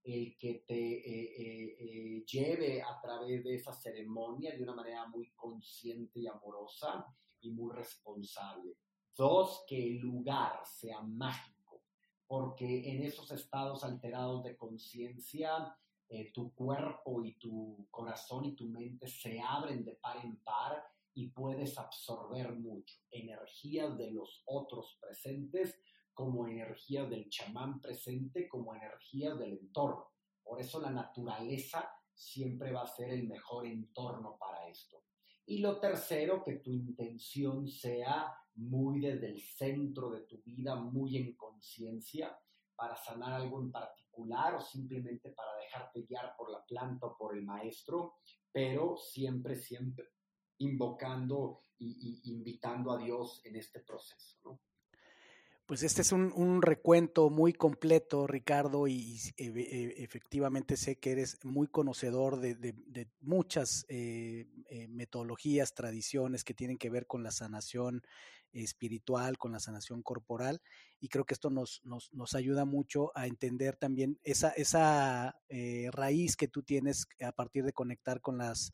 el 0.06 0.36
que 0.38 0.64
te 0.66 0.74
eh, 0.74 1.34
eh, 1.36 1.76
eh, 1.80 2.24
lleve 2.24 2.80
a 2.80 3.00
través 3.00 3.42
de 3.42 3.56
esa 3.56 3.72
ceremonia 3.72 4.54
de 4.56 4.62
una 4.62 4.74
manera 4.74 5.06
muy 5.08 5.32
consciente 5.32 6.20
y 6.20 6.28
amorosa 6.28 7.04
y 7.40 7.50
muy 7.50 7.74
responsable. 7.74 8.76
Dos, 9.14 9.64
que 9.66 9.76
el 9.76 9.98
lugar 9.98 10.60
sea 10.64 11.00
mágico, 11.02 11.82
porque 12.26 12.92
en 12.92 13.02
esos 13.02 13.30
estados 13.32 13.82
alterados 13.82 14.44
de 14.44 14.56
conciencia, 14.56 15.76
eh, 16.08 16.30
tu 16.32 16.54
cuerpo 16.54 17.24
y 17.24 17.34
tu 17.34 17.88
corazón 17.90 18.44
y 18.44 18.54
tu 18.54 18.68
mente 18.68 19.08
se 19.08 19.40
abren 19.40 19.84
de 19.84 19.94
par 19.96 20.24
en 20.24 20.36
par 20.36 20.84
y 21.14 21.30
puedes 21.30 21.76
absorber 21.78 22.54
mucho 22.54 22.94
energías 23.10 23.96
de 23.98 24.12
los 24.12 24.44
otros 24.46 24.98
presentes 25.00 25.80
como 26.16 26.48
energías 26.48 27.10
del 27.10 27.28
chamán 27.28 27.78
presente, 27.78 28.48
como 28.48 28.74
energías 28.74 29.38
del 29.38 29.52
entorno. 29.52 30.12
Por 30.42 30.58
eso 30.58 30.80
la 30.80 30.90
naturaleza 30.90 31.90
siempre 32.14 32.72
va 32.72 32.84
a 32.84 32.86
ser 32.86 33.10
el 33.10 33.28
mejor 33.28 33.66
entorno 33.66 34.38
para 34.38 34.66
esto. 34.66 35.04
Y 35.44 35.58
lo 35.58 35.78
tercero, 35.78 36.42
que 36.42 36.54
tu 36.54 36.72
intención 36.72 37.68
sea 37.68 38.34
muy 38.54 38.98
desde 38.98 39.28
el 39.28 39.42
centro 39.42 40.10
de 40.10 40.22
tu 40.22 40.42
vida, 40.42 40.74
muy 40.74 41.18
en 41.18 41.36
conciencia, 41.36 42.34
para 42.74 42.96
sanar 42.96 43.34
algo 43.34 43.60
en 43.60 43.70
particular 43.70 44.54
o 44.54 44.60
simplemente 44.60 45.32
para 45.32 45.54
dejarte 45.56 46.02
guiar 46.02 46.34
por 46.34 46.50
la 46.50 46.64
planta 46.64 47.08
o 47.08 47.16
por 47.16 47.36
el 47.36 47.44
maestro, 47.44 48.14
pero 48.50 48.96
siempre, 48.96 49.54
siempre 49.54 50.06
invocando 50.58 51.64
y, 51.78 52.32
invitando 52.32 52.90
a 52.92 52.96
Dios 52.96 53.42
en 53.44 53.56
este 53.56 53.80
proceso. 53.80 54.60
Pues 55.66 55.82
este 55.82 56.02
es 56.02 56.12
un, 56.12 56.62
recuento 56.62 57.28
muy 57.28 57.52
completo, 57.52 58.28
Ricardo, 58.28 58.86
y, 58.86 59.18
e, 59.36 59.94
efectivamente 59.98 60.76
sé 60.76 60.96
que 60.96 61.10
eres 61.10 61.44
muy 61.44 61.66
conocedor 61.66 62.38
de, 62.38 63.08
muchas 63.20 63.84
eh, 63.88 64.46
eh, 64.70 64.86
metodologías, 64.86 65.74
tradiciones 65.74 66.44
que 66.44 66.54
tienen 66.54 66.78
que 66.78 66.88
ver 66.88 67.08
con 67.08 67.24
la 67.24 67.32
sanación 67.32 68.04
espiritual, 68.52 69.38
con 69.38 69.50
la 69.50 69.58
sanación 69.58 70.02
corporal, 70.02 70.62
y 71.00 71.08
creo 71.08 71.24
que 71.24 71.34
esto 71.34 71.50
nos, 71.50 71.82
nos, 71.84 72.34
ayuda 72.36 72.64
mucho 72.64 73.10
a 73.16 73.26
entender 73.26 73.76
también 73.76 74.20
esa, 74.22 74.50
esa 74.50 75.36
eh, 75.48 75.90
raíz 75.90 76.36
que 76.36 76.46
tú 76.46 76.62
tienes 76.62 77.08
a 77.20 77.32
partir 77.32 77.64
de 77.64 77.72
conectar 77.72 78.20
con 78.20 78.38
las 78.38 78.72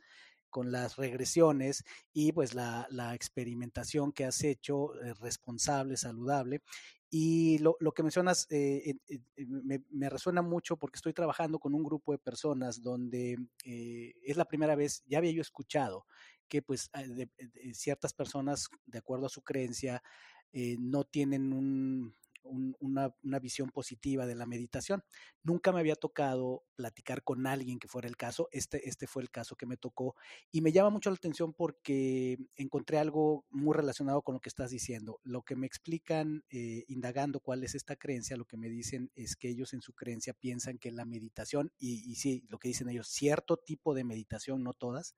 con 0.53 0.71
las 0.71 0.97
regresiones 0.97 1.83
y 2.13 2.31
pues 2.31 2.55
la, 2.55 2.87
experimentación 3.15 4.13
que 4.13 4.27
has 4.27 4.45
hecho 4.45 4.95
eh, 5.03 5.15
responsable, 5.15 5.97
saludable. 5.97 6.63
Y 7.11 7.59
lo, 7.59 7.77
que 7.93 8.03
mencionas 8.03 8.47
eh, 8.51 8.95
me, 9.37 10.09
resuena 10.09 10.41
mucho 10.43 10.77
porque 10.77 10.97
estoy 10.97 11.13
trabajando 11.13 11.59
con 11.59 11.75
un 11.75 11.83
grupo 11.83 12.13
de 12.13 12.19
personas 12.19 12.83
donde 12.83 13.37
eh, 13.65 14.15
es 14.23 14.37
la 14.37 14.47
primera 14.47 14.77
vez, 14.77 15.03
ya 15.07 15.19
había 15.19 15.33
yo 15.33 15.43
escuchado 15.43 16.07
que 16.49 16.63
pues 16.63 16.91
ciertas 17.73 18.13
personas, 18.13 18.69
de 18.87 18.99
acuerdo 18.99 19.27
a 19.27 19.31
su 19.31 19.43
creencia, 19.43 20.03
no 20.53 21.05
tienen 21.05 21.55
un, 21.55 22.15
una, 22.53 23.39
visión 23.41 23.71
positiva 23.71 24.27
de 24.27 24.35
la 24.35 24.47
meditación. 24.47 25.03
Nunca 25.43 25.73
me 25.73 25.81
había 25.81 25.97
tocado 25.97 26.65
platicar 26.77 27.23
con 27.23 27.47
alguien 27.47 27.79
que 27.79 27.89
fuera 27.89 28.09
el 28.09 28.17
caso. 28.17 28.49
Este, 28.53 28.89
este 28.89 29.07
fue 29.07 29.23
el 29.23 29.31
caso 29.31 29.57
que 29.57 29.67
me 29.67 29.77
tocó 29.77 30.15
y 30.51 30.61
me 30.61 30.73
llama 30.73 30.91
mucho 30.91 31.11
la 31.11 31.17
atención 31.17 31.53
porque 31.53 32.39
encontré 32.57 32.99
algo 32.99 33.45
muy 33.51 33.75
relacionado 33.75 34.23
con 34.23 34.35
lo 34.35 34.41
que 34.41 34.49
estás 34.49 34.71
diciendo. 34.71 35.21
Lo 35.25 35.43
que 35.43 35.57
me 35.57 35.67
explican 35.67 36.45
eh, 36.51 36.85
indagando 36.89 37.41
cuál 37.41 37.65
es 37.65 37.75
esta 37.75 37.97
creencia, 37.97 38.37
lo 38.37 38.45
que 38.45 38.57
me 38.57 38.69
dicen 38.69 39.11
es 39.15 39.37
que 39.37 39.49
ellos 39.49 39.73
en 39.73 39.83
su 39.83 39.93
creencia 39.93 40.35
piensan 40.35 40.79
que 40.79 40.91
la 40.91 41.05
meditación, 41.05 41.73
y, 41.79 42.09
y 42.11 42.17
sí, 42.17 42.45
lo 42.49 42.59
que 42.59 42.69
dicen 42.69 42.89
ellos, 42.89 43.09
cierto 43.09 43.57
tipo 43.57 43.95
de 43.95 44.05
meditación, 44.05 44.63
no 44.63 44.73
todas, 44.73 45.17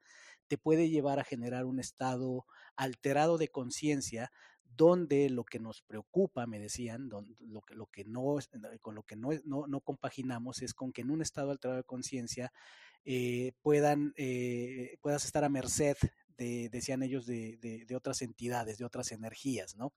te 0.49 0.59
puede 0.59 0.89
llevar 0.89 1.19
a 1.19 1.25
generar 1.25 1.65
un 1.65 1.81
estado 1.81 2.47
alterado 2.77 3.39
de 3.39 3.49
conciencia 3.49 4.31
donde 4.77 5.31
lo 5.31 5.45
que 5.45 5.59
nos 5.59 5.83
preocupa, 5.83 6.47
me 6.47 6.59
decían, 6.59 7.09
lo, 7.09 7.23
que, 7.63 7.75
lo 7.75 7.87
que 7.87 8.05
no, 8.05 8.37
con 8.81 8.95
lo 8.95 9.03
que 9.03 9.17
no, 9.17 9.31
no, 9.45 9.81
compaginamos 9.81 10.63
es 10.63 10.75
con 10.75 10.93
que 10.93 11.03
en 11.03 11.11
un 11.11 11.23
estado 11.23 11.51
alterado 11.51 11.77
de 11.79 11.85
conciencia 11.85 12.53
eh, 13.05 13.53
puedan, 13.63 14.15
eh, 14.17 14.97
puedas 15.01 15.25
estar 15.25 15.45
a 15.45 15.49
merced 15.49 15.97
de, 16.37 16.69
decían 16.71 17.03
ellos, 17.03 17.27
de, 17.27 17.57
de, 17.87 17.97
otras 17.97 18.23
entidades, 18.23 18.79
de 18.79 18.85
otras 18.85 19.13
energías, 19.13 19.77
¿no? 19.77 19.93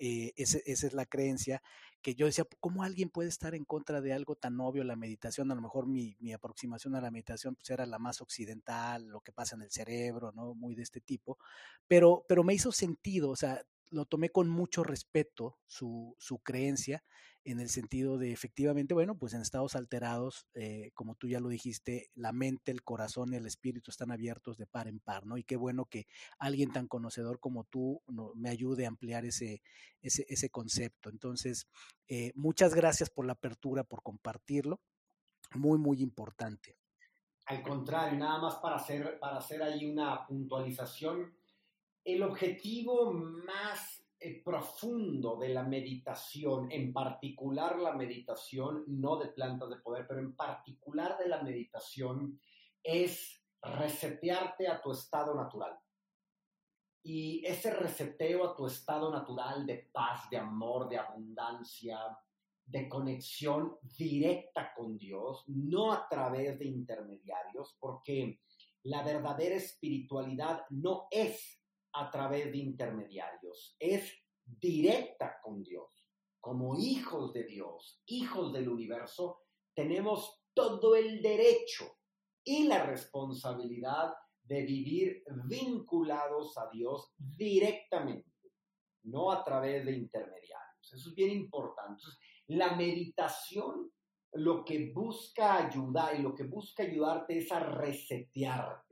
Eh, 0.00 0.32
esa 0.36 0.58
es 0.64 0.92
la 0.92 1.06
creencia 1.06 1.60
que 2.02 2.14
yo 2.14 2.26
decía, 2.26 2.46
¿cómo 2.60 2.84
alguien 2.84 3.10
puede 3.10 3.28
estar 3.28 3.54
en 3.54 3.64
contra 3.64 4.00
de 4.00 4.12
algo 4.12 4.36
tan 4.36 4.60
obvio, 4.60 4.84
la 4.84 4.96
meditación? 4.96 5.50
A 5.50 5.54
lo 5.54 5.62
mejor 5.62 5.86
mi, 5.86 6.16
mi 6.20 6.32
aproximación 6.32 6.94
a 6.94 7.00
la 7.00 7.10
meditación 7.10 7.56
pues, 7.56 7.68
era 7.70 7.86
la 7.86 7.98
más 7.98 8.20
occidental, 8.20 9.08
lo 9.08 9.20
que 9.20 9.32
pasa 9.32 9.56
en 9.56 9.62
el 9.62 9.70
cerebro, 9.70 10.32
¿no? 10.32 10.54
Muy 10.54 10.74
de 10.74 10.82
este 10.82 11.00
tipo, 11.00 11.38
pero, 11.88 12.24
pero 12.28 12.44
me 12.44 12.54
hizo 12.54 12.70
sentido, 12.72 13.30
o 13.30 13.36
sea, 13.36 13.60
lo 13.90 14.04
tomé 14.04 14.30
con 14.30 14.48
mucho 14.48 14.84
respeto 14.84 15.58
su, 15.66 16.14
su, 16.18 16.38
creencia 16.38 17.04
en 17.44 17.60
el 17.60 17.70
sentido 17.70 18.18
de 18.18 18.32
efectivamente, 18.32 18.94
bueno, 18.94 19.16
pues 19.16 19.32
en 19.32 19.40
estados 19.40 19.74
alterados, 19.74 20.46
eh, 20.54 20.90
como 20.94 21.14
tú 21.14 21.28
ya 21.28 21.40
lo 21.40 21.48
dijiste, 21.48 22.10
la 22.14 22.32
mente, 22.32 22.70
el 22.70 22.82
corazón 22.82 23.32
el 23.32 23.46
espíritu 23.46 23.90
están 23.90 24.10
abiertos 24.10 24.58
de 24.58 24.66
par 24.66 24.88
en 24.88 25.00
par, 25.00 25.24
¿no? 25.24 25.38
Y 25.38 25.44
qué 25.44 25.56
bueno 25.56 25.86
que 25.86 26.06
alguien 26.38 26.72
tan 26.72 26.88
conocedor 26.88 27.40
como 27.40 27.64
tú 27.64 28.02
me 28.34 28.50
ayude 28.50 28.84
a 28.84 28.88
ampliar 28.88 29.24
ese, 29.24 29.62
ese, 30.02 30.26
ese 30.28 30.50
concepto. 30.50 31.08
Entonces, 31.08 31.66
eh, 32.08 32.32
muchas 32.34 32.74
gracias 32.74 33.08
por 33.08 33.24
la 33.24 33.32
apertura, 33.32 33.84
por 33.84 34.02
compartirlo. 34.02 34.80
Muy, 35.54 35.78
muy 35.78 36.02
importante. 36.02 36.76
Al 37.46 37.62
contrario, 37.62 38.18
nada 38.18 38.38
más 38.40 38.56
para 38.56 38.76
hacer, 38.76 39.18
para 39.18 39.38
hacer 39.38 39.62
ahí 39.62 39.90
una 39.90 40.26
puntualización 40.26 41.32
el 42.08 42.22
objetivo 42.22 43.12
más 43.12 44.02
eh, 44.18 44.42
profundo 44.42 45.36
de 45.36 45.50
la 45.50 45.62
meditación, 45.62 46.72
en 46.72 46.90
particular 46.90 47.78
la 47.78 47.92
meditación, 47.92 48.82
no 48.86 49.18
de 49.18 49.28
plantas 49.28 49.68
de 49.68 49.76
poder, 49.76 50.06
pero 50.08 50.20
en 50.20 50.34
particular 50.34 51.18
de 51.18 51.28
la 51.28 51.42
meditación, 51.42 52.40
es 52.82 53.44
resetearte 53.60 54.68
a 54.68 54.80
tu 54.80 54.92
estado 54.92 55.34
natural. 55.34 55.78
Y 57.02 57.44
ese 57.44 57.74
reseteo 57.74 58.46
a 58.46 58.56
tu 58.56 58.66
estado 58.66 59.12
natural 59.12 59.66
de 59.66 59.90
paz, 59.92 60.30
de 60.30 60.38
amor, 60.38 60.88
de 60.88 60.96
abundancia, 60.96 61.98
de 62.64 62.88
conexión 62.88 63.76
directa 63.98 64.72
con 64.74 64.96
Dios, 64.96 65.44
no 65.48 65.92
a 65.92 66.08
través 66.08 66.58
de 66.58 66.64
intermediarios, 66.64 67.76
porque 67.78 68.40
la 68.84 69.02
verdadera 69.02 69.56
espiritualidad 69.56 70.64
no 70.70 71.06
es 71.10 71.57
a 71.98 72.10
través 72.10 72.52
de 72.52 72.58
intermediarios, 72.58 73.76
es 73.78 74.12
directa 74.44 75.40
con 75.42 75.64
Dios. 75.64 76.08
Como 76.40 76.78
hijos 76.78 77.32
de 77.32 77.42
Dios, 77.44 78.00
hijos 78.06 78.52
del 78.52 78.68
universo, 78.68 79.40
tenemos 79.74 80.44
todo 80.54 80.94
el 80.94 81.20
derecho 81.20 81.98
y 82.44 82.64
la 82.68 82.84
responsabilidad 82.86 84.14
de 84.42 84.62
vivir 84.62 85.24
vinculados 85.46 86.56
a 86.56 86.70
Dios 86.70 87.12
directamente, 87.16 88.52
no 89.02 89.32
a 89.32 89.44
través 89.44 89.84
de 89.84 89.92
intermediarios. 89.92 90.92
Eso 90.92 91.10
es 91.10 91.14
bien 91.14 91.30
importante. 91.32 92.02
la 92.46 92.76
meditación 92.76 93.90
lo 94.32 94.64
que 94.64 94.92
busca 94.92 95.66
ayudar 95.66 96.18
y 96.18 96.22
lo 96.22 96.34
que 96.34 96.44
busca 96.44 96.84
ayudarte 96.84 97.38
es 97.38 97.50
a 97.50 97.60
resetear 97.60 98.82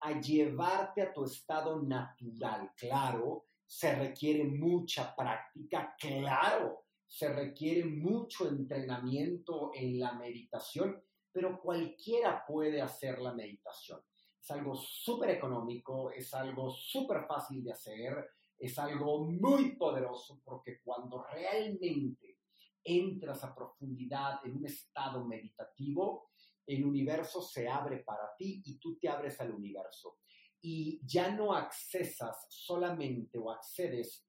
a 0.00 0.20
llevarte 0.20 1.02
a 1.02 1.12
tu 1.12 1.24
estado 1.24 1.80
natural. 1.82 2.72
Claro, 2.76 3.46
se 3.66 3.94
requiere 3.94 4.44
mucha 4.44 5.14
práctica, 5.14 5.94
claro, 5.98 6.84
se 7.06 7.32
requiere 7.32 7.84
mucho 7.84 8.48
entrenamiento 8.48 9.70
en 9.74 9.98
la 9.98 10.12
meditación, 10.12 11.02
pero 11.32 11.60
cualquiera 11.60 12.44
puede 12.46 12.80
hacer 12.80 13.18
la 13.20 13.32
meditación. 13.32 14.00
Es 14.40 14.50
algo 14.50 14.74
súper 14.74 15.30
económico, 15.30 16.10
es 16.10 16.32
algo 16.34 16.70
súper 16.70 17.26
fácil 17.26 17.64
de 17.64 17.72
hacer, 17.72 18.30
es 18.58 18.78
algo 18.78 19.24
muy 19.24 19.76
poderoso 19.76 20.40
porque 20.44 20.80
cuando 20.82 21.24
realmente 21.24 22.38
entras 22.84 23.42
a 23.42 23.54
profundidad 23.54 24.40
en 24.44 24.56
un 24.56 24.66
estado 24.66 25.24
meditativo, 25.24 26.30
el 26.66 26.84
universo 26.84 27.40
se 27.40 27.68
abre 27.68 27.98
para 27.98 28.34
ti 28.36 28.62
y 28.64 28.78
tú 28.78 28.98
te 28.98 29.08
abres 29.08 29.40
al 29.40 29.52
universo. 29.52 30.18
Y 30.60 31.00
ya 31.04 31.30
no 31.30 31.54
accesas 31.54 32.46
solamente 32.48 33.38
o 33.38 33.50
accedes 33.50 34.26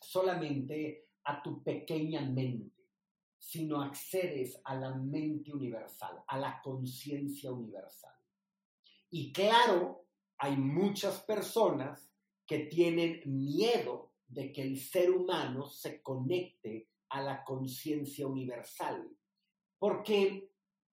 solamente 0.00 1.08
a 1.24 1.42
tu 1.42 1.62
pequeña 1.62 2.20
mente, 2.20 2.88
sino 3.38 3.82
accedes 3.82 4.60
a 4.64 4.74
la 4.74 4.94
mente 4.94 5.52
universal, 5.52 6.22
a 6.26 6.38
la 6.38 6.60
conciencia 6.62 7.50
universal. 7.52 8.14
Y 9.10 9.32
claro, 9.32 10.06
hay 10.38 10.56
muchas 10.56 11.20
personas 11.22 12.10
que 12.46 12.60
tienen 12.60 13.22
miedo 13.26 14.12
de 14.26 14.52
que 14.52 14.62
el 14.62 14.78
ser 14.78 15.10
humano 15.10 15.66
se 15.66 16.02
conecte 16.02 16.88
a 17.10 17.20
la 17.20 17.44
conciencia 17.44 18.26
universal, 18.26 19.08
porque 19.78 20.51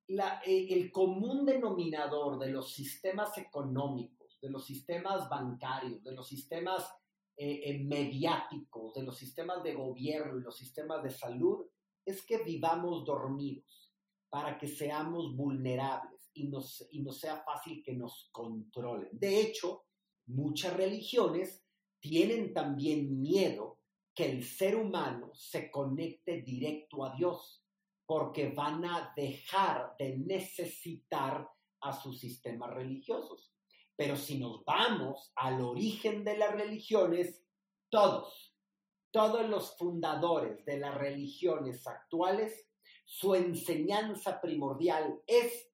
eh, 0.08 0.68
el 0.70 0.92
común 0.92 1.46
denominador 1.46 2.40
de 2.40 2.50
los 2.50 2.72
sistemas 2.72 3.38
económicos, 3.38 4.40
de 4.42 4.50
los 4.50 4.66
sistemas 4.66 5.28
bancarios, 5.30 6.04
de 6.04 6.14
los 6.14 6.28
sistemas 6.28 6.90
eh, 7.36 7.62
eh, 7.66 7.84
mediáticos, 7.84 8.94
de 8.94 9.04
los 9.04 9.18
sistemas 9.18 9.62
de 9.64 9.74
gobierno 9.74 10.38
y 10.38 10.44
los 10.44 10.56
sistemas 10.56 11.04
de 11.04 11.10
salud, 11.10 11.66
es 12.06 12.26
que 12.26 12.38
vivamos 12.44 13.04
dormidos 13.04 13.94
para 14.30 14.58
que 14.58 14.68
seamos 14.68 15.36
vulnerables 15.36 16.30
y 16.34 16.48
nos, 16.48 16.88
y 16.92 17.04
sea 17.12 17.44
fácil 17.44 17.84
que 17.84 17.94
nos 17.94 18.30
controlen. 18.32 19.10
De 19.12 19.42
hecho, 19.42 19.84
muchas 20.28 20.76
religiones 20.76 21.64
tienen 22.00 22.54
también 22.54 23.20
miedo 23.20 23.80
que 24.14 24.32
el 24.32 24.44
ser 24.44 24.76
humano 24.76 25.32
se 25.34 25.70
conecte 25.70 26.42
directo 26.42 27.04
a 27.04 27.14
Dios 27.16 27.67
porque 28.08 28.50
van 28.50 28.86
a 28.86 29.14
dejar 29.16 29.96
de 30.00 30.18
necesitar 30.18 31.48
a 31.82 31.94
sus 31.94 32.20
sistemas 32.20 32.74
religiosos. 32.74 33.54
Pero 33.98 34.16
si 34.16 34.40
nos 34.40 34.64
vamos 34.64 35.34
al 35.36 35.62
origen 35.62 36.24
de 36.24 36.38
las 36.38 36.54
religiones, 36.54 37.44
todos, 37.90 38.56
todos 39.12 39.48
los 39.50 39.78
fundadores 39.78 40.64
de 40.66 40.80
las 40.80 40.96
religiones 40.96 41.86
actuales, 41.86 42.70
su 43.04 43.36
enseñanza 43.36 44.40
primordial 44.40 45.22
es, 45.28 45.70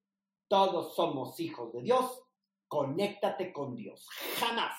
todos 0.47 0.95
somos 0.95 1.39
hijos 1.39 1.71
de 1.71 1.84
Dios, 1.84 2.23
conéctate 2.67 3.53
con 3.53 3.75
Dios. 3.75 4.07
Jamás, 4.39 4.75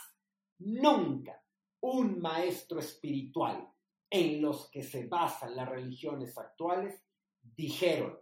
nunca 0.59 1.41
un 1.81 2.21
maestro 2.21 2.81
espiritual 2.81 3.71
en 4.11 4.43
los 4.43 4.71
que 4.71 4.83
se 4.83 5.07
basan 5.07 5.55
las 5.55 5.69
religiones 5.69 6.37
actuales 6.37 7.05
dijeron, 7.57 8.19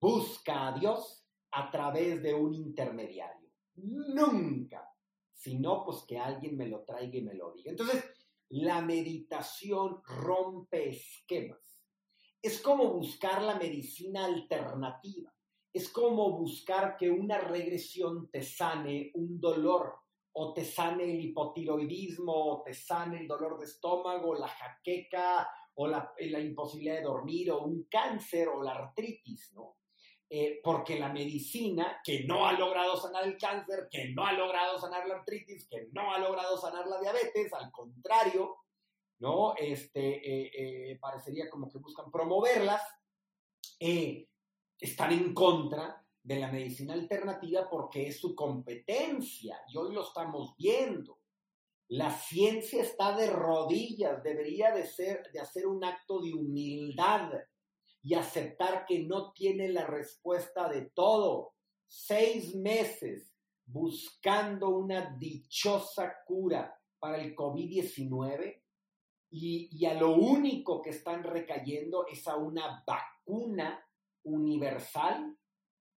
busca 0.00 0.68
a 0.68 0.78
Dios 0.78 1.26
a 1.52 1.70
través 1.70 2.22
de 2.22 2.34
un 2.34 2.54
intermediario. 2.54 3.50
Nunca, 3.76 4.88
sino 5.32 5.84
pues 5.84 6.04
que 6.06 6.18
alguien 6.18 6.56
me 6.56 6.68
lo 6.68 6.84
traiga 6.84 7.18
y 7.18 7.22
me 7.22 7.34
lo 7.34 7.52
diga. 7.52 7.70
Entonces, 7.70 8.04
la 8.50 8.80
meditación 8.80 10.02
rompe 10.04 10.90
esquemas. 10.90 11.82
Es 12.40 12.60
como 12.60 12.92
buscar 12.92 13.42
la 13.42 13.56
medicina 13.56 14.26
alternativa. 14.26 15.32
Es 15.72 15.88
como 15.88 16.38
buscar 16.38 16.96
que 16.96 17.10
una 17.10 17.38
regresión 17.38 18.30
te 18.30 18.42
sane 18.42 19.10
un 19.14 19.40
dolor 19.40 19.94
o 20.36 20.52
te 20.52 20.64
sane 20.64 21.04
el 21.04 21.20
hipotiroidismo, 21.24 22.32
o 22.32 22.62
te 22.62 22.74
sane 22.74 23.20
el 23.20 23.28
dolor 23.28 23.58
de 23.58 23.66
estómago, 23.66 24.34
la 24.34 24.48
jaqueca, 24.48 25.48
o 25.76 25.86
la, 25.86 26.12
imposibilidad 26.40 26.96
de 26.96 27.02
dormir, 27.02 27.50
o 27.50 27.64
un 27.64 27.84
cáncer, 27.84 28.48
o 28.48 28.62
la 28.62 28.72
artritis, 28.72 29.52
¿no? 29.54 29.76
Eh, 30.28 30.60
porque 30.62 30.98
la 30.98 31.12
medicina, 31.12 32.00
que 32.02 32.24
no 32.24 32.46
ha 32.46 32.52
logrado 32.52 32.96
sanar 32.96 33.24
el 33.24 33.36
cáncer, 33.36 33.88
que 33.90 34.08
no 34.10 34.26
ha 34.26 34.32
logrado 34.32 34.78
sanar 34.78 35.06
la 35.06 35.16
artritis, 35.16 35.68
que 35.68 35.88
no 35.92 36.12
ha 36.12 36.18
logrado 36.18 36.56
sanar 36.56 36.86
la 36.86 37.00
diabetes, 37.00 37.52
al 37.52 37.70
contrario, 37.70 38.56
¿no? 39.18 39.54
Este, 39.56 40.00
eh, 40.00 40.50
eh, 40.92 40.98
parecería 40.98 41.50
como 41.50 41.68
que 41.68 41.78
buscan 41.78 42.10
promoverlas, 42.10 42.82
están 43.78 45.12
en 45.12 45.34
contra 45.34 46.04
de 46.22 46.36
la 46.36 46.50
medicina 46.50 46.94
alternativa 46.94 47.68
porque 47.68 48.08
es 48.08 48.18
su 48.18 48.34
competencia 48.34 49.60
y 49.68 49.76
hoy 49.76 49.94
lo 49.94 50.02
estamos 50.02 50.54
viendo. 50.56 51.18
La 51.88 52.10
ciencia 52.10 52.82
está 52.82 53.16
de 53.16 53.28
rodillas, 53.28 54.22
debería 54.22 54.72
de, 54.72 54.86
ser, 54.86 55.30
de 55.32 55.40
hacer 55.40 55.66
un 55.66 55.84
acto 55.84 56.20
de 56.20 56.32
humildad 56.32 57.32
y 58.02 58.14
aceptar 58.14 58.86
que 58.86 59.00
no 59.04 59.32
tiene 59.32 59.68
la 59.68 59.86
respuesta 59.86 60.68
de 60.68 60.90
todo. 60.90 61.54
Seis 61.86 62.54
meses 62.54 63.34
buscando 63.66 64.70
una 64.70 65.16
dichosa 65.16 66.16
cura 66.26 66.74
para 66.98 67.18
el 67.18 67.34
COVID-19 67.34 68.62
y, 69.30 69.68
y 69.70 69.86
a 69.86 69.94
lo 69.94 70.14
único 70.14 70.80
que 70.82 70.90
están 70.90 71.22
recayendo 71.22 72.06
es 72.06 72.26
a 72.28 72.36
una 72.36 72.82
vacuna 72.86 73.84
universal 74.22 75.36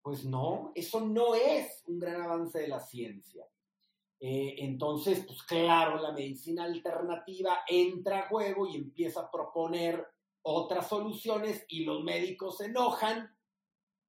pues 0.06 0.24
no, 0.24 0.70
eso 0.76 1.00
no 1.00 1.34
es 1.34 1.82
un 1.88 1.98
gran 1.98 2.22
avance 2.22 2.60
de 2.60 2.68
la 2.68 2.78
ciencia. 2.78 3.44
Eh, 4.18 4.56
entonces, 4.58 5.24
pues 5.26 5.42
claro, 5.42 6.00
la 6.00 6.12
medicina 6.12 6.64
alternativa 6.64 7.60
entra 7.68 8.20
a 8.20 8.28
juego 8.28 8.66
y 8.66 8.76
empieza 8.76 9.20
a 9.20 9.30
proponer 9.30 10.06
otras 10.42 10.88
soluciones 10.88 11.64
y 11.68 11.84
los 11.84 12.02
médicos 12.02 12.58
se 12.58 12.66
enojan 12.66 13.36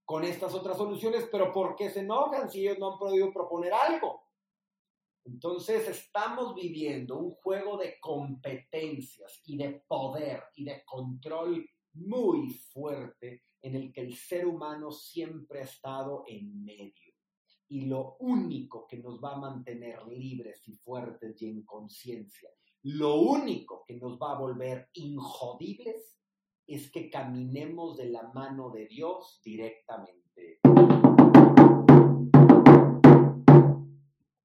con 0.05 0.23
estas 0.23 0.53
otras 0.53 0.77
soluciones, 0.77 1.27
pero 1.29 1.51
¿por 1.51 1.75
qué 1.75 1.89
se 1.89 1.99
enojan 1.99 2.49
si 2.49 2.61
ellos 2.61 2.79
no 2.79 2.93
han 2.93 2.99
podido 2.99 3.33
proponer 3.33 3.73
algo? 3.73 4.23
Entonces 5.25 5.89
estamos 5.89 6.55
viviendo 6.55 7.17
un 7.17 7.31
juego 7.31 7.75
de 7.75 7.99
competencias 7.99 9.41
y 9.45 9.57
de 9.57 9.83
poder 9.85 10.43
y 10.55 10.63
de 10.63 10.85
control 10.85 11.69
muy 11.93 12.49
fuerte 12.49 13.43
en 13.61 13.75
el 13.75 13.91
que 13.91 14.01
el 14.01 14.15
ser 14.15 14.47
humano 14.47 14.91
siempre 14.91 15.59
ha 15.59 15.63
estado 15.63 16.23
en 16.27 16.63
medio. 16.63 17.06
Y 17.69 17.81
lo 17.81 18.15
único 18.19 18.87
que 18.87 18.97
nos 18.97 19.21
va 19.21 19.33
a 19.33 19.39
mantener 19.39 20.07
libres 20.07 20.65
y 20.67 20.73
fuertes 20.73 21.41
y 21.41 21.49
en 21.49 21.63
conciencia, 21.63 22.49
lo 22.83 23.15
único 23.15 23.83
que 23.85 23.97
nos 23.97 24.17
va 24.17 24.31
a 24.31 24.39
volver 24.39 24.89
injodibles 24.93 26.17
es 26.65 26.89
que 26.89 27.09
caminemos 27.09 27.97
de 27.97 28.09
la 28.09 28.31
mano 28.33 28.69
de 28.69 28.87
Dios 28.87 29.41
directamente. 29.43 30.59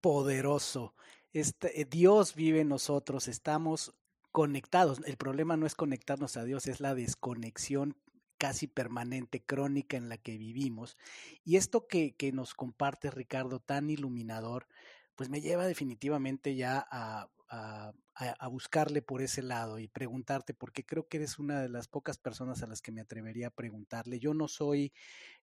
Poderoso. 0.00 0.94
Este, 1.32 1.80
eh, 1.80 1.84
Dios 1.84 2.34
vive 2.34 2.62
en 2.62 2.68
nosotros, 2.68 3.28
estamos 3.28 3.94
conectados. 4.32 4.98
El 5.06 5.16
problema 5.16 5.56
no 5.56 5.66
es 5.66 5.76
conectarnos 5.76 6.36
a 6.36 6.44
Dios, 6.44 6.66
es 6.66 6.80
la 6.80 6.96
desconexión 6.96 7.96
casi 8.42 8.66
permanente, 8.66 9.40
crónica 9.40 9.96
en 9.96 10.08
la 10.08 10.18
que 10.18 10.36
vivimos. 10.36 10.96
Y 11.44 11.54
esto 11.54 11.86
que, 11.86 12.16
que 12.16 12.32
nos 12.32 12.54
comparte 12.54 13.08
Ricardo, 13.08 13.60
tan 13.60 13.88
iluminador, 13.88 14.66
pues 15.14 15.28
me 15.28 15.40
lleva 15.40 15.64
definitivamente 15.64 16.56
ya 16.56 16.84
a, 16.90 17.30
a, 17.48 18.48
buscarle 18.48 19.00
por 19.00 19.22
ese 19.22 19.42
lado 19.42 19.78
y 19.78 19.86
preguntarte, 19.86 20.54
porque 20.54 20.84
creo 20.84 21.06
que 21.06 21.18
eres 21.18 21.38
una 21.38 21.62
de 21.62 21.68
las 21.68 21.86
pocas 21.86 22.18
personas 22.18 22.64
a 22.64 22.66
las 22.66 22.82
que 22.82 22.90
me 22.90 23.00
atrevería 23.00 23.46
a 23.46 23.50
preguntarle. 23.54 24.18
Yo 24.18 24.34
no 24.34 24.48
soy 24.48 24.92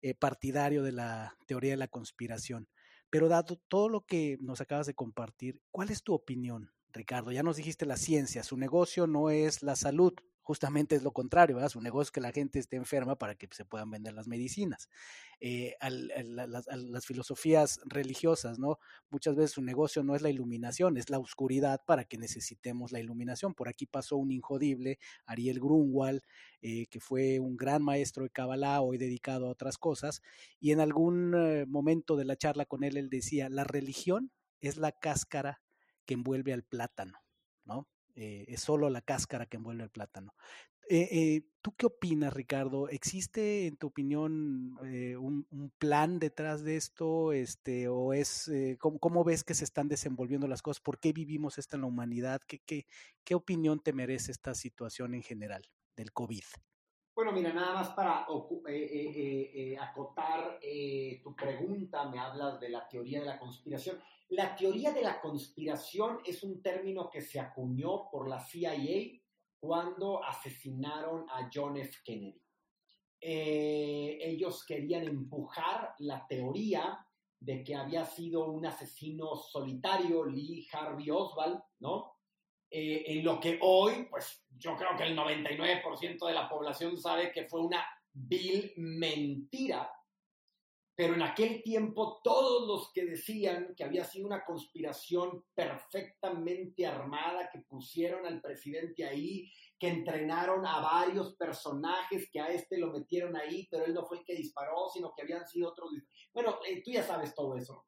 eh, 0.03 0.15
partidario 0.15 0.83
de 0.83 0.91
la 0.91 1.37
teoría 1.47 1.71
de 1.71 1.77
la 1.77 1.87
conspiración, 1.87 2.67
pero 3.11 3.29
dado 3.29 3.61
todo 3.69 3.89
lo 3.89 4.07
que 4.07 4.39
nos 4.41 4.61
acabas 4.61 4.89
de 4.89 4.95
compartir, 4.95 5.61
¿cuál 5.71 5.91
es 5.91 6.03
tu 6.03 6.15
opinión, 6.15 6.73
Ricardo? 6.93 7.31
Ya 7.31 7.45
nos 7.45 7.59
dijiste 7.59 7.87
la 7.87 7.97
ciencia, 7.97 8.43
su 8.43 8.57
negocio 8.57 9.07
no 9.07 9.31
es 9.31 9.63
la 9.63 9.77
salud, 9.77 10.15
justamente 10.49 10.97
es 10.97 11.03
lo 11.03 11.13
contrario, 11.13 11.57
¿verdad? 11.57 11.69
Su 11.69 11.83
negocio 11.83 12.05
es 12.05 12.11
que 12.11 12.23
la 12.23 12.33
gente 12.33 12.59
esté 12.59 12.77
enferma 12.77 13.19
para 13.19 13.35
que 13.35 13.47
se 13.51 13.67
puedan 13.67 13.91
vender 13.91 14.15
las 14.15 14.29
medicinas. 14.29 14.89
Eh, 15.41 15.75
las, 15.83 17.05
filosofías 17.05 17.81
religiosas, 17.85 18.59
¿no? 18.59 18.79
Muchas 19.11 19.37
veces 19.37 19.51
su 19.51 19.61
negocio 19.61 20.03
no 20.03 20.17
es 20.17 20.23
la 20.23 20.31
iluminación, 20.31 20.97
es 20.97 21.11
la 21.11 21.19
oscuridad 21.19 21.83
para 21.87 22.05
que 22.05 22.17
necesitemos 22.17 22.93
la 22.93 22.99
iluminación. 22.99 23.53
Por 23.53 23.69
aquí 23.69 23.85
pasó 23.85 24.17
un 24.17 24.31
injodible, 24.31 24.99
Ariel 25.27 25.61
Grunwald, 25.61 26.23
eh, 26.63 26.87
que 26.87 26.99
fue 26.99 27.41
un 27.41 27.59
gran 27.59 27.83
maestro 27.83 28.23
de 28.23 28.31
Kabbalah, 28.31 28.81
hoy 28.81 28.97
dedicado 28.97 29.49
a 29.49 29.51
otras 29.51 29.77
cosas, 29.77 30.23
y 30.61 30.73
en 30.73 30.81
algún 30.81 31.35
eh, 31.37 31.67
momento 31.67 32.17
de 32.17 32.25
la 32.25 32.37
charla 32.37 32.65
con 32.65 32.85
él, 32.85 32.97
él 32.97 33.11
decía, 33.11 33.51
la 33.51 33.65
religión 33.65 34.33
es 34.61 34.79
la 34.79 34.93
cáscara 34.93 35.61
que 36.07 36.15
envuelve 36.15 36.55
al 36.55 36.63
plátano, 36.63 37.19
¿no? 37.67 37.87
Eh, 38.21 38.47
es 38.49 38.63
solo 38.63 38.91
la 38.91 39.01
cáscara 39.01 39.47
que 39.47 39.59
envuelve 39.59 39.85
el 39.85 39.91
plátano. 39.91 40.35
Eh, 40.91 41.09
eh, 41.13 41.43
¿Tú 41.63 41.73
qué 41.77 41.87
opinas, 41.87 42.33
Ricardo? 42.33 42.89
¿Existe, 42.89 43.69
en 43.69 43.77
tu 43.77 43.87
opinión, 43.87 44.77
un, 45.21 45.73
plan 45.79 46.19
detrás 46.19 46.65
de 46.65 46.77
esto? 46.77 47.33
Este, 47.33 47.87
¿O 47.87 48.13
es 48.13 48.51
¿cómo, 48.81 49.23
ves 49.23 49.45
que 49.45 49.55
se 49.55 49.63
están 49.63 49.87
desenvolviendo 49.87 50.49
las 50.49 50.63
cosas? 50.63 50.81
¿Por 50.81 50.99
qué 50.99 51.13
vivimos 51.13 51.59
esto 51.59 51.77
en 51.77 51.83
la 51.83 51.89
humanidad? 51.89 52.41
¿Qué, 52.45 52.59
qué, 52.59 52.87
qué 53.23 53.37
opinión 53.37 53.81
te 53.81 53.93
merece 53.93 54.33
esta 54.33 54.55
situación 54.55 55.15
en 55.15 55.23
general 55.23 55.63
del 55.95 56.13
COVID? 56.13 56.43
Bueno, 57.19 57.33
mira, 57.33 57.53
nada 57.53 57.75
más 57.75 57.89
para 57.95 58.25
acotar 59.81 60.61
tu 61.21 61.35
pregunta, 61.35 62.09
me 62.09 62.21
hablas 62.21 62.61
de 62.61 62.69
la 62.69 62.87
teoría 62.87 63.19
de 63.19 63.27
la 63.27 63.41
conspiración. 63.41 64.01
La 64.29 64.55
teoría 64.55 64.93
de 64.93 65.03
la 65.03 65.21
conspiración 65.21 66.21
es 66.25 66.45
un 66.45 66.63
término 66.63 67.11
que 67.11 67.21
se 67.21 67.41
acuñó 67.41 68.09
por 68.09 68.29
la 68.29 68.39
CIA 68.39 69.21
cuando 69.59 70.23
asesinaron 70.23 71.29
a 71.29 71.51
John 71.53 71.77
F. 71.79 71.93
Kennedy. 72.05 72.41
Eh, 73.21 74.19
ellos 74.21 74.65
querían 74.65 75.03
empujar 75.03 75.97
la 75.99 76.25
teoría 76.25 77.05
de 77.41 77.65
que 77.65 77.75
había 77.75 78.05
sido 78.05 78.49
un 78.49 78.65
asesino 78.65 79.35
solitario, 79.35 80.25
Lee 80.25 80.69
Harvey 80.73 81.11
Oswald, 81.11 81.61
¿no? 81.81 82.18
Eh, 82.71 83.05
en 83.07 83.25
lo 83.25 83.41
que 83.41 83.59
hoy, 83.63 84.07
pues 84.11 84.45
yo 84.51 84.77
creo 84.77 84.97
que 84.97 85.05
el 85.05 85.17
99% 85.17 86.27
de 86.27 86.35
la 86.35 86.49
población 86.49 86.99
sabe 86.99 87.33
que 87.33 87.47
fue 87.47 87.61
una 87.63 87.87
vil 88.13 88.73
mentira 88.77 89.91
pero 90.99 91.15
en 91.15 91.23
aquel 91.23 91.63
tiempo 91.63 92.21
todos 92.25 92.67
los 92.67 92.93
que 92.93 93.05
decían 93.05 93.73
que 93.77 93.85
había 93.85 94.03
sido 94.03 94.27
una 94.27 94.45
conspiración 94.45 95.45
perfectamente 95.55 96.85
armada, 96.89 97.49
que 97.53 97.61
pusieron 97.61 98.27
al 98.27 98.41
presidente 98.41 99.05
ahí, 99.05 99.49
que 99.79 99.87
entrenaron 99.87 100.67
a 100.67 100.81
varios 100.81 101.37
personajes, 101.37 102.29
que 102.33 102.41
a 102.41 102.49
este 102.49 102.79
lo 102.79 102.91
metieron 102.91 103.37
ahí, 103.37 103.69
pero 103.71 103.85
él 103.85 103.95
no 103.95 104.05
fue 104.07 104.19
el 104.19 104.25
que 104.25 104.35
disparó, 104.35 104.89
sino 104.93 105.13
que 105.15 105.23
habían 105.23 105.47
sido 105.47 105.69
otros. 105.69 105.93
Bueno, 106.35 106.59
eh, 106.67 106.83
tú 106.83 106.91
ya 106.91 107.05
sabes 107.05 107.33
todo 107.33 107.57
eso. 107.57 107.87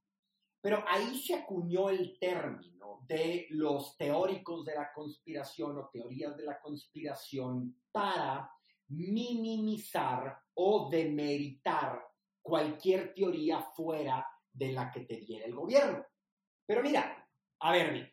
Pero 0.60 0.84
ahí 0.86 1.18
se 1.18 1.34
acuñó 1.34 1.88
el 1.88 2.18
término 2.18 3.00
de 3.06 3.46
los 3.50 3.96
teóricos 3.96 4.64
de 4.64 4.74
la 4.74 4.92
conspiración 4.92 5.78
o 5.78 5.88
teorías 5.88 6.36
de 6.36 6.44
la 6.44 6.60
conspiración 6.60 7.76
para 7.90 8.50
minimizar 8.88 10.38
o 10.54 10.88
demeritar 10.90 12.06
cualquier 12.42 13.14
teoría 13.14 13.60
fuera 13.60 14.26
de 14.52 14.72
la 14.72 14.90
que 14.90 15.00
te 15.00 15.16
diera 15.16 15.46
el 15.46 15.54
gobierno. 15.54 16.04
Pero 16.66 16.82
mira, 16.82 17.28
a 17.60 17.72
ver, 17.72 18.12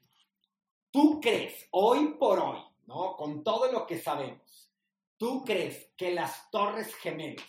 ¿tú 0.91 1.19
crees 1.19 1.67
hoy 1.71 2.15
por 2.19 2.39
hoy, 2.39 2.59
¿no? 2.85 3.15
Con 3.15 3.43
todo 3.43 3.71
lo 3.71 3.85
que 3.85 3.99
sabemos, 3.99 4.71
¿tú 5.17 5.43
crees 5.43 5.93
que 5.97 6.13
las 6.13 6.49
Torres 6.49 6.93
Gemelas 6.95 7.45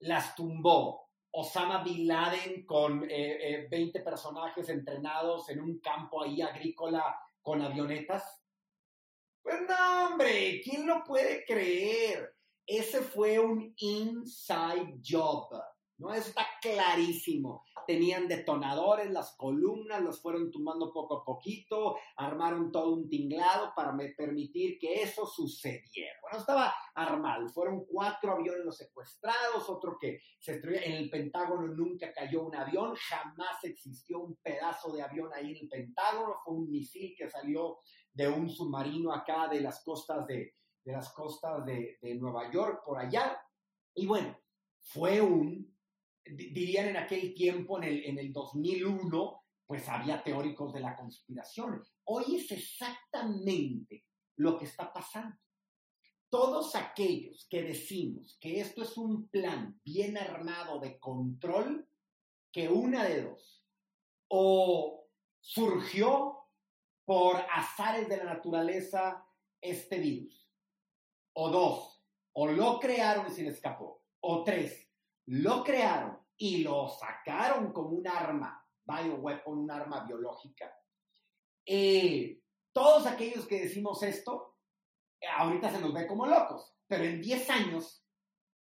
las 0.00 0.34
tumbó 0.34 1.03
Osama 1.36 1.82
Bin 1.82 2.06
Laden 2.06 2.64
con 2.64 3.00
20 3.00 3.12
eh, 3.12 3.68
eh, 3.72 4.00
personajes 4.04 4.68
entrenados 4.68 5.48
en 5.48 5.60
un 5.60 5.80
campo 5.80 6.22
ahí 6.22 6.40
agrícola 6.40 7.18
con 7.42 7.60
avionetas? 7.60 8.40
Pues 9.42 9.60
no, 9.68 10.06
hombre, 10.06 10.60
¿quién 10.62 10.86
lo 10.86 11.02
puede 11.02 11.44
creer? 11.44 12.36
Ese 12.64 13.02
fue 13.02 13.40
un 13.40 13.74
inside 13.76 15.00
job. 15.04 15.48
¿No? 15.98 16.12
está 16.12 16.46
clarísimo. 16.60 17.64
Tenían 17.86 18.26
detonadores, 18.26 19.10
las 19.10 19.36
columnas 19.36 20.00
los 20.00 20.22
fueron 20.22 20.50
tumbando 20.50 20.92
poco 20.92 21.18
a 21.18 21.24
poquito, 21.24 21.96
armaron 22.16 22.72
todo 22.72 22.94
un 22.94 23.08
tinglado 23.08 23.72
para 23.76 23.94
permitir 24.16 24.78
que 24.78 25.02
eso 25.02 25.26
sucediera. 25.26 26.14
Bueno, 26.22 26.38
estaba 26.38 26.74
armado. 26.94 27.48
Fueron 27.50 27.84
cuatro 27.84 28.32
aviones 28.32 28.64
los 28.64 28.78
secuestrados, 28.78 29.68
otro 29.68 29.98
que 30.00 30.20
se 30.38 30.52
estrelló. 30.52 30.80
En 30.82 30.92
el 30.92 31.10
Pentágono 31.10 31.66
nunca 31.68 32.12
cayó 32.12 32.44
un 32.44 32.56
avión, 32.56 32.94
jamás 32.94 33.62
existió 33.64 34.20
un 34.20 34.36
pedazo 34.36 34.92
de 34.92 35.02
avión 35.02 35.30
ahí 35.34 35.50
en 35.50 35.64
el 35.64 35.68
Pentágono. 35.68 36.36
Fue 36.42 36.54
un 36.54 36.70
misil 36.70 37.14
que 37.16 37.28
salió 37.28 37.80
de 38.12 38.28
un 38.28 38.48
submarino 38.48 39.12
acá 39.12 39.48
de 39.48 39.60
las 39.60 39.84
costas 39.84 40.26
de, 40.26 40.54
las 40.84 41.12
costas 41.12 41.66
de, 41.66 41.98
de 42.00 42.14
Nueva 42.14 42.50
York, 42.50 42.82
por 42.84 42.98
allá. 42.98 43.38
Y 43.94 44.06
bueno, 44.06 44.38
fue 44.80 45.20
un 45.20 45.73
dirían 46.24 46.88
en 46.88 46.96
aquel 46.96 47.34
tiempo, 47.34 47.78
en 47.78 47.84
el, 47.84 48.04
en 48.04 48.18
el 48.18 48.32
2001, 48.32 49.44
pues 49.66 49.88
había 49.88 50.22
teóricos 50.22 50.72
de 50.72 50.80
la 50.80 50.96
conspiración. 50.96 51.82
Hoy 52.04 52.36
es 52.36 52.50
exactamente 52.52 54.04
lo 54.36 54.58
que 54.58 54.64
está 54.64 54.92
pasando. 54.92 55.36
Todos 56.28 56.74
aquellos 56.74 57.46
que 57.48 57.62
decimos 57.62 58.36
que 58.40 58.60
esto 58.60 58.82
es 58.82 58.96
un 58.96 59.28
plan 59.28 59.80
bien 59.84 60.18
armado 60.18 60.80
de 60.80 60.98
control, 60.98 61.88
que 62.50 62.68
una 62.68 63.04
de 63.04 63.22
dos, 63.22 63.64
o 64.28 65.06
surgió 65.40 66.38
por 67.04 67.36
azares 67.36 68.08
de 68.08 68.16
la 68.16 68.24
naturaleza 68.24 69.24
este 69.60 69.98
virus, 69.98 70.50
o 71.34 71.50
dos, 71.50 72.04
o 72.32 72.46
lo 72.46 72.80
crearon 72.80 73.26
y 73.28 73.30
se 73.30 73.42
le 73.42 73.50
escapó, 73.50 74.02
o 74.20 74.42
tres, 74.42 74.83
lo 75.26 75.64
crearon 75.64 76.18
y 76.36 76.58
lo 76.58 76.88
sacaron 76.88 77.72
como 77.72 77.90
un 77.90 78.06
arma, 78.06 78.62
bioweapon, 78.84 79.58
un 79.58 79.70
arma 79.70 80.04
biológica. 80.04 80.74
Eh, 81.64 82.40
todos 82.72 83.06
aquellos 83.06 83.46
que 83.46 83.62
decimos 83.62 84.02
esto, 84.02 84.56
ahorita 85.36 85.70
se 85.70 85.80
nos 85.80 85.94
ve 85.94 86.06
como 86.06 86.26
locos, 86.26 86.74
pero 86.86 87.04
en 87.04 87.20
10 87.20 87.50
años, 87.50 88.04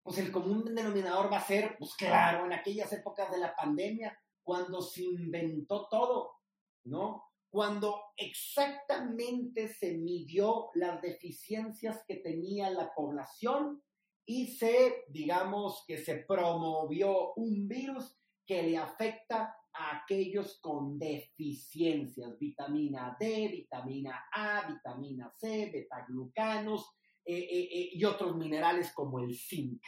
pues 0.03 0.17
el 0.17 0.31
común 0.31 0.63
denominador 0.75 1.31
va 1.31 1.37
a 1.37 1.45
ser, 1.45 1.75
pues 1.77 1.95
claro, 1.95 2.45
en 2.45 2.53
aquellas 2.53 2.91
épocas 2.93 3.31
de 3.31 3.39
la 3.39 3.55
pandemia, 3.55 4.17
cuando 4.43 4.81
se 4.81 5.03
inventó 5.03 5.87
todo, 5.89 6.39
¿no? 6.85 7.23
Cuando 7.49 8.01
exactamente 8.17 9.67
se 9.67 9.97
midió 9.97 10.69
las 10.73 11.01
deficiencias 11.01 12.03
que 12.07 12.17
tenía 12.17 12.69
la 12.69 12.93
población 12.93 13.83
y 14.25 14.47
se, 14.47 15.05
digamos, 15.09 15.83
que 15.85 15.97
se 15.97 16.17
promovió 16.17 17.33
un 17.35 17.67
virus 17.67 18.15
que 18.45 18.63
le 18.63 18.77
afecta 18.77 19.55
a 19.73 19.97
aquellos 19.97 20.59
con 20.59 20.99
deficiencias, 20.99 22.37
vitamina 22.37 23.17
D, 23.19 23.47
vitamina 23.47 24.25
A, 24.31 24.67
vitamina 24.67 25.31
C, 25.35 25.69
betaglucanos 25.71 26.95
eh, 27.25 27.37
eh, 27.37 27.69
eh, 27.71 27.89
y 27.93 28.03
otros 28.03 28.35
minerales 28.35 28.91
como 28.93 29.19
el 29.19 29.35
zinc, 29.35 29.81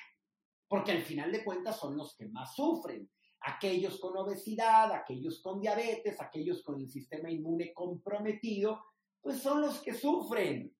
porque 0.68 0.92
al 0.92 1.02
final 1.02 1.32
de 1.32 1.44
cuentas 1.44 1.80
son 1.80 1.96
los 1.96 2.16
que 2.16 2.28
más 2.28 2.56
sufren. 2.56 3.10
Aquellos 3.42 4.00
con 4.00 4.18
obesidad, 4.18 4.92
aquellos 4.92 5.40
con 5.42 5.62
diabetes, 5.62 6.20
aquellos 6.20 6.64
con 6.64 6.80
el 6.80 6.88
sistema 6.88 7.30
inmune 7.30 7.74
comprometido, 7.74 8.84
pues 9.22 9.40
son 9.40 9.62
los 9.62 9.82
que 9.82 9.94
sufren. 9.94 10.76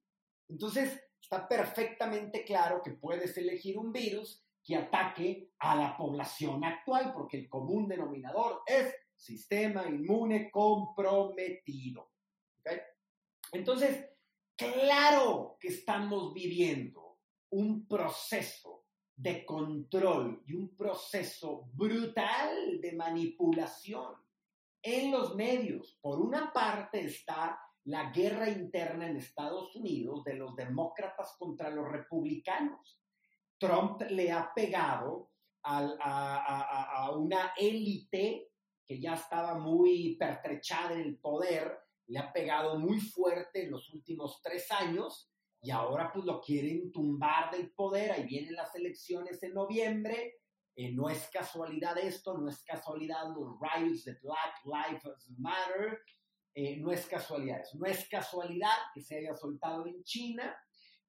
Entonces, 0.48 1.00
está 1.26 1.48
perfectamente 1.48 2.44
claro 2.44 2.84
que 2.84 2.92
puedes 2.92 3.36
elegir 3.36 3.80
un 3.80 3.92
virus 3.92 4.46
que 4.64 4.76
ataque 4.76 5.54
a 5.58 5.76
la 5.76 5.98
población 5.98 6.64
actual, 6.64 7.14
porque 7.14 7.38
el 7.38 7.50
común 7.50 7.88
denominador 7.88 8.62
es 8.68 8.94
sistema 9.16 9.88
inmune 9.88 10.52
comprometido. 10.52 12.12
Entonces, 13.52 14.06
claro 14.56 15.58
que 15.60 15.70
estamos 15.70 16.32
viviendo 16.32 17.18
un 17.50 17.88
proceso 17.88 18.86
de 19.16 19.44
control 19.46 20.44
y 20.46 20.54
un 20.54 20.76
proceso 20.76 21.70
brutal 21.74 22.80
de 22.82 22.92
manipulación 22.94 24.14
en 24.84 25.10
los 25.10 25.36
medios. 25.36 25.98
Por 26.02 26.22
una 26.22 26.54
parte 26.54 27.02
está 27.02 27.60
la 27.86 28.10
guerra 28.12 28.50
interna 28.50 29.08
en 29.08 29.18
Estados 29.18 29.76
Unidos 29.76 30.24
de 30.24 30.34
los 30.34 30.56
demócratas 30.56 31.36
contra 31.38 31.70
los 31.70 31.88
republicanos. 31.88 33.00
Trump 33.60 34.02
le 34.10 34.32
ha 34.32 34.52
pegado 34.54 35.32
a, 35.64 37.12
una 37.16 37.54
élite 37.58 38.50
que 38.86 39.00
ya 39.00 39.14
estaba 39.14 39.58
muy 39.58 40.16
pertrechada 40.18 40.94
en 40.94 41.02
el 41.02 41.18
poder, 41.18 41.80
le 42.08 42.20
ha 42.20 42.32
pegado 42.32 42.78
muy 42.78 43.00
fuerte 43.00 43.64
en 43.64 43.72
los 43.72 43.92
últimos 43.94 44.42
tres 44.44 44.72
años 44.72 45.32
y 45.62 45.72
ahora 45.72 46.12
pues 46.14 46.26
lo 46.26 46.42
quieren 46.42 46.92
tumbar 46.92 47.52
del 47.52 47.72
poder, 47.72 48.12
ahí 48.12 48.26
vienen 48.26 48.54
las 48.54 48.76
elecciones 48.76 49.42
en 49.42 49.54
noviembre, 49.54 50.36
eh, 50.76 50.92
no 50.92 51.10
es 51.10 51.28
casualidad 51.32 51.98
esto, 51.98 52.38
no 52.38 52.50
es 52.50 52.64
casualidad 52.64 53.34
los 53.36 53.58
riots 53.60 54.06
de 54.06 54.14
Black 54.22 54.62
Lives 54.66 55.30
Matter, 55.38 56.00
eh, 56.58 56.78
no 56.78 56.92
es 56.92 57.06
casualidad. 57.06 57.62
No 57.74 57.86
es 57.86 58.08
casualidad 58.08 58.78
que 58.94 59.02
se 59.02 59.18
haya 59.18 59.36
soltado 59.36 59.86
en 59.86 60.02
China, 60.04 60.56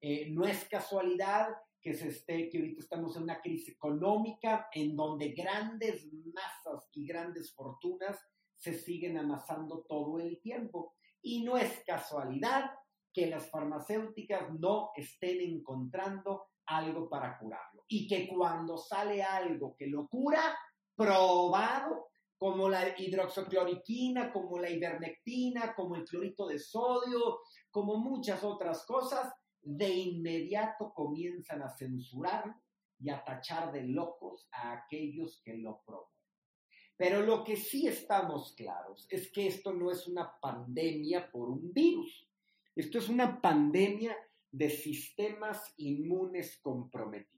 eh, 0.01 0.29
no 0.29 0.45
es 0.45 0.65
casualidad 0.65 1.47
que 1.81 1.93
se 1.93 2.09
esté, 2.09 2.49
que 2.49 2.57
ahorita 2.57 2.81
estamos 2.81 3.15
en 3.15 3.23
una 3.23 3.41
crisis 3.41 3.69
económica 3.69 4.67
en 4.73 4.95
donde 4.95 5.29
grandes 5.29 6.05
masas 6.33 6.89
y 6.93 7.07
grandes 7.07 7.53
fortunas 7.53 8.19
se 8.55 8.73
siguen 8.73 9.17
amasando 9.17 9.85
todo 9.87 10.19
el 10.19 10.41
tiempo. 10.41 10.95
Y 11.21 11.43
no 11.43 11.57
es 11.57 11.81
casualidad 11.85 12.71
que 13.13 13.27
las 13.27 13.49
farmacéuticas 13.49 14.53
no 14.59 14.91
estén 14.95 15.39
encontrando 15.39 16.47
algo 16.65 17.07
para 17.07 17.37
curarlo. 17.39 17.85
Y 17.87 18.05
que 18.05 18.27
cuando 18.27 18.77
sale 18.77 19.23
algo 19.23 19.75
que 19.77 19.87
lo 19.87 20.09
cura, 20.09 20.57
probado, 20.93 22.09
como 22.37 22.69
la 22.69 22.97
hidroxocloriquina, 22.97 24.31
como 24.31 24.59
la 24.59 24.69
ivermectina, 24.69 25.73
como 25.73 25.95
el 25.95 26.05
clorito 26.05 26.47
de 26.47 26.59
sodio, 26.59 27.39
como 27.71 27.97
muchas 27.97 28.43
otras 28.43 28.85
cosas, 28.85 29.33
de 29.61 29.89
inmediato 29.89 30.93
comienzan 30.93 31.61
a 31.61 31.69
censurar 31.69 32.55
y 32.99 33.09
a 33.09 33.23
tachar 33.23 33.71
de 33.71 33.83
locos 33.83 34.47
a 34.51 34.71
aquellos 34.71 35.41
que 35.43 35.57
lo 35.57 35.81
promueven. 35.85 36.11
Pero 36.95 37.21
lo 37.21 37.43
que 37.43 37.57
sí 37.57 37.87
estamos 37.87 38.53
claros 38.55 39.05
es 39.09 39.31
que 39.31 39.47
esto 39.47 39.73
no 39.73 39.91
es 39.91 40.07
una 40.07 40.39
pandemia 40.39 41.29
por 41.29 41.49
un 41.49 41.71
virus, 41.73 42.27
esto 42.75 42.97
es 42.97 43.09
una 43.09 43.39
pandemia 43.41 44.15
de 44.51 44.69
sistemas 44.69 45.73
inmunes 45.77 46.59
comprometidos 46.61 47.36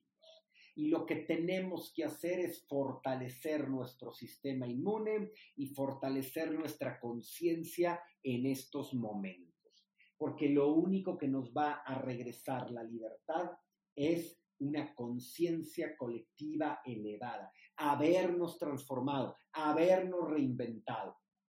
y 0.79 0.87
lo 0.87 1.05
que 1.05 1.17
tenemos 1.17 1.91
que 1.93 2.05
hacer 2.05 2.39
es 2.39 2.65
fortalecer 2.65 3.67
nuestro 3.67 4.13
sistema 4.13 4.65
inmune 4.65 5.33
y 5.57 5.67
fortalecer 5.67 6.53
nuestra 6.53 7.01
conciencia 7.01 8.01
en 8.23 8.45
estos 8.45 8.93
momentos, 8.93 9.91
porque 10.17 10.47
lo 10.47 10.73
único 10.73 11.17
que 11.17 11.27
nos 11.27 11.51
va 11.51 11.81
a 11.85 11.99
regresar 12.01 12.71
la 12.71 12.81
libertad 12.81 13.51
es 13.93 14.41
una 14.59 14.95
conciencia 14.95 15.97
colectiva 15.97 16.79
elevada, 16.85 17.51
habernos 17.75 18.57
transformado, 18.57 19.35
habernos 19.51 20.29
reinventado 20.29 21.17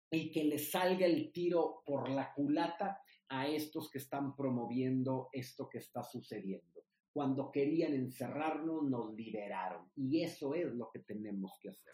y 0.10 0.32
que 0.32 0.46
le 0.46 0.58
salga 0.58 1.06
el 1.06 1.32
tiro 1.32 1.84
por 1.86 2.10
la 2.10 2.34
culata 2.34 3.00
a 3.30 3.48
estos 3.48 3.92
que 3.92 4.00
están 4.00 4.36
promoviendo 4.36 5.30
esto 5.32 5.70
que 5.70 5.78
está 5.78 6.02
sucediendo 6.02 6.81
cuando 7.14 7.52
querían 7.52 7.94
encerrarnos, 7.94 8.84
nos 8.84 9.14
liberaron. 9.14 9.92
Y 9.96 10.24
eso 10.24 10.54
es 10.54 10.74
lo 10.74 10.90
que 10.92 11.00
tenemos 11.00 11.52
que 11.62 11.70
hacer. 11.70 11.94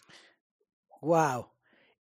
Wow. 1.01 1.47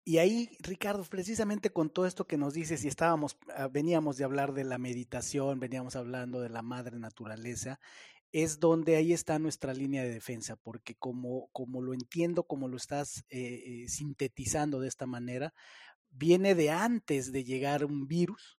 Y 0.03 0.19
ahí, 0.19 0.49
Ricardo, 0.59 1.03
precisamente 1.03 1.69
con 1.69 1.89
todo 1.89 2.05
esto 2.05 2.27
que 2.27 2.37
nos 2.37 2.53
dices, 2.53 2.85
y 2.85 2.87
estábamos, 2.87 3.37
ah, 3.55 3.67
veníamos 3.67 4.15
de 4.15 4.23
hablar 4.23 4.53
de 4.53 4.63
la 4.63 4.77
meditación, 4.77 5.59
veníamos 5.59 5.97
hablando 5.97 6.39
de 6.39 6.49
la 6.49 6.61
madre 6.61 6.97
naturaleza, 6.97 7.79
es 8.31 8.59
donde 8.59 8.95
ahí 8.95 9.13
está 9.13 9.39
nuestra 9.39 9.73
línea 9.73 10.03
de 10.03 10.13
defensa, 10.13 10.55
porque 10.55 10.95
como, 10.95 11.49
como 11.51 11.81
lo 11.81 11.93
entiendo, 11.93 12.43
como 12.43 12.67
lo 12.67 12.77
estás 12.77 13.25
eh, 13.29 13.63
eh, 13.65 13.89
sintetizando 13.89 14.79
de 14.79 14.87
esta 14.87 15.05
manera, 15.05 15.53
viene 16.09 16.55
de 16.55 16.71
antes 16.71 17.31
de 17.31 17.43
llegar 17.43 17.83
un 17.83 18.07
virus, 18.07 18.56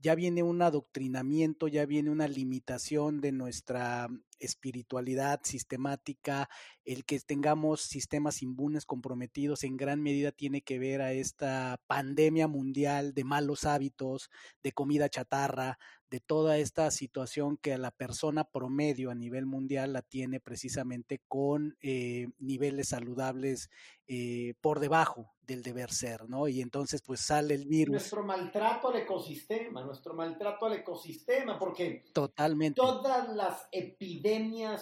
ya 0.00 0.14
viene 0.14 0.42
un 0.42 0.62
adoctrinamiento, 0.62 1.68
ya 1.68 1.86
viene 1.86 2.10
una 2.10 2.28
limitación 2.28 3.20
de 3.20 3.32
nuestra 3.32 4.08
espiritualidad 4.40 5.40
sistemática, 5.44 6.48
el 6.84 7.04
que 7.04 7.20
tengamos 7.20 7.82
sistemas 7.82 8.42
inmunes 8.42 8.84
comprometidos, 8.84 9.62
en 9.64 9.76
gran 9.76 10.02
medida 10.02 10.32
tiene 10.32 10.62
que 10.62 10.78
ver 10.78 11.02
a 11.02 11.12
esta 11.12 11.80
pandemia 11.86 12.48
mundial 12.48 13.14
de 13.14 13.24
malos 13.24 13.64
hábitos, 13.64 14.30
de 14.62 14.72
comida 14.72 15.08
chatarra, 15.08 15.78
de 16.10 16.18
toda 16.18 16.58
esta 16.58 16.90
situación 16.90 17.56
que 17.56 17.72
a 17.72 17.78
la 17.78 17.92
persona 17.92 18.44
promedio 18.44 19.10
a 19.10 19.14
nivel 19.14 19.46
mundial 19.46 19.92
la 19.92 20.02
tiene 20.02 20.40
precisamente 20.40 21.20
con 21.28 21.76
eh, 21.80 22.26
niveles 22.40 22.88
saludables 22.88 23.70
eh, 24.08 24.54
por 24.60 24.80
debajo 24.80 25.32
del 25.46 25.62
deber 25.62 25.92
ser, 25.92 26.28
¿no? 26.28 26.48
Y 26.48 26.60
entonces 26.62 27.00
pues 27.02 27.20
sale 27.20 27.54
el 27.54 27.66
virus. 27.66 27.92
Nuestro 27.92 28.24
maltrato 28.24 28.88
al 28.88 28.96
ecosistema, 28.96 29.84
nuestro 29.84 30.14
maltrato 30.14 30.66
al 30.66 30.74
ecosistema, 30.74 31.58
porque 31.58 32.04
Totalmente. 32.12 32.76
todas 32.76 33.28
las 33.34 33.68
epidemias 33.70 34.29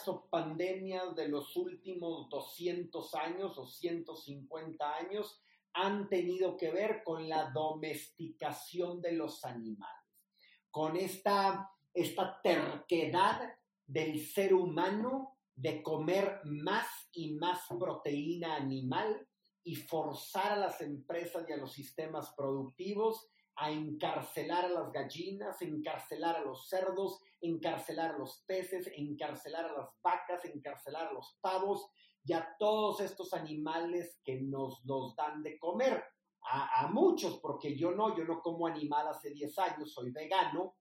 o 0.07 0.28
pandemias 0.28 1.14
de 1.16 1.28
los 1.28 1.57
últimos 1.57 2.28
200 2.28 3.14
años 3.14 3.57
o 3.59 3.66
150 3.66 4.96
años 4.96 5.40
han 5.72 6.09
tenido 6.09 6.57
que 6.57 6.70
ver 6.70 7.03
con 7.05 7.28
la 7.28 7.51
domesticación 7.51 9.01
de 9.01 9.12
los 9.12 9.44
animales 9.44 9.99
con 10.70 10.96
esta, 10.96 11.70
esta 11.92 12.40
terquedad 12.42 13.53
del 13.86 14.24
ser 14.24 14.55
humano 14.55 15.38
de 15.55 15.82
comer 15.82 16.40
más 16.44 16.86
y 17.12 17.34
más 17.34 17.62
proteína 17.78 18.57
animal 18.57 19.26
y 19.64 19.76
forzar 19.76 20.53
a 20.53 20.57
las 20.57 20.80
empresas 20.80 21.46
y 21.49 21.53
a 21.53 21.57
los 21.57 21.72
sistemas 21.72 22.32
productivos 22.36 23.28
a 23.57 23.72
encarcelar 23.72 24.66
a 24.66 24.68
las 24.68 24.92
gallinas, 24.92 25.61
encarcelar 25.62 26.36
a 26.36 26.44
los 26.44 26.68
cerdos, 26.68 27.20
encarcelar 27.41 28.14
a 28.14 28.18
los 28.18 28.43
peces, 28.47 28.91
encarcelar 28.97 29.66
a 29.66 29.72
las 29.72 29.89
vacas, 30.03 30.45
encarcelar 30.45 31.09
a 31.09 31.12
los 31.12 31.39
pavos 31.41 31.91
y 32.24 32.32
a 32.32 32.57
todos 32.59 33.01
estos 33.01 33.32
animales 33.32 34.20
que 34.24 34.41
nos 34.41 34.84
los 34.84 35.14
dan 35.16 35.43
de 35.43 35.59
comer 35.59 36.05
a, 36.51 36.89
muchos, 36.89 37.39
porque 37.41 37.76
yo 37.76 37.93
no, 37.93 38.16
yo 38.16 38.24
no 38.24 38.41
como 38.41 38.66
animal 38.66 39.09
hace 39.09 39.30
10 39.30 39.59
años, 39.59 39.93
soy 39.93 40.11
vegano, 40.11 40.76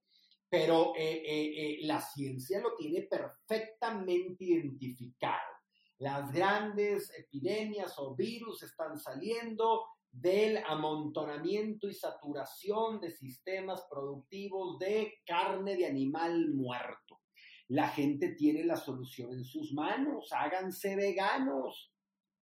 pero 0.48 0.94
eh, 0.96 1.22
eh, 1.24 1.54
eh, 1.56 1.78
la 1.82 2.00
ciencia 2.00 2.60
lo 2.60 2.74
tiene 2.74 3.02
perfectamente 3.02 4.44
identificado. 4.44 5.52
Las 5.98 6.32
grandes 6.32 7.12
epidemias 7.18 7.98
o 7.98 8.14
virus 8.14 8.62
están 8.62 8.98
saliendo 8.98 9.84
del 10.10 10.58
amontonamiento 10.66 11.88
y 11.88 11.94
saturación 11.94 13.00
de 13.00 13.10
sistemas 13.10 13.86
productivos 13.90 14.78
de 14.78 15.14
carne 15.26 15.76
de 15.76 15.86
animal 15.86 16.48
muerto. 16.54 17.20
La 17.68 17.88
gente 17.88 18.34
tiene 18.34 18.64
la 18.64 18.76
solución 18.76 19.32
en 19.32 19.44
sus 19.44 19.72
manos, 19.74 20.30
háganse 20.32 20.96
veganos, 20.96 21.92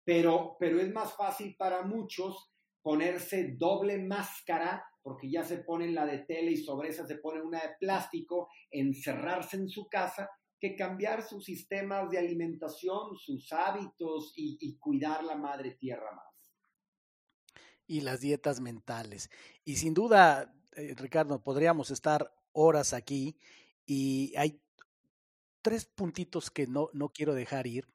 pero, 0.05 0.57
pero 0.61 0.81
es 0.81 0.93
más 0.93 1.17
fácil 1.17 1.57
para 1.59 1.83
muchos 1.83 2.53
ponerse 2.81 3.57
doble 3.59 3.99
máscara, 3.99 4.85
porque 5.03 5.29
ya 5.29 5.43
se 5.43 5.59
ponen 5.59 5.93
la 5.93 6.07
de 6.07 6.19
tela 6.21 6.53
y 6.53 6.57
sobre 6.57 6.91
esa 6.91 7.05
se 7.05 7.17
pone 7.17 7.43
una 7.43 7.59
de 7.59 7.71
plástico, 7.81 8.49
encerrarse 8.71 9.57
en 9.57 9.69
su 9.69 9.89
casa, 9.89 10.31
que 10.61 10.77
cambiar 10.77 11.23
sus 11.23 11.45
sistemas 11.45 12.09
de 12.11 12.19
alimentación, 12.19 13.17
sus 13.17 13.53
hábitos 13.53 14.33
y, 14.37 14.79
cuidar 14.79 15.25
la 15.25 15.37
madre 15.37 15.73
tierra 15.73 16.13
más. 16.15 16.36
Y 17.87 18.01
las 18.01 18.21
dietas 18.21 18.61
mentales. 18.61 19.31
Y 19.65 19.77
sin 19.77 19.95
duda, 19.95 20.53
eh, 20.77 20.95
Ricardo, 20.97 21.43
podríamos 21.43 21.91
estar 21.91 22.35
horas 22.53 22.93
aquí 22.93 23.37
y 23.85 24.35
hay 24.37 24.61
tres 25.63 25.85
puntitos 25.85 26.51
que 26.51 26.67
no, 26.67 26.91
no 26.93 27.09
quiero 27.09 27.35
dejar 27.35 27.67
ir 27.67 27.89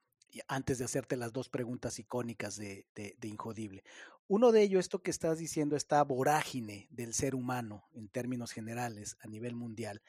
antes 0.48 0.78
de 0.78 0.86
hacerte 0.86 1.18
las 1.18 1.34
dos 1.34 1.50
preguntas 1.50 2.00
icónicas 2.00 2.56
de, 2.58 2.86
de, 2.96 3.28
Injodible. 3.28 3.84
Uno 4.28 4.52
de 4.52 4.62
ellos, 4.62 4.80
esto 4.80 5.02
que 5.02 5.12
estás 5.12 5.38
diciendo, 5.38 5.76
esta 5.76 6.04
vorágine 6.04 6.88
del 6.90 7.14
ser 7.14 7.36
humano 7.36 7.88
en 7.94 8.08
términos 8.08 8.52
generales 8.52 9.18
a 9.20 9.28
nivel 9.28 9.56
mundial. 9.56 10.02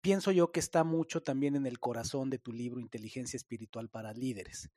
Pienso 0.00 0.32
yo 0.32 0.50
que 0.50 0.60
está 0.60 0.84
mucho 0.84 1.22
también 1.22 1.56
en 1.56 1.66
el 1.66 1.78
corazón 1.78 2.30
de 2.30 2.38
tu 2.38 2.52
libro 2.52 2.80
Inteligencia 2.80 3.36
Espiritual 3.36 3.88
para 3.88 4.12
Líderes, 4.12 4.70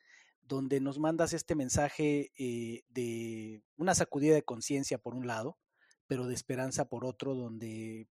donde 0.48 0.80
nos 0.80 1.00
mandas 1.00 1.34
este 1.34 1.56
mensaje 1.56 2.32
eh, 2.38 2.84
de 2.90 3.62
una 3.76 3.96
sacudida 3.96 4.36
de 4.36 4.44
conciencia 4.44 4.98
por 4.98 5.14
un 5.14 5.28
lado, 5.28 5.58
pero 6.08 6.26
de 6.28 6.34
esperanza 6.34 6.86
por 6.86 7.06
otro, 7.06 7.36
donde 7.36 8.08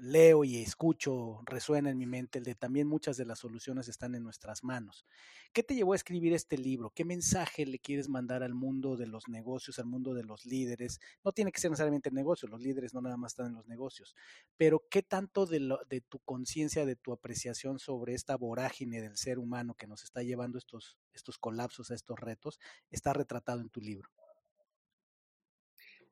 leo 0.00 0.44
y 0.44 0.62
escucho, 0.62 1.40
resuena 1.44 1.90
en 1.90 1.98
mi 1.98 2.06
mente 2.06 2.38
el 2.38 2.44
de 2.44 2.54
también 2.54 2.86
muchas 2.86 3.16
de 3.16 3.24
las 3.24 3.38
soluciones 3.38 3.88
están 3.88 4.14
en 4.14 4.22
nuestras 4.22 4.64
manos. 4.64 5.06
¿Qué 5.52 5.62
te 5.62 5.74
llevó 5.74 5.92
a 5.92 5.96
escribir 5.96 6.32
este 6.32 6.56
libro? 6.56 6.90
¿Qué 6.90 7.04
mensaje 7.04 7.66
le 7.66 7.78
quieres 7.78 8.08
mandar 8.08 8.42
al 8.42 8.54
mundo 8.54 8.96
de 8.96 9.06
los 9.06 9.28
negocios, 9.28 9.78
al 9.78 9.86
mundo 9.86 10.14
de 10.14 10.24
los 10.24 10.46
líderes? 10.46 11.00
No 11.24 11.32
tiene 11.32 11.52
que 11.52 11.60
ser 11.60 11.70
necesariamente 11.70 12.08
el 12.08 12.14
negocio, 12.14 12.48
los 12.48 12.62
líderes 12.62 12.94
no 12.94 13.02
nada 13.02 13.16
más 13.16 13.32
están 13.32 13.46
en 13.46 13.54
los 13.54 13.66
negocios, 13.66 14.14
pero 14.56 14.84
¿qué 14.90 15.02
tanto 15.02 15.46
de, 15.46 15.60
lo, 15.60 15.80
de 15.88 16.00
tu 16.00 16.18
conciencia, 16.20 16.86
de 16.86 16.96
tu 16.96 17.12
apreciación 17.12 17.78
sobre 17.78 18.14
esta 18.14 18.36
vorágine 18.36 19.00
del 19.00 19.16
ser 19.16 19.38
humano 19.38 19.74
que 19.74 19.86
nos 19.86 20.04
está 20.04 20.22
llevando 20.22 20.58
estos, 20.58 20.98
estos 21.12 21.38
colapsos, 21.38 21.90
a 21.90 21.94
estos 21.94 22.18
retos, 22.18 22.58
está 22.90 23.12
retratado 23.12 23.60
en 23.60 23.68
tu 23.68 23.80
libro? 23.80 24.08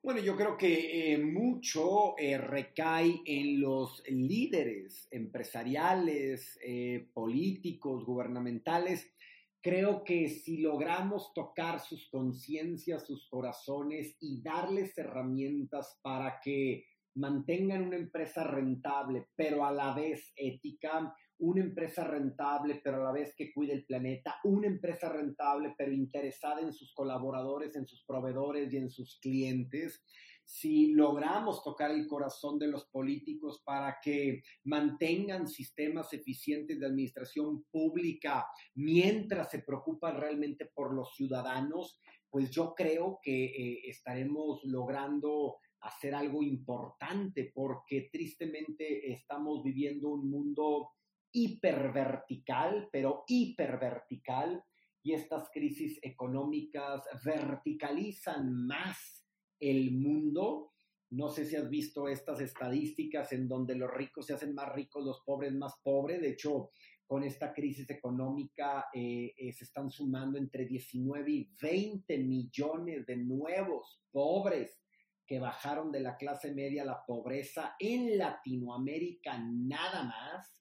Bueno, 0.03 0.19
yo 0.19 0.35
creo 0.35 0.57
que 0.57 1.13
eh, 1.13 1.17
mucho 1.19 2.17
eh, 2.17 2.35
recae 2.35 3.21
en 3.23 3.61
los 3.61 4.01
líderes 4.07 5.07
empresariales, 5.11 6.57
eh, 6.65 7.07
políticos, 7.13 8.03
gubernamentales. 8.03 9.13
Creo 9.61 10.03
que 10.03 10.27
si 10.27 10.57
logramos 10.57 11.31
tocar 11.35 11.79
sus 11.79 12.09
conciencias, 12.09 13.05
sus 13.05 13.29
corazones 13.29 14.17
y 14.19 14.41
darles 14.41 14.97
herramientas 14.97 15.99
para 16.01 16.39
que 16.43 16.83
mantengan 17.13 17.83
una 17.83 17.97
empresa 17.97 18.43
rentable, 18.43 19.27
pero 19.35 19.63
a 19.63 19.71
la 19.71 19.93
vez 19.93 20.33
ética, 20.35 21.13
una 21.41 21.61
empresa 21.61 22.03
rentable, 22.03 22.81
pero 22.83 22.97
a 22.97 23.05
la 23.05 23.11
vez 23.11 23.33
que 23.35 23.51
cuide 23.51 23.73
el 23.73 23.85
planeta, 23.85 24.37
una 24.43 24.67
empresa 24.67 25.09
rentable, 25.09 25.73
pero 25.77 25.91
interesada 25.91 26.61
en 26.61 26.71
sus 26.71 26.93
colaboradores, 26.93 27.75
en 27.75 27.87
sus 27.87 28.03
proveedores 28.05 28.71
y 28.71 28.77
en 28.77 28.89
sus 28.89 29.19
clientes. 29.19 30.03
Si 30.43 30.93
logramos 30.93 31.63
tocar 31.63 31.91
el 31.91 32.07
corazón 32.07 32.59
de 32.59 32.67
los 32.67 32.85
políticos 32.89 33.61
para 33.65 33.97
que 34.03 34.43
mantengan 34.65 35.47
sistemas 35.47 36.13
eficientes 36.13 36.79
de 36.79 36.85
administración 36.85 37.63
pública 37.71 38.45
mientras 38.75 39.49
se 39.49 39.59
preocupan 39.59 40.19
realmente 40.19 40.69
por 40.75 40.93
los 40.93 41.15
ciudadanos, 41.15 41.99
pues 42.29 42.51
yo 42.51 42.75
creo 42.75 43.19
que 43.23 43.45
eh, 43.45 43.81
estaremos 43.85 44.63
logrando 44.65 45.57
hacer 45.81 46.13
algo 46.13 46.43
importante 46.43 47.51
porque 47.53 48.09
tristemente 48.11 49.11
estamos 49.11 49.63
viviendo 49.63 50.09
un 50.09 50.29
mundo 50.29 50.89
hipervertical, 51.31 52.89
pero 52.91 53.23
hipervertical, 53.27 54.63
y 55.03 55.13
estas 55.13 55.49
crisis 55.51 55.99
económicas 56.01 57.03
verticalizan 57.25 58.67
más 58.67 59.25
el 59.59 59.91
mundo. 59.91 60.73
No 61.09 61.29
sé 61.29 61.45
si 61.45 61.55
has 61.55 61.69
visto 61.69 62.07
estas 62.07 62.39
estadísticas 62.39 63.31
en 63.33 63.47
donde 63.47 63.75
los 63.75 63.91
ricos 63.91 64.27
se 64.27 64.33
hacen 64.33 64.53
más 64.53 64.71
ricos, 64.73 65.03
los 65.03 65.21
pobres 65.25 65.53
más 65.53 65.73
pobres. 65.83 66.21
De 66.21 66.29
hecho, 66.29 66.69
con 67.05 67.23
esta 67.23 67.53
crisis 67.53 67.89
económica 67.89 68.85
eh, 68.93 69.33
eh, 69.35 69.51
se 69.51 69.65
están 69.65 69.89
sumando 69.89 70.37
entre 70.37 70.65
19 70.65 71.31
y 71.31 71.49
20 71.61 72.17
millones 72.19 73.05
de 73.05 73.17
nuevos 73.17 74.01
pobres 74.11 74.79
que 75.25 75.39
bajaron 75.39 75.91
de 75.91 75.99
la 75.99 76.15
clase 76.15 76.53
media 76.53 76.83
a 76.83 76.85
la 76.85 77.05
pobreza 77.05 77.75
en 77.79 78.17
Latinoamérica 78.17 79.37
nada 79.39 80.03
más. 80.03 80.60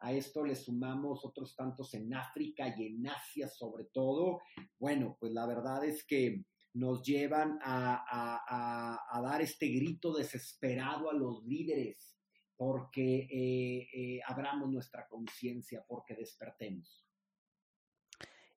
A 0.00 0.12
esto 0.12 0.44
le 0.44 0.56
sumamos 0.56 1.24
otros 1.24 1.54
tantos 1.54 1.92
en 1.94 2.12
África 2.14 2.74
y 2.76 2.86
en 2.86 3.06
Asia 3.06 3.48
sobre 3.48 3.84
todo. 3.84 4.40
Bueno, 4.78 5.16
pues 5.20 5.32
la 5.32 5.46
verdad 5.46 5.84
es 5.84 6.04
que 6.04 6.44
nos 6.72 7.02
llevan 7.02 7.58
a, 7.62 8.98
dar 9.22 9.42
este 9.42 9.68
grito 9.68 10.14
desesperado 10.14 11.10
a 11.10 11.14
los 11.14 11.44
líderes 11.44 12.16
porque 12.56 13.26
eh, 13.30 13.88
eh, 13.92 14.20
abramos 14.26 14.70
nuestra 14.70 15.06
conciencia, 15.08 15.84
porque 15.86 16.14
despertemos. 16.14 17.06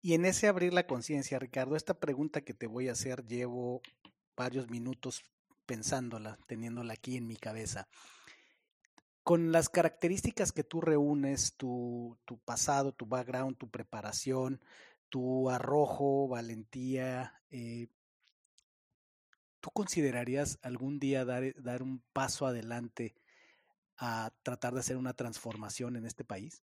Y 0.03 0.15
en 0.15 0.25
ese 0.25 0.49
abrir 0.49 0.73
la 0.73 0.87
conciencia, 0.87 1.39
Ricardo, 1.39 1.77
esta 1.77 2.01
pregunta 2.01 2.41
que 2.41 2.55
te 2.55 2.67
voy 2.67 2.89
a 2.89 2.93
hacer 2.93 3.27
llevo 3.27 3.83
varios 4.35 4.71
minutos 4.71 5.23
pensándola, 5.67 6.39
teniéndola 6.47 6.95
aquí 6.95 7.17
en 7.17 7.27
mi 7.27 7.37
cabeza 7.37 7.89
con 9.23 9.53
las 9.53 9.69
características 9.69 10.53
que 10.53 10.65
tú 10.65 10.81
reúnes, 10.81 11.55
tu, 11.57 12.19
pasado, 12.45 12.93
tu 12.93 13.07
background, 13.07 13.57
tu 13.57 13.69
preparación, 13.69 14.61
tu 15.09 15.51
arrojo, 15.51 16.29
valentía, 16.29 17.41
eh, 17.51 17.89
¿tú 19.61 19.71
considerarías 19.71 20.59
algún 20.63 20.99
día 20.99 21.25
dar, 21.25 21.55
dar 21.63 21.83
un 21.83 22.03
paso 22.13 22.47
adelante 22.47 23.15
a 23.99 24.33
tratar 24.43 24.73
de 24.73 24.81
hacer 24.81 24.97
una 24.97 25.15
transformación 25.15 25.97
en 25.97 26.07
este 26.07 26.25
país? 26.25 26.63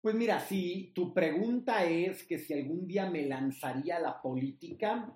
Pues 0.00 0.14
mira, 0.14 0.40
si 0.40 0.92
tu 0.94 1.12
pregunta 1.12 1.84
es 1.84 2.24
que 2.24 2.38
si 2.38 2.54
algún 2.54 2.86
día 2.86 3.10
me 3.10 3.26
lanzaría 3.26 3.96
a 3.96 4.00
la 4.00 4.22
política, 4.22 5.12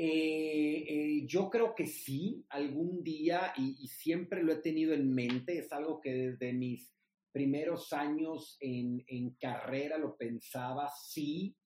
eh, 0.00 0.84
eh, 0.86 1.26
yo 1.26 1.50
creo 1.50 1.74
que 1.74 1.88
sí, 1.88 2.46
algún 2.50 3.02
día, 3.02 3.52
y, 3.56 3.88
siempre 3.88 4.44
lo 4.44 4.52
he 4.52 4.58
tenido 4.58 4.94
en 4.94 5.12
mente, 5.12 5.58
es 5.58 5.72
algo 5.72 6.00
que 6.00 6.12
desde 6.12 6.52
mis 6.52 6.94
primeros 7.32 7.92
años 7.92 8.56
en, 8.60 9.04
carrera 9.40 9.98
lo 9.98 10.16
pensaba, 10.16 10.88
sí. 10.88 11.56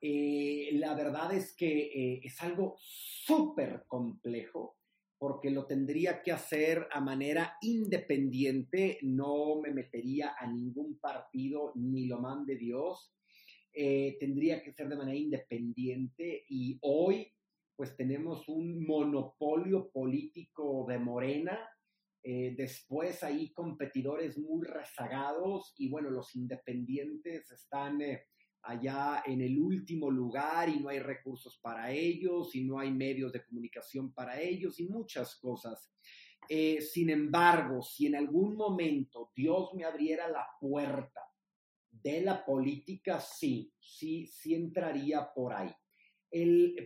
Eh, 0.00 0.70
la 0.72 0.96
verdad 0.96 1.32
es 1.32 1.54
que 1.54 2.20
es 2.24 2.42
algo 2.42 2.74
súper 2.76 3.84
complejo 3.86 4.76
porque 5.16 5.50
lo 5.50 5.66
tendría 5.66 6.22
que 6.22 6.32
hacer 6.32 6.88
a 6.90 7.00
manera 7.00 7.56
independiente, 7.60 8.98
no 9.02 9.60
me 9.60 9.70
metería 9.70 10.34
a 10.36 10.50
ningún 10.50 10.98
partido 10.98 11.72
ni 11.76 12.06
lo 12.06 12.18
mande 12.18 12.56
Dios, 12.56 13.14
tendría 13.72 14.60
que 14.60 14.72
ser 14.72 14.88
de 14.88 14.96
manera 14.96 15.18
independiente 15.18 16.46
y 16.48 16.76
hoy 16.80 17.32
pues 17.80 17.96
tenemos 17.96 18.46
un 18.46 18.84
monopolio 18.84 19.90
político 19.90 20.84
de 20.86 20.98
Morena, 20.98 21.58
eh, 22.22 22.52
después 22.54 23.22
hay 23.22 23.54
competidores 23.54 24.36
muy 24.36 24.66
rezagados 24.66 25.72
y 25.78 25.88
bueno, 25.88 26.10
los 26.10 26.36
independientes 26.36 27.50
están 27.50 28.02
eh, 28.02 28.26
allá 28.64 29.22
en 29.24 29.40
el 29.40 29.58
último 29.58 30.10
lugar 30.10 30.68
y 30.68 30.80
no 30.80 30.90
hay 30.90 30.98
recursos 30.98 31.58
para 31.62 31.90
ellos 31.90 32.54
y 32.54 32.64
no 32.64 32.78
hay 32.78 32.92
medios 32.92 33.32
de 33.32 33.46
comunicación 33.46 34.12
para 34.12 34.38
ellos 34.38 34.78
y 34.78 34.86
muchas 34.86 35.36
cosas. 35.36 35.90
Eh, 36.50 36.82
sin 36.82 37.08
embargo, 37.08 37.80
si 37.80 38.08
en 38.08 38.16
algún 38.16 38.56
momento 38.56 39.32
Dios 39.34 39.72
me 39.72 39.84
abriera 39.84 40.28
la 40.28 40.46
puerta 40.60 41.22
de 41.90 42.20
la 42.20 42.44
política, 42.44 43.20
sí, 43.20 43.72
sí, 43.80 44.26
sí 44.26 44.54
entraría 44.54 45.32
por 45.34 45.54
ahí 45.54 45.72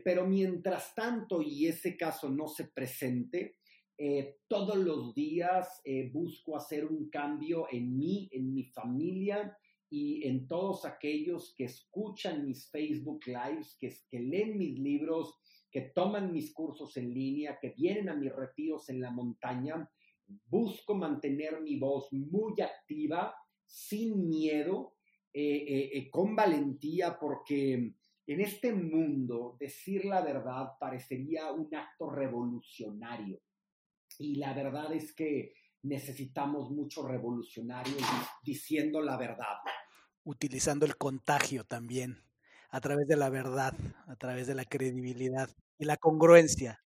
pero 0.03 0.27
mientras 0.27 0.95
tanto, 0.95 1.43
y 1.43 1.67
ese 1.67 1.97
caso 1.97 2.31
no 2.31 2.49
se 2.49 2.69
presente, 2.69 3.59
eh, 3.97 4.39
todos 4.49 4.77
los 4.77 5.15
días 5.15 5.81
eh, 5.85 6.11
busco 6.13 6.57
hacer 6.57 6.85
un 6.85 7.09
cambio 7.11 7.67
en 7.71 7.97
mí, 7.97 8.29
en 8.33 8.53
mi 8.53 8.65
familia 8.65 9.57
y 9.89 10.27
en 10.27 10.49
todos 10.49 10.85
aquellos 10.85 11.55
que 11.57 11.65
escuchan 11.65 12.45
mis 12.45 12.69
Facebook 12.71 13.21
Lives, 13.27 13.77
que, 13.79 14.19
leen 14.19 14.59
mis 14.59 14.77
libros, 14.81 15.39
que 15.71 15.93
toman 15.95 16.33
mis 16.33 16.53
cursos 16.53 16.97
en 16.97 17.15
línea, 17.15 17.59
que 17.61 17.71
vienen 17.71 18.09
a 18.09 18.17
mis 18.17 18.35
retiros 18.35 18.89
en 18.89 19.01
la 19.01 19.13
montaña. 19.13 19.89
Busco 20.47 20.97
mantener 20.97 21.61
mi 21.61 21.77
voz 21.77 22.13
muy 22.13 22.61
activa, 22.61 23.33
sin 23.65 24.29
miedo, 24.29 24.97
eh, 25.33 26.09
con 26.11 26.35
valentía, 26.35 27.17
porque 27.21 27.95
en 28.27 28.41
este 28.41 28.73
mundo, 28.73 29.57
decir 29.61 30.05
la 30.05 30.23
verdad 30.23 30.73
parecería 30.81 31.53
un 31.53 31.75
acto 31.75 32.11
revolucionario. 32.11 33.41
Y 34.19 34.37
la 34.37 34.55
verdad 34.55 34.93
es 34.93 35.13
que 35.15 35.55
necesitamos 35.83 36.71
muchos 36.71 37.05
revolucionarios 37.07 38.03
diciendo 38.43 39.03
la 39.03 39.17
verdad. 39.17 39.59
Utilizando 40.25 40.87
el 40.87 40.97
contagio 40.97 41.65
también, 41.65 42.23
a 42.71 42.81
través 42.81 43.07
de 43.07 43.17
la 43.17 43.29
verdad, 43.29 43.75
a 44.07 44.17
través 44.17 44.47
de 44.47 44.55
la 44.55 44.65
credibilidad 44.65 45.51
y 45.79 45.85
la 45.85 45.97
congruencia. 45.97 46.81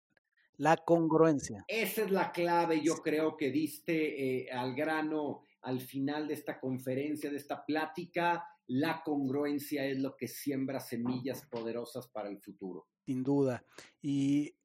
La 0.56 0.76
congruencia. 0.78 1.64
Esa 1.68 2.04
es 2.04 2.12
la 2.12 2.32
clave, 2.32 2.82
yo 2.82 2.96
creo 2.96 3.38
que 3.38 3.52
diste 3.52 4.46
eh, 4.46 4.52
al 4.52 4.74
grano 4.74 5.44
al 5.62 5.82
final 5.82 6.28
de 6.28 6.34
esta 6.34 6.60
conferencia, 6.60 7.30
de 7.30 7.38
esta 7.38 7.64
plática 7.64 8.44
la 8.68 9.02
congruencia 9.04 9.86
es 9.86 9.98
lo 10.00 10.16
que 10.16 10.28
siembra 10.28 10.80
semillas 10.80 11.46
poderosas 11.46 12.08
para 12.08 12.30
el 12.30 12.40
futuro. 12.40 12.88
Sin 13.06 13.24
duda. 13.24 13.66
Y 14.02 14.56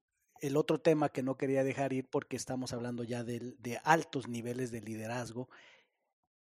el 0.41 0.57
otro 0.57 0.81
tema 0.81 1.09
que 1.09 1.23
no 1.23 1.37
quería 1.37 1.63
dejar 1.63 1.93
ir 1.93 2.09
porque 2.11 2.37
estamos 2.37 2.73
hablando 2.73 3.05
ya 3.05 3.23
de, 3.23 3.81
altos 3.85 4.29
niveles 4.29 4.73
de 4.73 4.81
liderazgo, 4.81 5.49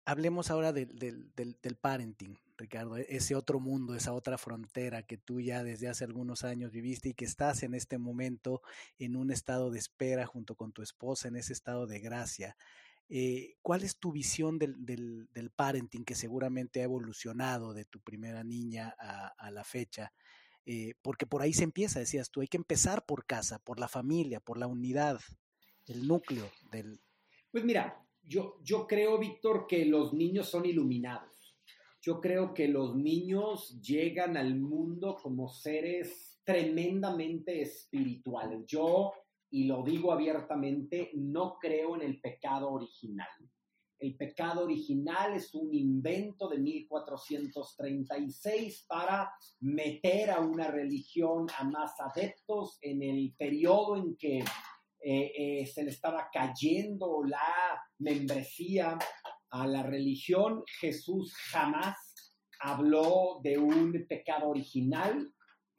hablemos 0.06 0.49
ahora 0.49 0.72
del, 0.72 1.78
parenting, 1.82 2.39
Ricardo, 2.58 2.95
e-, 2.95 3.06
ese 3.10 3.36
otro 3.36 3.60
mundo, 3.60 3.93
esa 3.93 4.14
otra 4.14 4.38
frontera 4.38 5.04
que 5.04 5.18
tú 5.18 5.41
ya 5.41 5.62
desde 5.64 5.89
hace 5.89 6.06
algunos 6.06 6.45
años 6.45 6.72
viviste 6.72 7.10
y 7.10 7.14
que 7.14 7.26
estás 7.26 7.64
en 7.64 7.74
este 7.74 7.97
momento 7.97 8.62
en 8.97 9.18
un 9.18 9.30
estado 9.30 9.72
de 9.72 9.80
espera 9.80 10.26
junto 10.26 10.56
con 10.56 10.72
tu 10.72 10.82
esposa, 10.82 11.28
en 11.28 11.36
ese 11.36 11.52
estado 11.52 11.86
de 11.86 11.99
gracia. 11.99 12.56
Eh, 13.14 13.57
¿Cuál 13.62 13.84
es 13.84 13.97
tu 13.97 14.14
visión 14.14 14.57
del, 14.57 14.86
del, 14.86 15.49
parenting 15.53 16.05
que 16.05 16.16
seguramente 16.16 16.80
ha 16.80 16.86
evolucionado 16.86 17.74
de 17.74 17.84
tu 17.84 17.99
primera 17.99 18.41
niña 18.41 18.95
a, 18.97 19.51
la 19.51 19.66
fecha? 19.66 20.14
Eh, 20.66 20.93
porque 21.01 21.28
por 21.28 21.41
ahí 21.41 21.51
se 21.51 21.66
empieza, 21.66 21.99
decías 21.99 22.32
tú, 22.32 22.39
hay 22.39 22.47
que 22.47 22.55
empezar 22.55 23.05
por 23.05 23.26
casa, 23.26 23.59
por 23.59 23.82
la 23.82 23.89
familia, 23.89 24.39
por 24.39 24.57
la 24.57 24.68
unidad, 24.68 25.20
el 25.88 26.07
núcleo 26.07 26.49
del... 26.72 27.01
Pues 27.51 27.66
mira, 27.66 28.01
yo, 28.24 28.62
yo 28.64 28.88
creo, 28.88 29.20
Víctor, 29.20 29.68
que 29.68 29.84
los 29.84 30.14
niños 30.14 30.47
son 30.47 30.66
iluminados. 30.66 31.57
Yo 32.01 32.22
creo 32.22 32.53
que 32.53 32.70
los 32.70 32.95
niños 32.95 33.82
llegan 33.82 34.38
al 34.38 34.57
mundo 34.57 35.18
como 35.22 35.49
seres 35.49 36.39
tremendamente 36.45 37.62
espirituales. 37.62 38.66
Yo 38.66 39.12
y 39.52 39.66
lo 39.66 39.84
digo 39.84 40.12
abiertamente, 40.12 41.12
no 41.14 41.60
creo 41.60 41.95
en 41.95 42.02
el 42.02 42.20
pecado 42.20 42.72
original. 42.72 43.30
El 43.99 44.16
pecado 44.16 44.64
original 44.64 45.36
es 45.36 45.54
un 45.54 45.72
invento 45.76 46.49
de 46.49 46.58
1436 46.58 48.86
para 48.88 49.32
meter 49.60 50.32
a 50.32 50.39
una 50.39 50.72
religión 50.72 51.45
a 51.56 51.64
más 51.66 51.99
adeptos 51.99 52.80
en 52.82 53.04
el 53.04 53.36
periodo 53.38 53.97
en 53.97 54.16
que 54.16 54.39
eh, 54.39 54.45
eh, 55.04 55.68
se 55.68 55.84
le 55.84 55.91
estaba 55.91 56.30
cayendo 56.34 57.22
la 57.24 57.80
membresía 57.99 58.97
a 59.52 59.68
la 59.68 59.84
religión. 59.84 60.64
Jesús 60.80 61.36
jamás 61.52 61.97
habló 62.60 63.39
de 63.43 63.58
un 63.58 64.06
pecado 64.08 64.49
original, 64.49 65.32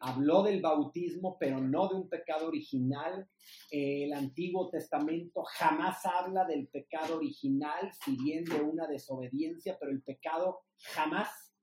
habló 0.02 0.42
del 0.42 0.60
bautismo, 0.60 1.36
pero 1.38 1.60
no 1.60 1.88
de 1.88 1.94
un 1.94 2.08
pecado 2.08 2.48
original. 2.48 3.28
el 3.70 4.12
Antiguo 4.12 4.68
Testamento 4.68 5.42
jamás 5.44 6.04
habla 6.04 6.44
del 6.44 6.68
pecado 6.68 7.16
original, 7.16 7.90
si 8.04 8.16
bien 8.16 8.44
de 8.44 8.60
una 8.60 8.86
desobediencia, 8.86 9.76
pero 9.78 9.92
el 9.92 10.02
pecado 10.02 10.62
jamás 10.94 11.54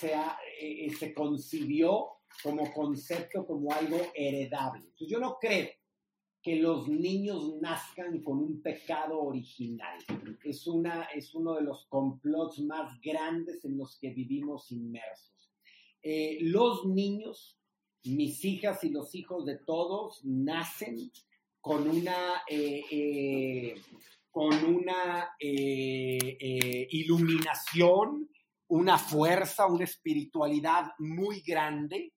se, 0.00 0.14
eh, 0.60 0.90
se 0.98 1.12
concibió 1.12 2.08
como 2.42 2.72
concepto, 2.72 3.46
como 3.46 3.70
algo 3.72 3.98
heredable. 4.14 4.92
yo 4.98 5.18
no 5.20 5.38
creo 5.40 5.68
que 6.42 6.56
los 6.56 6.88
niños 6.88 7.54
nazcan 7.60 8.22
con 8.22 8.38
un 8.38 8.60
pecado 8.60 9.18
original. 9.18 9.98
Es, 10.44 10.66
una, 10.66 11.04
es 11.04 11.34
uno 11.34 11.54
de 11.54 11.62
los 11.62 11.86
complots 11.86 12.60
más 12.60 13.00
grandes 13.00 13.64
en 13.64 13.78
los 13.78 13.98
que 13.98 14.10
vivimos 14.10 14.70
inmersos. 14.70 15.50
Eh, 16.02 16.36
los 16.42 16.84
niños 16.84 17.58
mis 18.04 18.44
hijas 18.44 18.84
y 18.84 18.90
los 18.90 19.14
hijos 19.14 19.46
de 19.46 19.58
todos 19.58 20.20
nacen 20.24 21.10
con 21.60 21.88
una, 21.88 22.42
eh, 22.46 22.84
eh, 22.90 23.82
con 24.30 24.52
una 24.64 25.34
eh, 25.38 26.86
iluminación, 26.90 28.28
una 28.68 28.98
fuerza, 28.98 29.66
una 29.66 29.84
espiritualidad 29.84 30.92
muy 30.98 31.40
grande, 31.40 32.12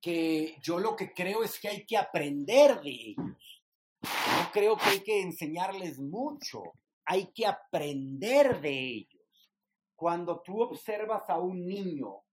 que 0.00 0.56
yo 0.60 0.80
lo 0.80 0.96
que 0.96 1.12
creo 1.12 1.44
es 1.44 1.60
que 1.60 1.68
hay 1.68 1.86
que 1.86 1.96
aprender 1.96 2.80
de 2.82 2.90
ellos. 2.90 3.62
No 4.02 4.50
creo 4.52 4.76
que 4.76 4.90
hay 4.90 5.00
que 5.00 5.22
enseñarles 5.22 5.98
mucho, 5.98 6.62
hay 7.04 7.32
que 7.32 7.46
aprender 7.46 8.60
de 8.60 8.70
ellos. 8.70 9.50
Cuando 9.94 10.42
tú 10.42 10.60
observas 10.60 11.30
a 11.30 11.38
un 11.38 11.64
niño 11.64 12.23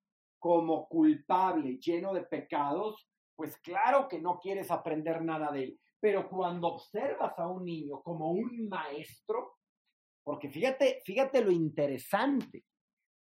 como 0.42 0.88
culpable, 0.88 1.78
lleno 1.78 2.14
de 2.16 2.24
pecados, 2.24 3.08
pues 3.36 3.56
claro 3.58 4.08
que 4.08 4.20
no 4.20 4.40
quieres 4.40 4.72
aprender 4.72 5.22
nada 5.22 5.52
de 5.52 5.66
él. 5.66 5.80
Pero 6.00 6.28
cuando 6.28 6.68
observas 6.68 7.38
a 7.38 7.48
un 7.48 7.64
niño 7.64 8.02
como 8.02 8.32
un 8.32 8.68
maestro, 8.68 9.60
porque 10.24 10.50
fíjate, 10.50 11.00
fíjate 11.06 11.44
lo 11.44 11.52
interesante, 11.52 12.66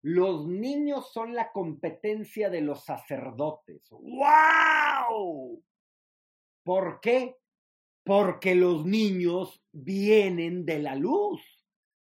los 0.02 0.48
niños 0.48 1.12
son 1.12 1.32
la 1.32 1.52
competencia 1.52 2.50
de 2.50 2.60
los 2.60 2.84
sacerdotes. 2.84 3.88
¡Wow! 3.90 5.62
¿Por 6.64 7.00
qué? 7.00 7.36
Porque 8.04 8.56
los 8.56 8.84
niños 8.84 9.62
vienen 9.70 10.66
de 10.66 10.80
la 10.80 10.96
luz 10.96 11.40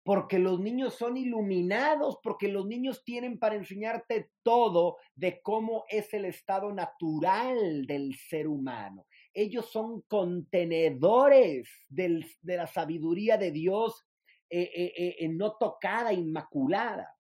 porque 0.03 0.39
los 0.39 0.61
niños 0.61 0.95
son 0.95 1.17
iluminados, 1.17 2.19
porque 2.23 2.49
los 2.49 2.67
niños 2.67 3.05
tienen 3.05 3.39
para 3.39 3.57
enseñarte 3.57 4.31
todo 4.43 4.97
de 5.15 5.41
cómo 5.43 5.85
es 5.89 6.13
el 6.15 6.25
estado 6.25 6.73
natural 6.73 7.87
del 7.87 8.15
ser 8.15 8.49
humano. 8.49 9.07
Ellos 9.33 9.71
son 9.71 10.03
contenedores 10.03 11.69
de 11.89 12.25
la 12.43 12.67
sabiduría 12.67 13.37
de 13.37 13.51
Dios 13.51 14.07
eh, 14.53 14.69
eh, 14.75 15.17
eh, 15.21 15.29
no 15.29 15.53
tocada, 15.53 16.13
inmaculada. 16.13 17.17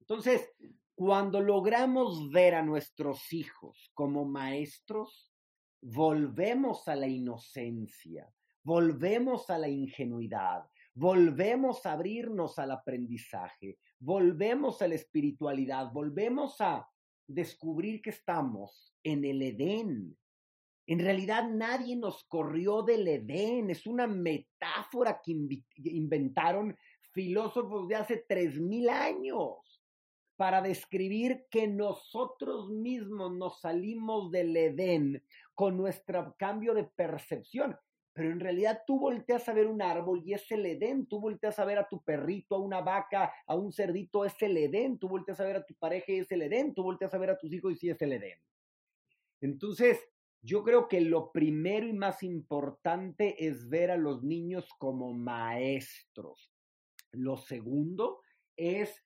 Entonces, 0.00 0.50
cuando 0.96 1.40
logramos 1.40 2.28
ver 2.30 2.56
a 2.56 2.62
nuestros 2.62 3.32
hijos 3.32 3.90
como 3.94 4.24
maestros, 4.24 5.32
volvemos 5.80 6.88
a 6.88 6.96
la 6.96 7.06
inocencia, 7.06 8.28
volvemos 8.64 9.48
a 9.48 9.58
la 9.58 9.68
ingenuidad, 9.68 10.64
volvemos 10.94 11.84
a 11.84 11.92
abrirnos 11.92 12.58
al 12.58 12.70
aprendizaje, 12.70 13.78
volvemos 13.98 14.80
a 14.80 14.88
la 14.88 14.94
espiritualidad, 14.94 15.90
volvemos 15.92 16.60
a 16.60 16.88
descubrir 17.26 18.00
que 18.00 18.10
estamos 18.10 18.94
en 19.02 19.24
el 19.24 19.42
Edén. 19.42 20.16
En 20.86 20.98
realidad 20.98 21.48
nadie 21.48 21.96
nos 21.96 22.24
corrió 22.24 22.82
del 22.82 23.08
Edén, 23.08 23.70
es 23.70 23.86
una 23.86 24.06
metáfora 24.06 25.20
que 25.22 25.32
inventaron 25.84 26.76
filósofos 27.12 27.88
de 27.88 27.96
hace 27.96 28.24
tres 28.28 28.60
mil 28.60 28.88
años 28.88 29.82
para 30.36 30.60
describir 30.60 31.46
que 31.50 31.66
nosotros 31.66 32.70
mismos 32.70 33.32
nos 33.36 33.60
salimos 33.60 34.30
del 34.30 34.56
Edén 34.56 35.22
con 35.54 35.76
nuestro 35.76 36.34
cambio 36.36 36.74
de 36.74 36.84
percepción. 36.84 37.76
Pero 38.14 38.30
en 38.30 38.38
realidad 38.38 38.82
tú 38.86 39.00
volteas 39.00 39.48
a 39.48 39.52
ver 39.52 39.66
un 39.66 39.82
árbol 39.82 40.22
y 40.24 40.34
es 40.34 40.50
el 40.52 40.64
Edén, 40.64 41.06
tú 41.06 41.20
volteas 41.20 41.58
a 41.58 41.64
ver 41.64 41.78
a 41.78 41.88
tu 41.88 42.02
perrito, 42.02 42.54
a 42.54 42.60
una 42.60 42.80
vaca, 42.80 43.32
a 43.44 43.56
un 43.56 43.72
cerdito, 43.72 44.24
es 44.24 44.40
el 44.40 44.56
Edén, 44.56 44.98
tú 44.98 45.08
volteas 45.08 45.40
a 45.40 45.44
ver 45.44 45.56
a 45.56 45.66
tu 45.66 45.74
pareja 45.74 46.12
y 46.12 46.18
es 46.20 46.30
el 46.30 46.42
Edén, 46.42 46.72
tú 46.74 46.84
volteas 46.84 47.12
a 47.12 47.18
ver 47.18 47.30
a 47.30 47.38
tus 47.38 47.52
hijos 47.52 47.72
y 47.72 47.76
sí 47.76 47.90
es 47.90 48.00
el 48.00 48.12
Edén. 48.12 48.38
Entonces, 49.40 50.00
yo 50.42 50.62
creo 50.62 50.88
que 50.88 51.00
lo 51.00 51.32
primero 51.32 51.88
y 51.88 51.92
más 51.92 52.22
importante 52.22 53.46
es 53.46 53.68
ver 53.68 53.90
a 53.90 53.96
los 53.96 54.22
niños 54.22 54.68
como 54.78 55.12
maestros. 55.12 56.52
Lo 57.12 57.36
segundo 57.36 58.20
es 58.56 59.04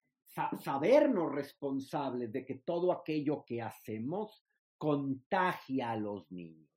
sabernos 0.63 1.33
responsables 1.33 2.31
de 2.31 2.45
que 2.45 2.57
todo 2.57 2.93
aquello 2.93 3.45
que 3.47 3.63
hacemos 3.63 4.45
contagia 4.77 5.93
a 5.93 5.97
los 5.97 6.31
niños. 6.31 6.68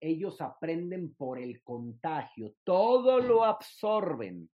Ellos 0.00 0.40
aprenden 0.40 1.14
por 1.14 1.38
el 1.38 1.62
contagio, 1.62 2.54
todo 2.64 3.20
lo 3.20 3.44
absorben, 3.44 4.50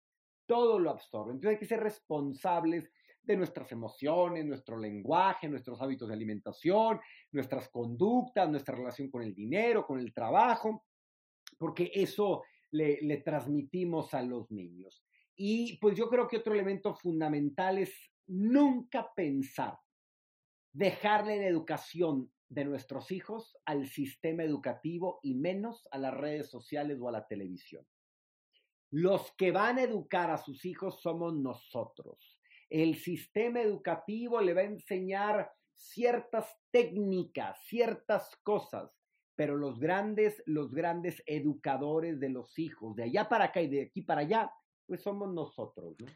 todo 0.47 0.79
lo 0.79 0.91
absorben. 0.91 1.37
Entonces 1.37 1.57
hay 1.57 1.59
que 1.59 1.67
ser 1.67 1.81
responsables 1.81 2.91
de 3.23 3.37
nuestras 3.37 3.71
emociones, 3.73 4.45
nuestro 4.45 4.77
lenguaje, 4.77 5.49
nuestros 5.49 5.81
hábitos 5.81 6.09
de 6.09 6.15
alimentación, 6.15 7.01
nuestras 7.31 7.69
conductas, 7.69 8.51
nuestra 8.51 8.75
relación 8.77 9.11
con 9.11 9.23
el 9.23 9.35
dinero, 9.35 9.87
con 9.87 9.99
el 9.99 10.13
trabajo, 10.13 10.85
porque 11.59 11.91
eso 11.95 12.43
le, 12.73 13.01
le 13.03 13.19
transmitimos 13.19 14.13
a 14.15 14.23
los 14.23 14.51
niños. 14.51 15.05
Y 15.37 15.79
pues 15.79 15.97
yo 15.97 16.09
creo 16.09 16.27
que 16.27 16.39
otro 16.39 16.53
elemento 16.53 16.95
fundamental 16.95 17.79
es 17.79 17.95
nunca 18.27 19.13
pensar 19.15 19.79
dejarle 20.73 21.37
la 21.37 21.47
educación 21.47 22.33
de 22.53 22.67
nuestros 22.67 23.11
hijos 23.11 23.57
al 23.65 23.87
sistema 23.87 24.43
educativo 24.43 25.21
y 25.23 25.35
menos 25.35 25.89
a 25.91 25.97
las 25.97 26.13
redes 26.13 26.51
sociales 26.51 26.99
o 27.01 27.09
a 27.09 27.13
la 27.13 27.27
televisión. 27.27 27.87
Los 28.91 29.33
que 29.39 29.53
van 29.53 29.79
a 29.79 29.85
educar 29.85 30.31
a 30.31 30.37
sus 30.37 30.67
hijos 30.67 31.01
somos 31.01 31.35
nosotros. 31.35 32.39
El 32.69 32.97
sistema 32.97 33.63
educativo 33.63 34.43
le 34.43 34.53
va 34.53 34.61
a 34.61 34.65
enseñar 34.65 35.51
ciertas 35.73 36.47
técnicas, 36.71 37.59
ciertas 37.65 38.37
cosas, 38.43 38.91
pero 39.35 39.57
los 39.57 39.81
grandes, 39.81 40.43
los 40.45 40.75
grandes 40.75 41.23
educadores 41.25 42.21
de 42.21 42.29
los 42.29 42.59
hijos, 42.59 42.95
de 42.97 43.05
allá 43.05 43.31
para 43.31 43.47
acá 43.47 43.63
y 43.63 43.69
de 43.69 43.83
aquí 43.85 44.03
para 44.03 44.21
allá, 44.21 44.53
pues 44.87 45.03
somos 45.03 45.33
nosotros. 45.33 45.97
¿no? 45.99 46.07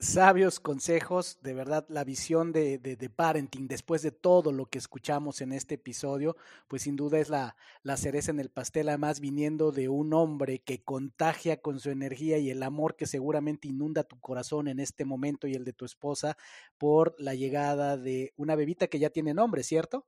Sabios 0.00 0.60
consejos, 0.60 1.38
de 1.42 1.54
verdad 1.54 1.84
la 1.88 2.04
visión 2.04 2.52
de, 2.52 2.78
de, 2.78 3.10
parenting 3.10 3.66
después 3.66 4.02
de 4.02 4.12
todo 4.12 4.52
lo 4.52 4.66
que 4.66 4.78
escuchamos 4.78 5.40
en 5.40 5.52
este 5.52 5.74
episodio, 5.74 6.36
pues 6.68 6.82
sin 6.82 6.94
duda 6.94 7.18
es 7.18 7.28
la, 7.28 7.56
la 7.82 7.96
cereza 7.96 8.30
en 8.30 8.38
el 8.38 8.48
pastel, 8.48 8.88
además 8.88 9.18
viniendo 9.18 9.72
de 9.72 9.88
un 9.88 10.14
hombre 10.14 10.60
que 10.60 10.82
contagia 10.84 11.60
con 11.60 11.80
su 11.80 11.90
energía 11.90 12.38
y 12.38 12.50
el 12.50 12.62
amor 12.62 12.94
que 12.94 13.06
seguramente 13.06 13.66
inunda 13.68 14.04
tu 14.04 14.20
corazón 14.20 14.68
en 14.68 14.78
este 14.78 15.04
momento 15.04 15.48
y 15.48 15.54
el 15.54 15.64
de 15.64 15.72
tu 15.72 15.84
esposa 15.84 16.36
por 16.78 17.16
la 17.18 17.34
llegada 17.34 17.96
de 17.96 18.32
una 18.36 18.54
bebita 18.54 18.86
que 18.86 19.00
ya 19.00 19.10
tiene 19.10 19.34
nombre, 19.34 19.64
¿cierto? 19.64 20.06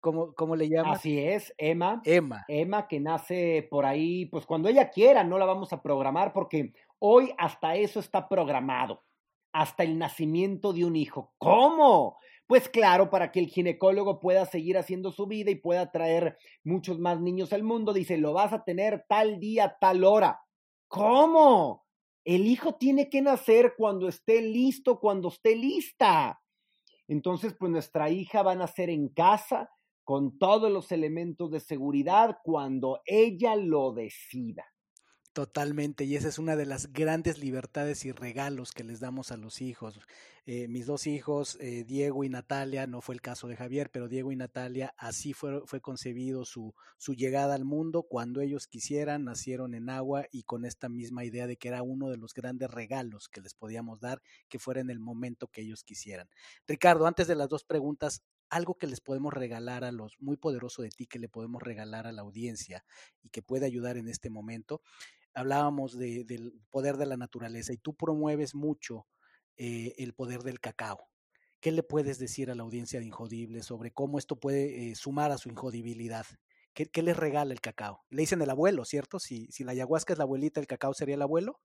¿Cómo, 0.00 0.34
¿Cómo, 0.34 0.54
le 0.54 0.68
llama? 0.68 0.92
Así 0.92 1.18
es, 1.18 1.54
Emma. 1.56 2.02
Emma. 2.04 2.44
Emma 2.46 2.86
que 2.88 3.00
nace 3.00 3.66
por 3.70 3.86
ahí, 3.86 4.26
pues 4.26 4.44
cuando 4.44 4.68
ella 4.68 4.90
quiera, 4.90 5.24
no 5.24 5.38
la 5.38 5.46
vamos 5.46 5.72
a 5.72 5.80
programar 5.80 6.34
porque 6.34 6.74
Hoy 7.06 7.34
hasta 7.36 7.76
eso 7.76 8.00
está 8.00 8.30
programado, 8.30 9.04
hasta 9.52 9.82
el 9.82 9.98
nacimiento 9.98 10.72
de 10.72 10.86
un 10.86 10.96
hijo. 10.96 11.34
¿Cómo? 11.36 12.16
Pues 12.46 12.70
claro, 12.70 13.10
para 13.10 13.30
que 13.30 13.40
el 13.40 13.48
ginecólogo 13.48 14.20
pueda 14.20 14.46
seguir 14.46 14.78
haciendo 14.78 15.12
su 15.12 15.26
vida 15.26 15.50
y 15.50 15.56
pueda 15.56 15.92
traer 15.92 16.38
muchos 16.62 16.98
más 16.98 17.20
niños 17.20 17.52
al 17.52 17.62
mundo, 17.62 17.92
dice, 17.92 18.16
lo 18.16 18.32
vas 18.32 18.54
a 18.54 18.64
tener 18.64 19.04
tal 19.06 19.38
día, 19.38 19.76
tal 19.78 20.02
hora. 20.02 20.40
¿Cómo? 20.88 21.84
El 22.24 22.46
hijo 22.46 22.76
tiene 22.76 23.10
que 23.10 23.20
nacer 23.20 23.74
cuando 23.76 24.08
esté 24.08 24.40
listo, 24.40 24.98
cuando 24.98 25.28
esté 25.28 25.56
lista. 25.56 26.40
Entonces, 27.06 27.54
pues 27.58 27.70
nuestra 27.70 28.08
hija 28.08 28.42
va 28.42 28.52
a 28.52 28.56
nacer 28.56 28.88
en 28.88 29.10
casa 29.10 29.68
con 30.04 30.38
todos 30.38 30.72
los 30.72 30.90
elementos 30.90 31.50
de 31.50 31.60
seguridad 31.60 32.38
cuando 32.42 33.02
ella 33.04 33.56
lo 33.56 33.92
decida. 33.92 34.73
Totalmente, 35.34 36.04
y 36.04 36.14
esa 36.14 36.28
es 36.28 36.38
una 36.38 36.54
de 36.54 36.64
las 36.64 36.92
grandes 36.92 37.38
libertades 37.38 38.04
y 38.04 38.12
regalos 38.12 38.70
que 38.70 38.84
les 38.84 39.00
damos 39.00 39.32
a 39.32 39.36
los 39.36 39.62
hijos. 39.62 39.98
Eh, 40.46 40.68
mis 40.68 40.86
dos 40.86 41.08
hijos, 41.08 41.58
eh, 41.60 41.82
Diego 41.82 42.22
y 42.22 42.28
Natalia, 42.28 42.86
no 42.86 43.00
fue 43.00 43.16
el 43.16 43.20
caso 43.20 43.48
de 43.48 43.56
Javier, 43.56 43.90
pero 43.90 44.06
Diego 44.06 44.30
y 44.30 44.36
Natalia, 44.36 44.94
así 44.96 45.32
fue, 45.32 45.66
fue 45.66 45.80
concebido 45.80 46.44
su, 46.44 46.72
su 46.98 47.14
llegada 47.14 47.56
al 47.56 47.64
mundo. 47.64 48.04
Cuando 48.04 48.42
ellos 48.42 48.68
quisieran, 48.68 49.24
nacieron 49.24 49.74
en 49.74 49.90
agua 49.90 50.24
y 50.30 50.44
con 50.44 50.64
esta 50.64 50.88
misma 50.88 51.24
idea 51.24 51.48
de 51.48 51.56
que 51.56 51.66
era 51.66 51.82
uno 51.82 52.10
de 52.10 52.16
los 52.16 52.32
grandes 52.32 52.70
regalos 52.70 53.28
que 53.28 53.40
les 53.40 53.54
podíamos 53.54 53.98
dar, 53.98 54.22
que 54.48 54.60
fuera 54.60 54.82
en 54.82 54.90
el 54.90 55.00
momento 55.00 55.48
que 55.48 55.62
ellos 55.62 55.82
quisieran. 55.82 56.28
Ricardo, 56.68 57.08
antes 57.08 57.26
de 57.26 57.34
las 57.34 57.48
dos 57.48 57.64
preguntas, 57.64 58.22
algo 58.50 58.76
que 58.76 58.86
les 58.86 59.00
podemos 59.00 59.32
regalar 59.32 59.82
a 59.82 59.90
los, 59.90 60.14
muy 60.20 60.36
poderoso 60.36 60.82
de 60.82 60.90
ti, 60.90 61.06
que 61.06 61.18
le 61.18 61.28
podemos 61.28 61.60
regalar 61.60 62.06
a 62.06 62.12
la 62.12 62.22
audiencia 62.22 62.84
y 63.20 63.30
que 63.30 63.42
puede 63.42 63.66
ayudar 63.66 63.96
en 63.96 64.06
este 64.06 64.30
momento 64.30 64.80
hablábamos 65.34 65.98
de, 65.98 66.24
del 66.24 66.52
poder 66.70 66.96
de 66.96 67.06
la 67.06 67.16
naturaleza 67.16 67.72
y 67.72 67.78
tú 67.78 67.94
promueves 67.94 68.54
mucho 68.54 69.06
eh, 69.56 69.94
el 69.98 70.14
poder 70.14 70.40
del 70.40 70.60
cacao. 70.60 71.08
¿Qué 71.60 71.72
le 71.72 71.82
puedes 71.82 72.18
decir 72.18 72.50
a 72.50 72.54
la 72.54 72.62
audiencia 72.62 73.00
de 73.00 73.06
Injodible 73.06 73.62
sobre 73.62 73.90
cómo 73.90 74.18
esto 74.18 74.36
puede 74.36 74.90
eh, 74.90 74.94
sumar 74.94 75.32
a 75.32 75.38
su 75.38 75.48
injodibilidad? 75.48 76.26
¿Qué, 76.74 76.86
¿Qué, 76.86 77.02
les 77.02 77.16
regala 77.16 77.52
el 77.52 77.60
cacao? 77.60 78.04
Le 78.10 78.22
dicen 78.22 78.42
el 78.42 78.50
abuelo, 78.50 78.84
¿cierto? 78.84 79.18
Si, 79.18 79.46
si 79.50 79.64
la 79.64 79.72
ayahuasca 79.72 80.12
es 80.12 80.18
la 80.18 80.24
abuelita, 80.24 80.60
¿el 80.60 80.66
cacao 80.66 80.92
sería 80.92 81.14
el 81.14 81.22
abuelo? 81.22 81.60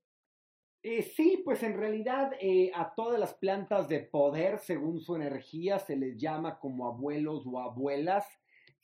Eh, 0.81 1.01
sí, 1.01 1.41
pues 1.43 1.61
en 1.63 1.77
realidad 1.77 2.31
eh, 2.39 2.71
a 2.73 2.93
todas 2.95 3.19
las 3.19 3.33
plantas 3.33 3.89
de 3.89 3.99
poder, 3.99 4.59
según 4.59 5.01
su 5.01 5.15
energía, 5.15 5.77
se 5.77 5.97
les 5.97 6.17
llama 6.17 6.57
como 6.57 6.87
abuelos 6.87 7.43
o 7.45 7.59
abuelas 7.59 8.25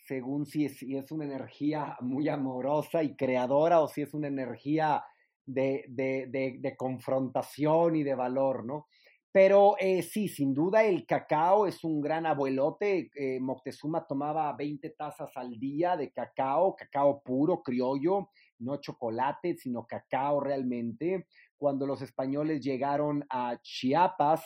según 0.06 0.46
si 0.46 0.66
es, 0.66 0.78
si 0.78 0.96
es 0.96 1.12
una 1.12 1.26
energía 1.26 1.98
muy 2.02 2.30
amorosa 2.30 3.02
y 3.04 3.16
creadora 3.16 3.82
o 3.82 3.88
si 3.88 4.02
es 4.04 4.14
una 4.14 4.28
energía 4.28 5.04
de, 5.46 5.86
de, 5.88 6.58
de, 6.60 6.76
confrontación 6.76 7.96
y 7.96 8.04
de 8.04 8.16
valor, 8.16 8.66
¿no? 8.66 8.88
Pero 9.32 9.76
eh, 9.80 10.02
sí, 10.02 10.28
sin 10.28 10.54
duda 10.54 10.84
el 10.84 11.06
cacao 11.06 11.68
es 11.68 11.84
un 11.84 12.00
gran 12.02 12.26
abuelote. 12.26 13.10
Eh, 13.16 13.40
Moctezuma 13.42 14.08
tomaba 14.08 14.54
20 14.54 14.92
tazas 14.92 15.30
al 15.36 15.60
día 15.60 15.98
de 15.98 16.12
cacao, 16.12 16.74
cacao 16.76 17.22
puro, 17.22 17.62
criollo, 17.62 18.30
no 18.60 18.78
chocolate, 18.78 19.58
sino 19.58 19.86
cacao 19.86 20.40
realmente. 20.40 21.28
Cuando 21.58 21.86
los 21.86 22.02
españoles 22.02 22.62
llegaron 22.62 23.26
a 23.30 23.60
Chiapas 23.62 24.42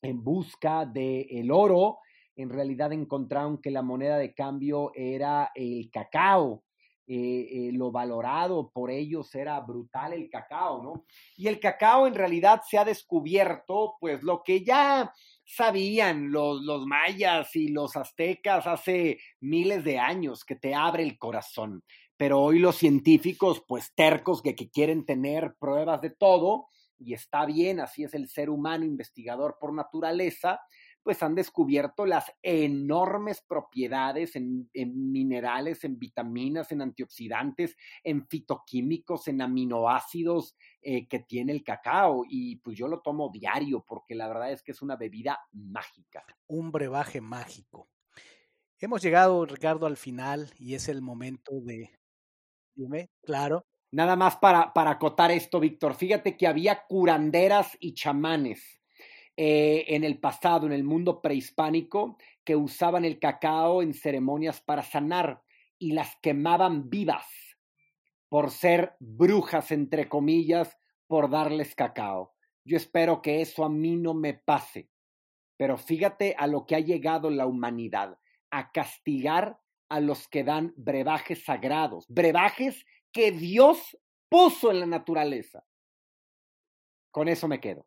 en 0.00 0.22
busca 0.22 0.86
del 0.86 1.26
el 1.30 1.50
oro, 1.50 1.98
en 2.36 2.50
realidad 2.50 2.92
encontraron 2.92 3.58
que 3.58 3.70
la 3.70 3.82
moneda 3.82 4.18
de 4.18 4.34
cambio 4.34 4.92
era 4.94 5.50
el 5.54 5.90
cacao. 5.90 6.64
Eh, 7.06 7.68
eh, 7.68 7.70
lo 7.72 7.92
valorado 7.92 8.70
por 8.70 8.90
ellos 8.90 9.34
era 9.34 9.60
brutal 9.60 10.14
el 10.14 10.30
cacao, 10.30 10.82
¿no? 10.82 11.04
Y 11.36 11.48
el 11.48 11.60
cacao 11.60 12.06
en 12.06 12.14
realidad 12.14 12.62
se 12.66 12.78
ha 12.78 12.84
descubierto, 12.86 13.96
pues 14.00 14.22
lo 14.22 14.42
que 14.42 14.64
ya 14.64 15.12
sabían 15.44 16.32
los, 16.32 16.62
mayas 16.86 17.54
y 17.56 17.68
los 17.68 17.94
aztecas 17.96 18.66
hace 18.66 19.18
miles 19.38 19.84
de 19.84 19.98
años, 19.98 20.46
que 20.46 20.56
te 20.56 20.74
abre 20.74 21.02
el 21.02 21.18
corazón. 21.18 21.84
Pero 22.16 22.40
hoy 22.40 22.58
los 22.58 22.76
científicos, 22.76 23.62
pues 23.68 23.92
tercos, 23.94 24.40
que, 24.40 24.54
que 24.54 24.70
quieren 24.70 25.04
tener 25.04 25.56
pruebas 25.60 26.00
de 26.00 26.08
todo, 26.08 26.68
y 26.98 27.12
está 27.12 27.44
bien, 27.44 27.80
así 27.80 28.04
es 28.04 28.14
el 28.14 28.28
ser 28.28 28.48
humano 28.48 28.86
investigador 28.86 29.58
por 29.60 29.74
naturaleza, 29.74 30.60
pues 31.04 31.22
han 31.22 31.34
descubierto 31.34 32.06
las 32.06 32.32
enormes 32.42 33.42
propiedades 33.46 34.34
en, 34.36 34.70
minerales, 34.72 35.84
en 35.84 35.98
vitaminas, 35.98 36.72
en 36.72 36.80
antioxidantes, 36.80 37.76
en 38.02 38.26
fitoquímicos, 38.26 39.28
en 39.28 39.42
aminoácidos 39.42 40.56
eh, 40.80 41.06
que 41.06 41.20
tiene 41.20 41.52
el 41.52 41.62
cacao. 41.62 42.24
Y 42.26 42.56
pues 42.56 42.78
yo 42.78 42.88
lo 42.88 43.02
tomo 43.02 43.30
diario 43.30 43.84
porque 43.86 44.14
la 44.14 44.26
verdad 44.28 44.50
es 44.50 44.62
que 44.62 44.72
es 44.72 44.80
una 44.80 44.96
bebida 44.96 45.38
mágica. 45.52 46.24
Un 46.46 46.72
brebaje 46.72 47.20
mágico. 47.20 47.90
Hemos 48.78 49.02
llegado, 49.02 49.44
Ricardo, 49.44 49.86
al 49.86 49.98
final 49.98 50.50
y 50.58 50.74
es 50.74 50.88
el 50.88 51.02
momento 51.02 51.60
de... 51.60 51.90
Dime, 52.74 53.10
claro. 53.22 53.66
Nada 53.90 54.16
más 54.16 54.36
para, 54.36 54.72
para 54.72 54.92
acotar 54.92 55.30
esto, 55.30 55.60
Víctor. 55.60 55.94
Fíjate 55.94 56.36
que 56.36 56.46
había 56.46 56.86
curanderas 56.86 57.76
y 57.78 57.92
chamanes 57.92 58.80
eh, 59.36 59.84
en 59.88 60.04
el 60.04 60.18
pasado, 60.18 60.66
en 60.66 60.72
el 60.72 60.84
mundo 60.84 61.20
prehispánico, 61.20 62.18
que 62.44 62.56
usaban 62.56 63.04
el 63.04 63.18
cacao 63.18 63.82
en 63.82 63.94
ceremonias 63.94 64.60
para 64.60 64.82
sanar 64.82 65.42
y 65.78 65.92
las 65.92 66.16
quemaban 66.22 66.88
vivas 66.88 67.26
por 68.28 68.50
ser 68.50 68.96
brujas, 69.00 69.70
entre 69.70 70.08
comillas, 70.08 70.76
por 71.06 71.30
darles 71.30 71.74
cacao. 71.74 72.34
Yo 72.64 72.76
espero 72.76 73.22
que 73.22 73.40
eso 73.40 73.64
a 73.64 73.68
mí 73.68 73.96
no 73.96 74.14
me 74.14 74.34
pase. 74.34 74.88
Pero 75.56 75.76
fíjate 75.76 76.34
a 76.36 76.46
lo 76.46 76.66
que 76.66 76.74
ha 76.74 76.80
llegado 76.80 77.30
la 77.30 77.46
humanidad, 77.46 78.18
a 78.50 78.72
castigar 78.72 79.60
a 79.88 80.00
los 80.00 80.26
que 80.28 80.42
dan 80.42 80.72
brebajes 80.76 81.44
sagrados, 81.44 82.06
brebajes 82.08 82.84
que 83.12 83.30
Dios 83.30 83.96
puso 84.28 84.70
en 84.70 84.80
la 84.80 84.86
naturaleza. 84.86 85.64
Con 87.10 87.28
eso 87.28 87.46
me 87.46 87.60
quedo. 87.60 87.86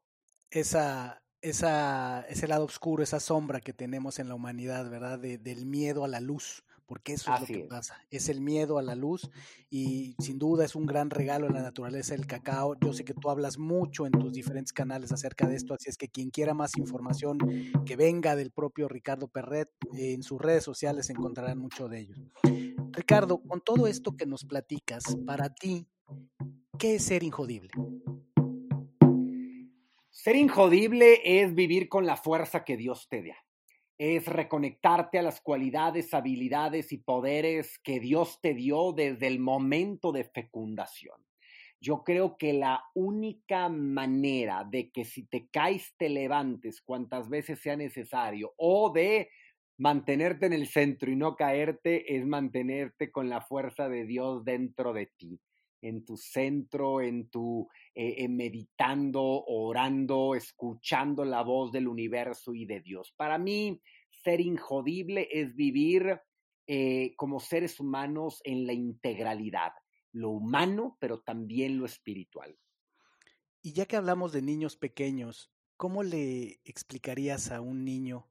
Esa, 0.50 1.22
esa, 1.42 2.22
ese 2.30 2.48
lado 2.48 2.66
oscuro, 2.66 3.04
esa 3.04 3.20
sombra 3.20 3.62
que 3.62 3.74
tenemos 3.74 4.20
en 4.20 4.28
la 4.28 4.36
humanidad, 4.36 4.90
¿verdad? 4.90 5.20
del 5.20 5.66
miedo 5.66 6.04
a 6.04 6.08
la 6.08 6.20
luz, 6.20 6.64
porque 6.86 7.14
eso 7.14 7.34
es 7.34 7.42
lo 7.42 7.48
que 7.48 7.66
pasa, 7.66 8.02
es 8.10 8.30
el 8.30 8.40
miedo 8.40 8.78
a 8.78 8.82
la 8.82 8.96
luz 8.96 9.30
y 9.70 10.16
sin 10.20 10.40
duda 10.40 10.64
es 10.64 10.74
un 10.74 10.86
gran 10.86 11.10
regalo 11.10 11.48
en 11.48 11.54
la 11.54 11.62
naturaleza 11.62 12.16
del 12.16 12.26
cacao. 12.26 12.78
Yo 12.80 12.94
sé 12.94 13.04
que 13.04 13.14
tú 13.14 13.30
hablas 13.30 13.58
mucho 13.58 14.06
en 14.06 14.14
tus 14.14 14.32
diferentes 14.32 14.72
canales 14.72 15.12
acerca 15.12 15.48
de 15.48 15.58
esto, 15.58 15.74
así 15.74 15.90
es 15.90 15.98
que 15.98 16.08
quien 16.08 16.30
quiera 16.30 16.54
más 16.54 16.78
información 16.78 17.38
que 17.86 17.96
venga 17.98 18.36
del 18.36 18.52
propio 18.52 18.88
Ricardo 18.88 19.28
Perret, 19.28 19.70
en 19.94 20.24
sus 20.24 20.42
redes 20.42 20.64
sociales 20.64 21.10
encontrarán 21.10 21.58
mucho 21.58 21.90
de 21.90 22.00
ello. 22.00 22.16
Ricardo, 22.92 23.42
con 23.42 23.62
todo 23.62 23.86
esto 23.88 24.16
que 24.16 24.26
nos 24.26 24.46
platicas, 24.46 25.18
para 25.26 25.54
ti, 25.54 25.88
¿qué 26.80 26.96
es 26.96 27.04
ser 27.04 27.24
injodible? 27.24 27.70
Ser 30.20 30.36
injodible 30.36 31.22
es 31.24 31.54
vivir 31.54 31.90
con 31.90 32.08
la 32.08 32.18
fuerza 32.18 32.66
que 32.66 32.76
Dios 32.76 33.08
te 33.08 33.22
da. 33.22 33.36
Es 34.00 34.26
reconectarte 34.26 35.20
a 35.20 35.22
las 35.22 35.42
cualidades, 35.42 36.12
habilidades 36.12 36.92
y 36.92 36.98
poderes 36.98 37.78
que 37.84 38.00
Dios 38.00 38.40
te 38.42 38.56
dio 38.56 38.94
desde 38.94 39.28
el 39.28 39.40
momento 39.40 40.12
de 40.12 40.24
fecundación. 40.24 41.24
Yo 41.80 42.04
creo 42.04 42.36
que 42.36 42.54
la 42.54 42.84
única 42.96 43.70
manera 43.70 44.64
de 44.68 44.90
que 44.92 45.06
si 45.06 45.28
te 45.28 45.50
caes 45.50 45.94
te 46.00 46.10
levantes 46.10 46.82
cuantas 46.82 47.30
veces 47.30 47.60
sea 47.60 47.76
necesario 47.76 48.56
o 48.58 48.92
de 48.92 49.30
mantenerte 49.78 50.48
en 50.48 50.54
el 50.54 50.66
centro 50.66 51.12
y 51.12 51.16
no 51.16 51.36
caerte 51.36 52.16
es 52.18 52.26
mantenerte 52.26 53.12
con 53.12 53.30
la 53.30 53.42
fuerza 53.42 53.88
de 53.88 54.04
Dios 54.06 54.44
dentro 54.44 54.94
de 54.94 55.12
ti 55.16 55.40
en 55.82 56.06
tu 56.06 56.18
centro, 56.18 57.02
en 57.02 57.30
tu 57.30 57.68
eh, 57.94 58.28
meditando, 58.28 59.22
orando, 59.22 60.36
escuchando 60.36 61.24
la 61.26 61.44
voz 61.44 61.72
del 61.72 61.88
universo 61.88 62.54
y 62.54 62.66
de 62.66 62.82
Dios. 62.82 63.14
Para 63.16 63.38
mí, 63.38 63.82
ser 64.24 64.42
injodible 64.42 65.28
es 65.32 65.56
vivir 65.56 66.20
eh, 66.68 67.16
como 67.16 67.40
seres 67.40 67.80
humanos 67.80 68.42
en 68.44 68.68
la 68.68 68.74
integralidad, 68.74 69.72
lo 70.12 70.32
humano, 70.32 70.98
pero 71.00 71.22
también 71.22 71.78
lo 71.78 71.86
espiritual. 71.86 72.58
Y 73.62 73.72
ya 73.72 73.86
que 73.86 73.96
hablamos 73.96 74.34
de 74.34 74.42
niños 74.42 74.76
pequeños, 74.76 75.50
¿cómo 75.78 76.04
le 76.04 76.60
explicarías 76.66 77.52
a 77.52 77.62
un 77.62 77.86
niño 77.86 78.30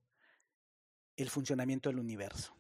el 1.17 1.31
funcionamiento 1.31 1.89
del 1.89 1.99
universo? 1.99 2.55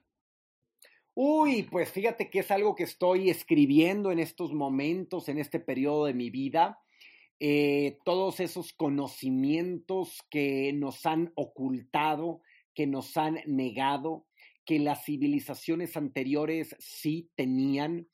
Uy, 1.18 1.62
pues 1.62 1.90
fíjate 1.90 2.28
que 2.28 2.40
es 2.40 2.50
algo 2.50 2.74
que 2.74 2.82
estoy 2.82 3.30
escribiendo 3.30 4.12
en 4.12 4.18
estos 4.18 4.52
momentos, 4.52 5.30
en 5.30 5.38
este 5.38 5.58
periodo 5.58 6.04
de 6.04 6.12
mi 6.12 6.28
vida. 6.28 6.78
Eh, 7.40 7.96
todos 8.04 8.38
esos 8.38 8.74
conocimientos 8.74 10.18
que 10.28 10.74
nos 10.74 11.06
han 11.06 11.32
ocultado, 11.34 12.42
que 12.74 12.86
nos 12.86 13.16
han 13.16 13.38
negado, 13.46 14.26
que 14.66 14.78
las 14.78 15.06
civilizaciones 15.06 15.96
anteriores 15.96 16.76
sí 16.80 17.30
tenían, 17.34 18.08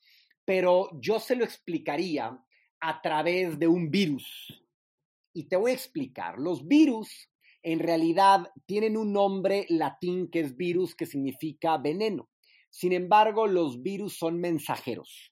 pero 0.45 0.87
yo 1.01 1.19
se 1.19 1.35
lo 1.35 1.43
explicaría 1.43 2.41
a 2.79 3.01
través 3.01 3.59
de 3.59 3.67
un 3.67 3.91
virus. 3.91 4.63
Y 5.33 5.49
te 5.49 5.57
voy 5.57 5.71
a 5.71 5.73
explicar, 5.73 6.39
los 6.39 6.65
virus 6.65 7.29
en 7.63 7.79
realidad 7.79 8.49
tienen 8.65 8.95
un 8.95 9.11
nombre 9.11 9.65
latín 9.67 10.29
que 10.29 10.39
es 10.39 10.55
virus, 10.55 10.95
que 10.95 11.05
significa 11.05 11.77
veneno. 11.77 12.29
Sin 12.73 12.91
embargo, 12.91 13.45
los 13.45 13.83
virus 13.83 14.17
son 14.17 14.41
mensajeros. 14.41 15.31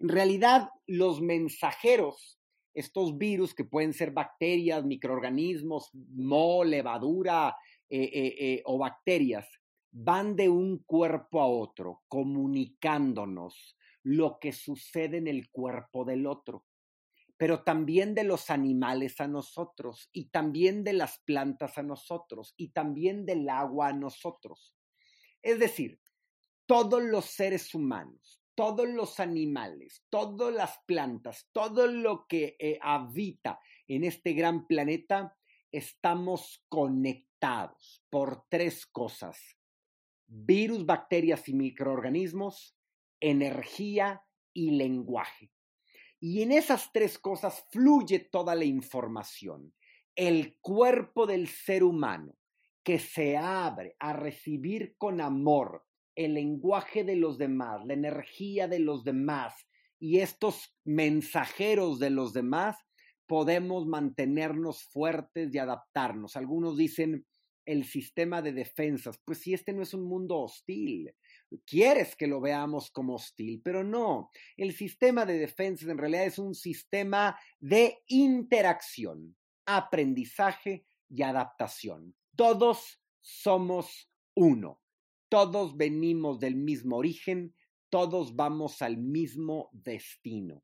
En 0.00 0.08
realidad, 0.08 0.70
los 0.88 1.20
mensajeros, 1.20 2.40
estos 2.74 3.16
virus 3.16 3.54
que 3.54 3.64
pueden 3.64 3.92
ser 3.92 4.10
bacterias, 4.10 4.84
microorganismos, 4.84 5.90
mo, 5.92 6.64
levadura 6.64 7.54
eh, 7.88 8.10
eh, 8.12 8.34
eh, 8.40 8.62
o 8.64 8.76
bacterias, 8.76 9.48
van 9.92 10.34
de 10.34 10.48
un 10.48 10.78
cuerpo 10.78 11.40
a 11.40 11.46
otro, 11.46 12.02
comunicándonos 12.08 13.76
lo 14.02 14.40
que 14.40 14.50
sucede 14.50 15.18
en 15.18 15.28
el 15.28 15.50
cuerpo 15.50 16.04
del 16.04 16.26
otro, 16.26 16.66
pero 17.36 17.62
también 17.62 18.16
de 18.16 18.24
los 18.24 18.50
animales 18.50 19.20
a 19.20 19.28
nosotros, 19.28 20.08
y 20.12 20.30
también 20.30 20.82
de 20.82 20.94
las 20.94 21.20
plantas 21.20 21.78
a 21.78 21.84
nosotros, 21.84 22.52
y 22.56 22.70
también 22.70 23.26
del 23.26 23.48
agua 23.48 23.90
a 23.90 23.92
nosotros. 23.92 24.74
Es 25.40 25.60
decir, 25.60 26.00
todos 26.66 27.02
los 27.02 27.26
seres 27.26 27.74
humanos, 27.74 28.40
todos 28.54 28.88
los 28.88 29.20
animales, 29.20 30.04
todas 30.08 30.52
las 30.54 30.78
plantas, 30.86 31.48
todo 31.52 31.86
lo 31.86 32.26
que 32.26 32.56
eh, 32.58 32.78
habita 32.80 33.60
en 33.88 34.04
este 34.04 34.32
gran 34.32 34.66
planeta, 34.66 35.36
estamos 35.70 36.64
conectados 36.68 38.02
por 38.10 38.44
tres 38.48 38.86
cosas. 38.86 39.38
Virus, 40.26 40.86
bacterias 40.86 41.48
y 41.48 41.54
microorganismos, 41.54 42.76
energía 43.20 44.22
y 44.52 44.70
lenguaje. 44.70 45.50
Y 46.20 46.42
en 46.42 46.52
esas 46.52 46.90
tres 46.92 47.18
cosas 47.18 47.66
fluye 47.70 48.20
toda 48.20 48.54
la 48.54 48.64
información. 48.64 49.74
El 50.16 50.56
cuerpo 50.60 51.26
del 51.26 51.48
ser 51.48 51.84
humano 51.84 52.36
que 52.82 52.98
se 52.98 53.36
abre 53.36 53.96
a 53.98 54.12
recibir 54.12 54.94
con 54.96 55.20
amor 55.20 55.84
el 56.16 56.34
lenguaje 56.34 57.04
de 57.04 57.16
los 57.16 57.38
demás, 57.38 57.84
la 57.84 57.94
energía 57.94 58.68
de 58.68 58.78
los 58.78 59.04
demás 59.04 59.54
y 59.98 60.20
estos 60.20 60.74
mensajeros 60.84 61.98
de 61.98 62.10
los 62.10 62.32
demás, 62.32 62.76
podemos 63.26 63.86
mantenernos 63.86 64.84
fuertes 64.84 65.54
y 65.54 65.58
adaptarnos. 65.58 66.36
Algunos 66.36 66.76
dicen 66.76 67.26
el 67.64 67.84
sistema 67.84 68.42
de 68.42 68.52
defensas, 68.52 69.18
pues 69.24 69.38
si 69.38 69.54
este 69.54 69.72
no 69.72 69.82
es 69.82 69.94
un 69.94 70.04
mundo 70.04 70.40
hostil, 70.40 71.10
quieres 71.64 72.14
que 72.14 72.26
lo 72.26 72.40
veamos 72.40 72.90
como 72.90 73.14
hostil, 73.14 73.62
pero 73.64 73.82
no, 73.82 74.30
el 74.58 74.74
sistema 74.74 75.24
de 75.24 75.38
defensas 75.38 75.88
en 75.88 75.96
realidad 75.96 76.26
es 76.26 76.38
un 76.38 76.54
sistema 76.54 77.38
de 77.60 78.02
interacción, 78.08 79.34
aprendizaje 79.64 80.84
y 81.08 81.22
adaptación. 81.22 82.14
Todos 82.36 83.00
somos 83.22 84.10
uno 84.34 84.83
todos 85.34 85.76
venimos 85.76 86.38
del 86.38 86.54
mismo 86.54 86.96
origen, 86.96 87.56
todos 87.90 88.36
vamos 88.36 88.82
al 88.82 88.98
mismo 88.98 89.68
destino. 89.72 90.62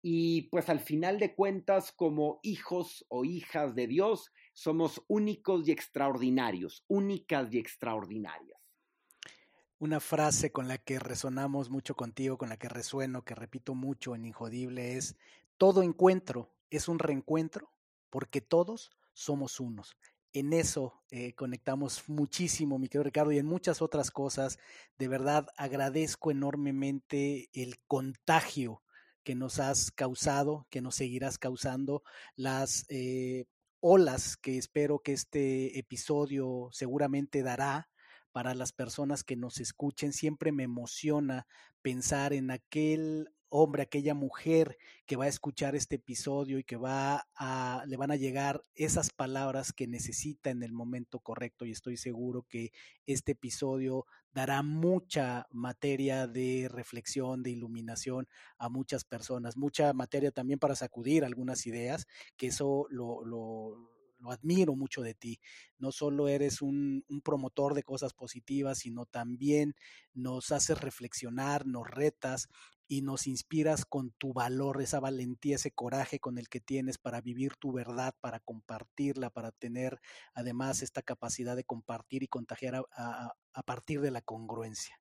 Y 0.00 0.48
pues 0.48 0.70
al 0.70 0.80
final 0.80 1.18
de 1.18 1.34
cuentas, 1.34 1.92
como 1.92 2.40
hijos 2.42 3.04
o 3.10 3.26
hijas 3.26 3.74
de 3.74 3.86
Dios, 3.86 4.32
somos 4.54 5.04
únicos 5.06 5.68
y 5.68 5.72
extraordinarios, 5.72 6.82
únicas 6.88 7.52
y 7.52 7.58
extraordinarias. 7.58 8.58
Una 9.80 10.00
frase 10.00 10.50
con 10.50 10.66
la 10.66 10.78
que 10.78 10.98
resonamos 10.98 11.68
mucho 11.68 11.94
contigo, 11.94 12.38
con 12.38 12.48
la 12.48 12.56
que 12.56 12.70
resueno, 12.70 13.22
que 13.22 13.34
repito 13.34 13.74
mucho 13.74 14.14
en 14.14 14.24
Injodible 14.24 14.96
es, 14.96 15.14
todo 15.58 15.82
encuentro 15.82 16.54
es 16.70 16.88
un 16.88 17.00
reencuentro 17.00 17.70
porque 18.08 18.40
todos 18.40 18.96
somos 19.12 19.60
unos 19.60 19.94
en 20.38 20.52
eso 20.52 21.02
eh, 21.10 21.32
conectamos 21.32 22.08
muchísimo, 22.08 22.78
mi 22.78 22.88
querido 22.88 23.04
Ricardo, 23.04 23.32
y 23.32 23.38
en 23.38 23.46
muchas 23.46 23.80
otras 23.80 24.10
cosas. 24.10 24.58
De 24.98 25.08
verdad 25.08 25.46
agradezco 25.56 26.30
enormemente 26.30 27.48
el 27.54 27.78
contagio 27.86 28.82
que 29.24 29.34
nos 29.34 29.58
has 29.60 29.90
causado, 29.90 30.66
que 30.68 30.82
nos 30.82 30.96
seguirás 30.96 31.38
causando, 31.38 32.02
las 32.36 32.84
eh, 32.90 33.46
olas 33.80 34.36
que 34.36 34.58
espero 34.58 34.98
que 34.98 35.14
este 35.14 35.78
episodio 35.78 36.68
seguramente 36.70 37.42
dará 37.42 37.88
para 38.30 38.54
las 38.54 38.72
personas 38.72 39.24
que 39.24 39.36
nos 39.36 39.58
escuchen. 39.58 40.12
Siempre 40.12 40.52
me 40.52 40.64
emociona 40.64 41.46
pensar 41.80 42.34
en 42.34 42.50
aquel 42.50 43.30
hombre, 43.48 43.82
aquella 43.82 44.14
mujer 44.14 44.76
que 45.06 45.16
va 45.16 45.24
a 45.24 45.28
escuchar 45.28 45.74
este 45.74 45.96
episodio 45.96 46.58
y 46.58 46.64
que 46.64 46.76
va 46.76 47.26
a, 47.34 47.84
le 47.86 47.96
van 47.96 48.10
a 48.10 48.16
llegar 48.16 48.62
esas 48.74 49.10
palabras 49.10 49.72
que 49.72 49.86
necesita 49.86 50.50
en 50.50 50.62
el 50.62 50.72
momento 50.72 51.20
correcto 51.20 51.64
y 51.64 51.70
estoy 51.70 51.96
seguro 51.96 52.42
que 52.48 52.72
este 53.06 53.32
episodio 53.32 54.06
dará 54.32 54.62
mucha 54.62 55.46
materia 55.50 56.26
de 56.26 56.68
reflexión, 56.70 57.42
de 57.42 57.50
iluminación 57.50 58.28
a 58.58 58.68
muchas 58.68 59.04
personas, 59.04 59.56
mucha 59.56 59.92
materia 59.92 60.30
también 60.30 60.58
para 60.58 60.76
sacudir 60.76 61.24
algunas 61.24 61.66
ideas, 61.66 62.06
que 62.36 62.48
eso 62.48 62.86
lo, 62.90 63.24
lo 63.24 63.95
lo 64.18 64.30
admiro 64.30 64.74
mucho 64.74 65.02
de 65.02 65.14
ti. 65.14 65.40
No 65.78 65.92
solo 65.92 66.28
eres 66.28 66.62
un, 66.62 67.04
promotor 67.24 67.74
de 67.74 67.82
cosas 67.82 68.14
positivas, 68.14 68.78
sino 68.78 69.06
también 69.06 69.74
nos 70.14 70.52
haces 70.52 70.80
reflexionar, 70.80 71.66
nos 71.66 71.88
retas 71.88 72.48
y 72.88 73.02
nos 73.02 73.26
inspiras 73.26 73.84
con 73.84 74.12
tu 74.12 74.32
valor, 74.32 74.80
esa 74.80 75.00
valentía, 75.00 75.56
ese 75.56 75.72
coraje 75.72 76.20
con 76.20 76.38
el 76.38 76.48
que 76.48 76.60
tienes 76.60 76.98
para 76.98 77.20
vivir 77.20 77.56
tu 77.56 77.72
verdad, 77.72 78.14
para 78.20 78.38
compartirla, 78.40 79.30
para 79.30 79.50
tener 79.50 80.00
además 80.34 80.82
esta 80.82 81.02
capacidad 81.02 81.56
de 81.56 81.64
compartir 81.64 82.22
y 82.22 82.28
contagiar 82.28 82.76
a, 82.76 82.84
a, 82.92 83.32
a 83.52 83.62
partir 83.62 84.00
de 84.00 84.12
la 84.12 84.22
congruencia. 84.22 85.00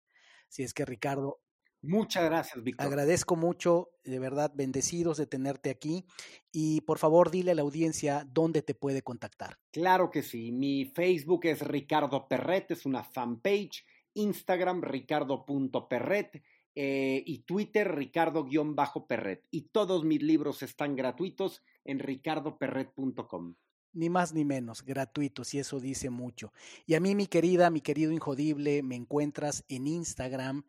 Si 0.50 0.64
es 0.64 0.74
que 0.74 0.86
Ricardo, 0.86 1.42
Muchas 1.88 2.26
gracias, 2.26 2.64
Víctor. 2.64 2.86
Agradezco 2.86 3.36
mucho, 3.36 3.90
de 4.04 4.20
verdad, 4.20 4.52
bendecidos 4.54 5.18
de 5.18 5.28
tenerte 5.28 5.70
aquí. 5.70 6.06
Y 6.52 6.82
por 6.82 6.98
favor, 6.98 7.32
dile 7.32 7.52
a 7.52 7.56
la 7.56 7.62
audiencia 7.62 8.28
dónde 8.30 8.62
te 8.62 8.74
puede 8.74 9.02
contactar. 9.02 9.58
Claro 9.72 10.12
que 10.12 10.24
sí. 10.24 10.52
Mi 10.52 10.86
Facebook 10.86 11.46
es 11.46 11.62
Ricardo 11.62 12.28
Perret, 12.28 12.72
es 12.72 12.86
una 12.86 13.04
fanpage. 13.04 13.86
Instagram, 14.14 14.82
ricardo.perret. 14.82 16.44
Eh, 16.78 17.24
y 17.26 17.40
Twitter, 17.40 17.96
Ricardo-Perret. 17.96 19.46
Y 19.50 19.70
todos 19.70 20.04
mis 20.04 20.22
libros 20.22 20.62
están 20.62 20.98
gratuitos 20.98 21.64
en 21.86 22.00
ricardoperret.com 22.00 23.56
ni 23.96 24.10
más 24.10 24.34
ni 24.34 24.46
menos, 24.46 24.84
gratuitos, 24.84 25.54
y 25.54 25.60
eso 25.60 25.80
dice 25.80 26.10
mucho. 26.10 26.52
Y 26.86 26.94
a 26.96 27.00
mí, 27.00 27.16
mi 27.16 27.28
querida, 27.28 27.70
mi 27.70 27.82
querido 27.82 28.12
Injodible, 28.12 28.84
me 28.84 28.96
encuentras 28.96 29.64
en 29.70 29.88
Instagram, 29.88 30.66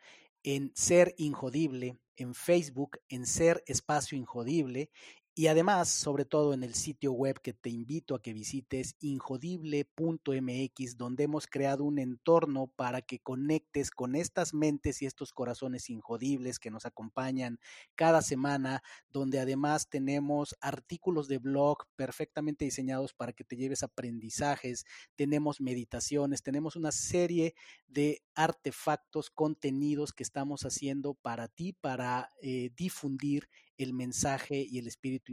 en 0.47 0.71
Ser 0.77 1.13
Injodible, 1.19 1.99
en 2.15 2.33
Facebook, 2.33 3.01
en 3.09 3.27
Ser 3.27 3.65
Espacio 3.67 4.17
Injodible 4.17 4.91
y 5.39 5.49
además, 5.49 5.91
sobre 5.91 6.25
todo 6.25 6.55
en 6.55 6.63
el 6.63 6.75
sitio 6.75 7.13
web 7.13 7.43
que 7.43 7.53
te 7.53 7.69
invito 7.69 8.15
a 8.15 8.23
que 8.23 8.33
visites, 8.33 8.97
injodible.mx, 9.01 10.97
donde 10.97 11.25
hemos 11.25 11.47
creado 11.47 11.85
un 11.85 11.99
entorno 11.99 12.69
para 12.75 13.03
que 13.03 13.19
conectes 13.19 13.91
con 13.91 14.15
estas 14.17 14.55
mentes 14.55 15.03
y 15.03 15.07
estos 15.07 15.35
corazones 15.35 15.91
injodibles 15.91 16.59
que 16.59 16.71
nos 16.71 16.87
acompañan 16.87 17.61
cada 17.95 18.23
semana, 18.23 18.83
donde 19.11 19.39
además 19.39 19.91
tenemos 19.91 20.57
artículos 20.63 21.29
de 21.29 21.37
blog 21.37 21.85
perfectamente 21.97 22.65
diseñados 22.65 23.13
para 23.13 23.35
que 23.35 23.45
te 23.45 23.57
lleves 23.57 23.83
aprendizajes, 23.83 24.87
tenemos 25.17 25.61
meditaciones, 25.61 26.43
tenemos 26.43 26.77
una 26.77 26.93
serie 26.93 27.55
de 27.89 28.23
artefactos, 28.35 29.29
contenidos 29.29 30.15
que 30.15 30.23
estamos 30.23 30.63
haciendo 30.63 31.13
para 31.13 31.49
ti, 31.49 31.75
para 31.75 32.31
eh, 32.41 32.71
difundir 32.75 33.51
el 33.79 33.93
mensaje 33.93 34.67
y 34.69 34.79
el 34.79 34.87
espíritu 34.87 35.33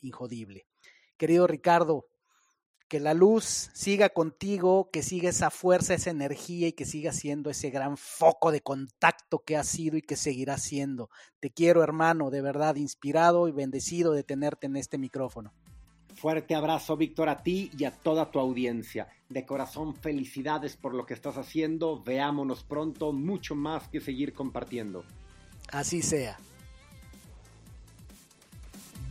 injodible. 0.00 0.66
Querido 1.16 1.46
Ricardo, 1.46 2.06
que 2.92 3.00
la 3.00 3.14
luz 3.14 3.70
siga 3.72 4.10
contigo, 4.10 4.90
que 4.92 5.02
siga 5.02 5.30
esa 5.30 5.50
fuerza, 5.50 5.94
esa 5.94 6.10
energía 6.10 6.68
y 6.68 6.72
que 6.72 6.84
siga 6.84 7.12
siendo 7.12 7.48
ese 7.48 7.70
gran 7.70 7.96
foco 7.96 8.52
de 8.52 8.60
contacto 8.60 9.38
que 9.38 9.56
ha 9.56 9.64
sido 9.64 9.96
y 9.96 10.02
que 10.02 10.14
seguirá 10.14 10.58
siendo. 10.58 11.08
Te 11.40 11.50
quiero, 11.50 11.82
hermano, 11.82 12.28
de 12.28 12.42
verdad, 12.42 12.76
inspirado 12.76 13.48
y 13.48 13.52
bendecido 13.52 14.12
de 14.12 14.24
tenerte 14.24 14.66
en 14.66 14.76
este 14.76 14.98
micrófono. 14.98 15.54
Fuerte 16.14 16.54
abrazo, 16.54 16.98
Víctor, 16.98 17.30
a 17.30 17.42
ti 17.42 17.70
y 17.78 17.84
a 17.84 17.92
toda 17.92 18.30
tu 18.30 18.38
audiencia. 18.38 19.08
De 19.30 19.46
corazón, 19.46 19.96
felicidades 19.96 20.76
por 20.76 20.92
lo 20.92 21.06
que 21.06 21.14
estás 21.14 21.38
haciendo. 21.38 22.02
Veámonos 22.02 22.62
pronto, 22.62 23.14
mucho 23.14 23.54
más 23.54 23.88
que 23.88 24.02
seguir 24.02 24.34
compartiendo. 24.34 25.02
Así 25.70 26.02
sea. 26.02 26.38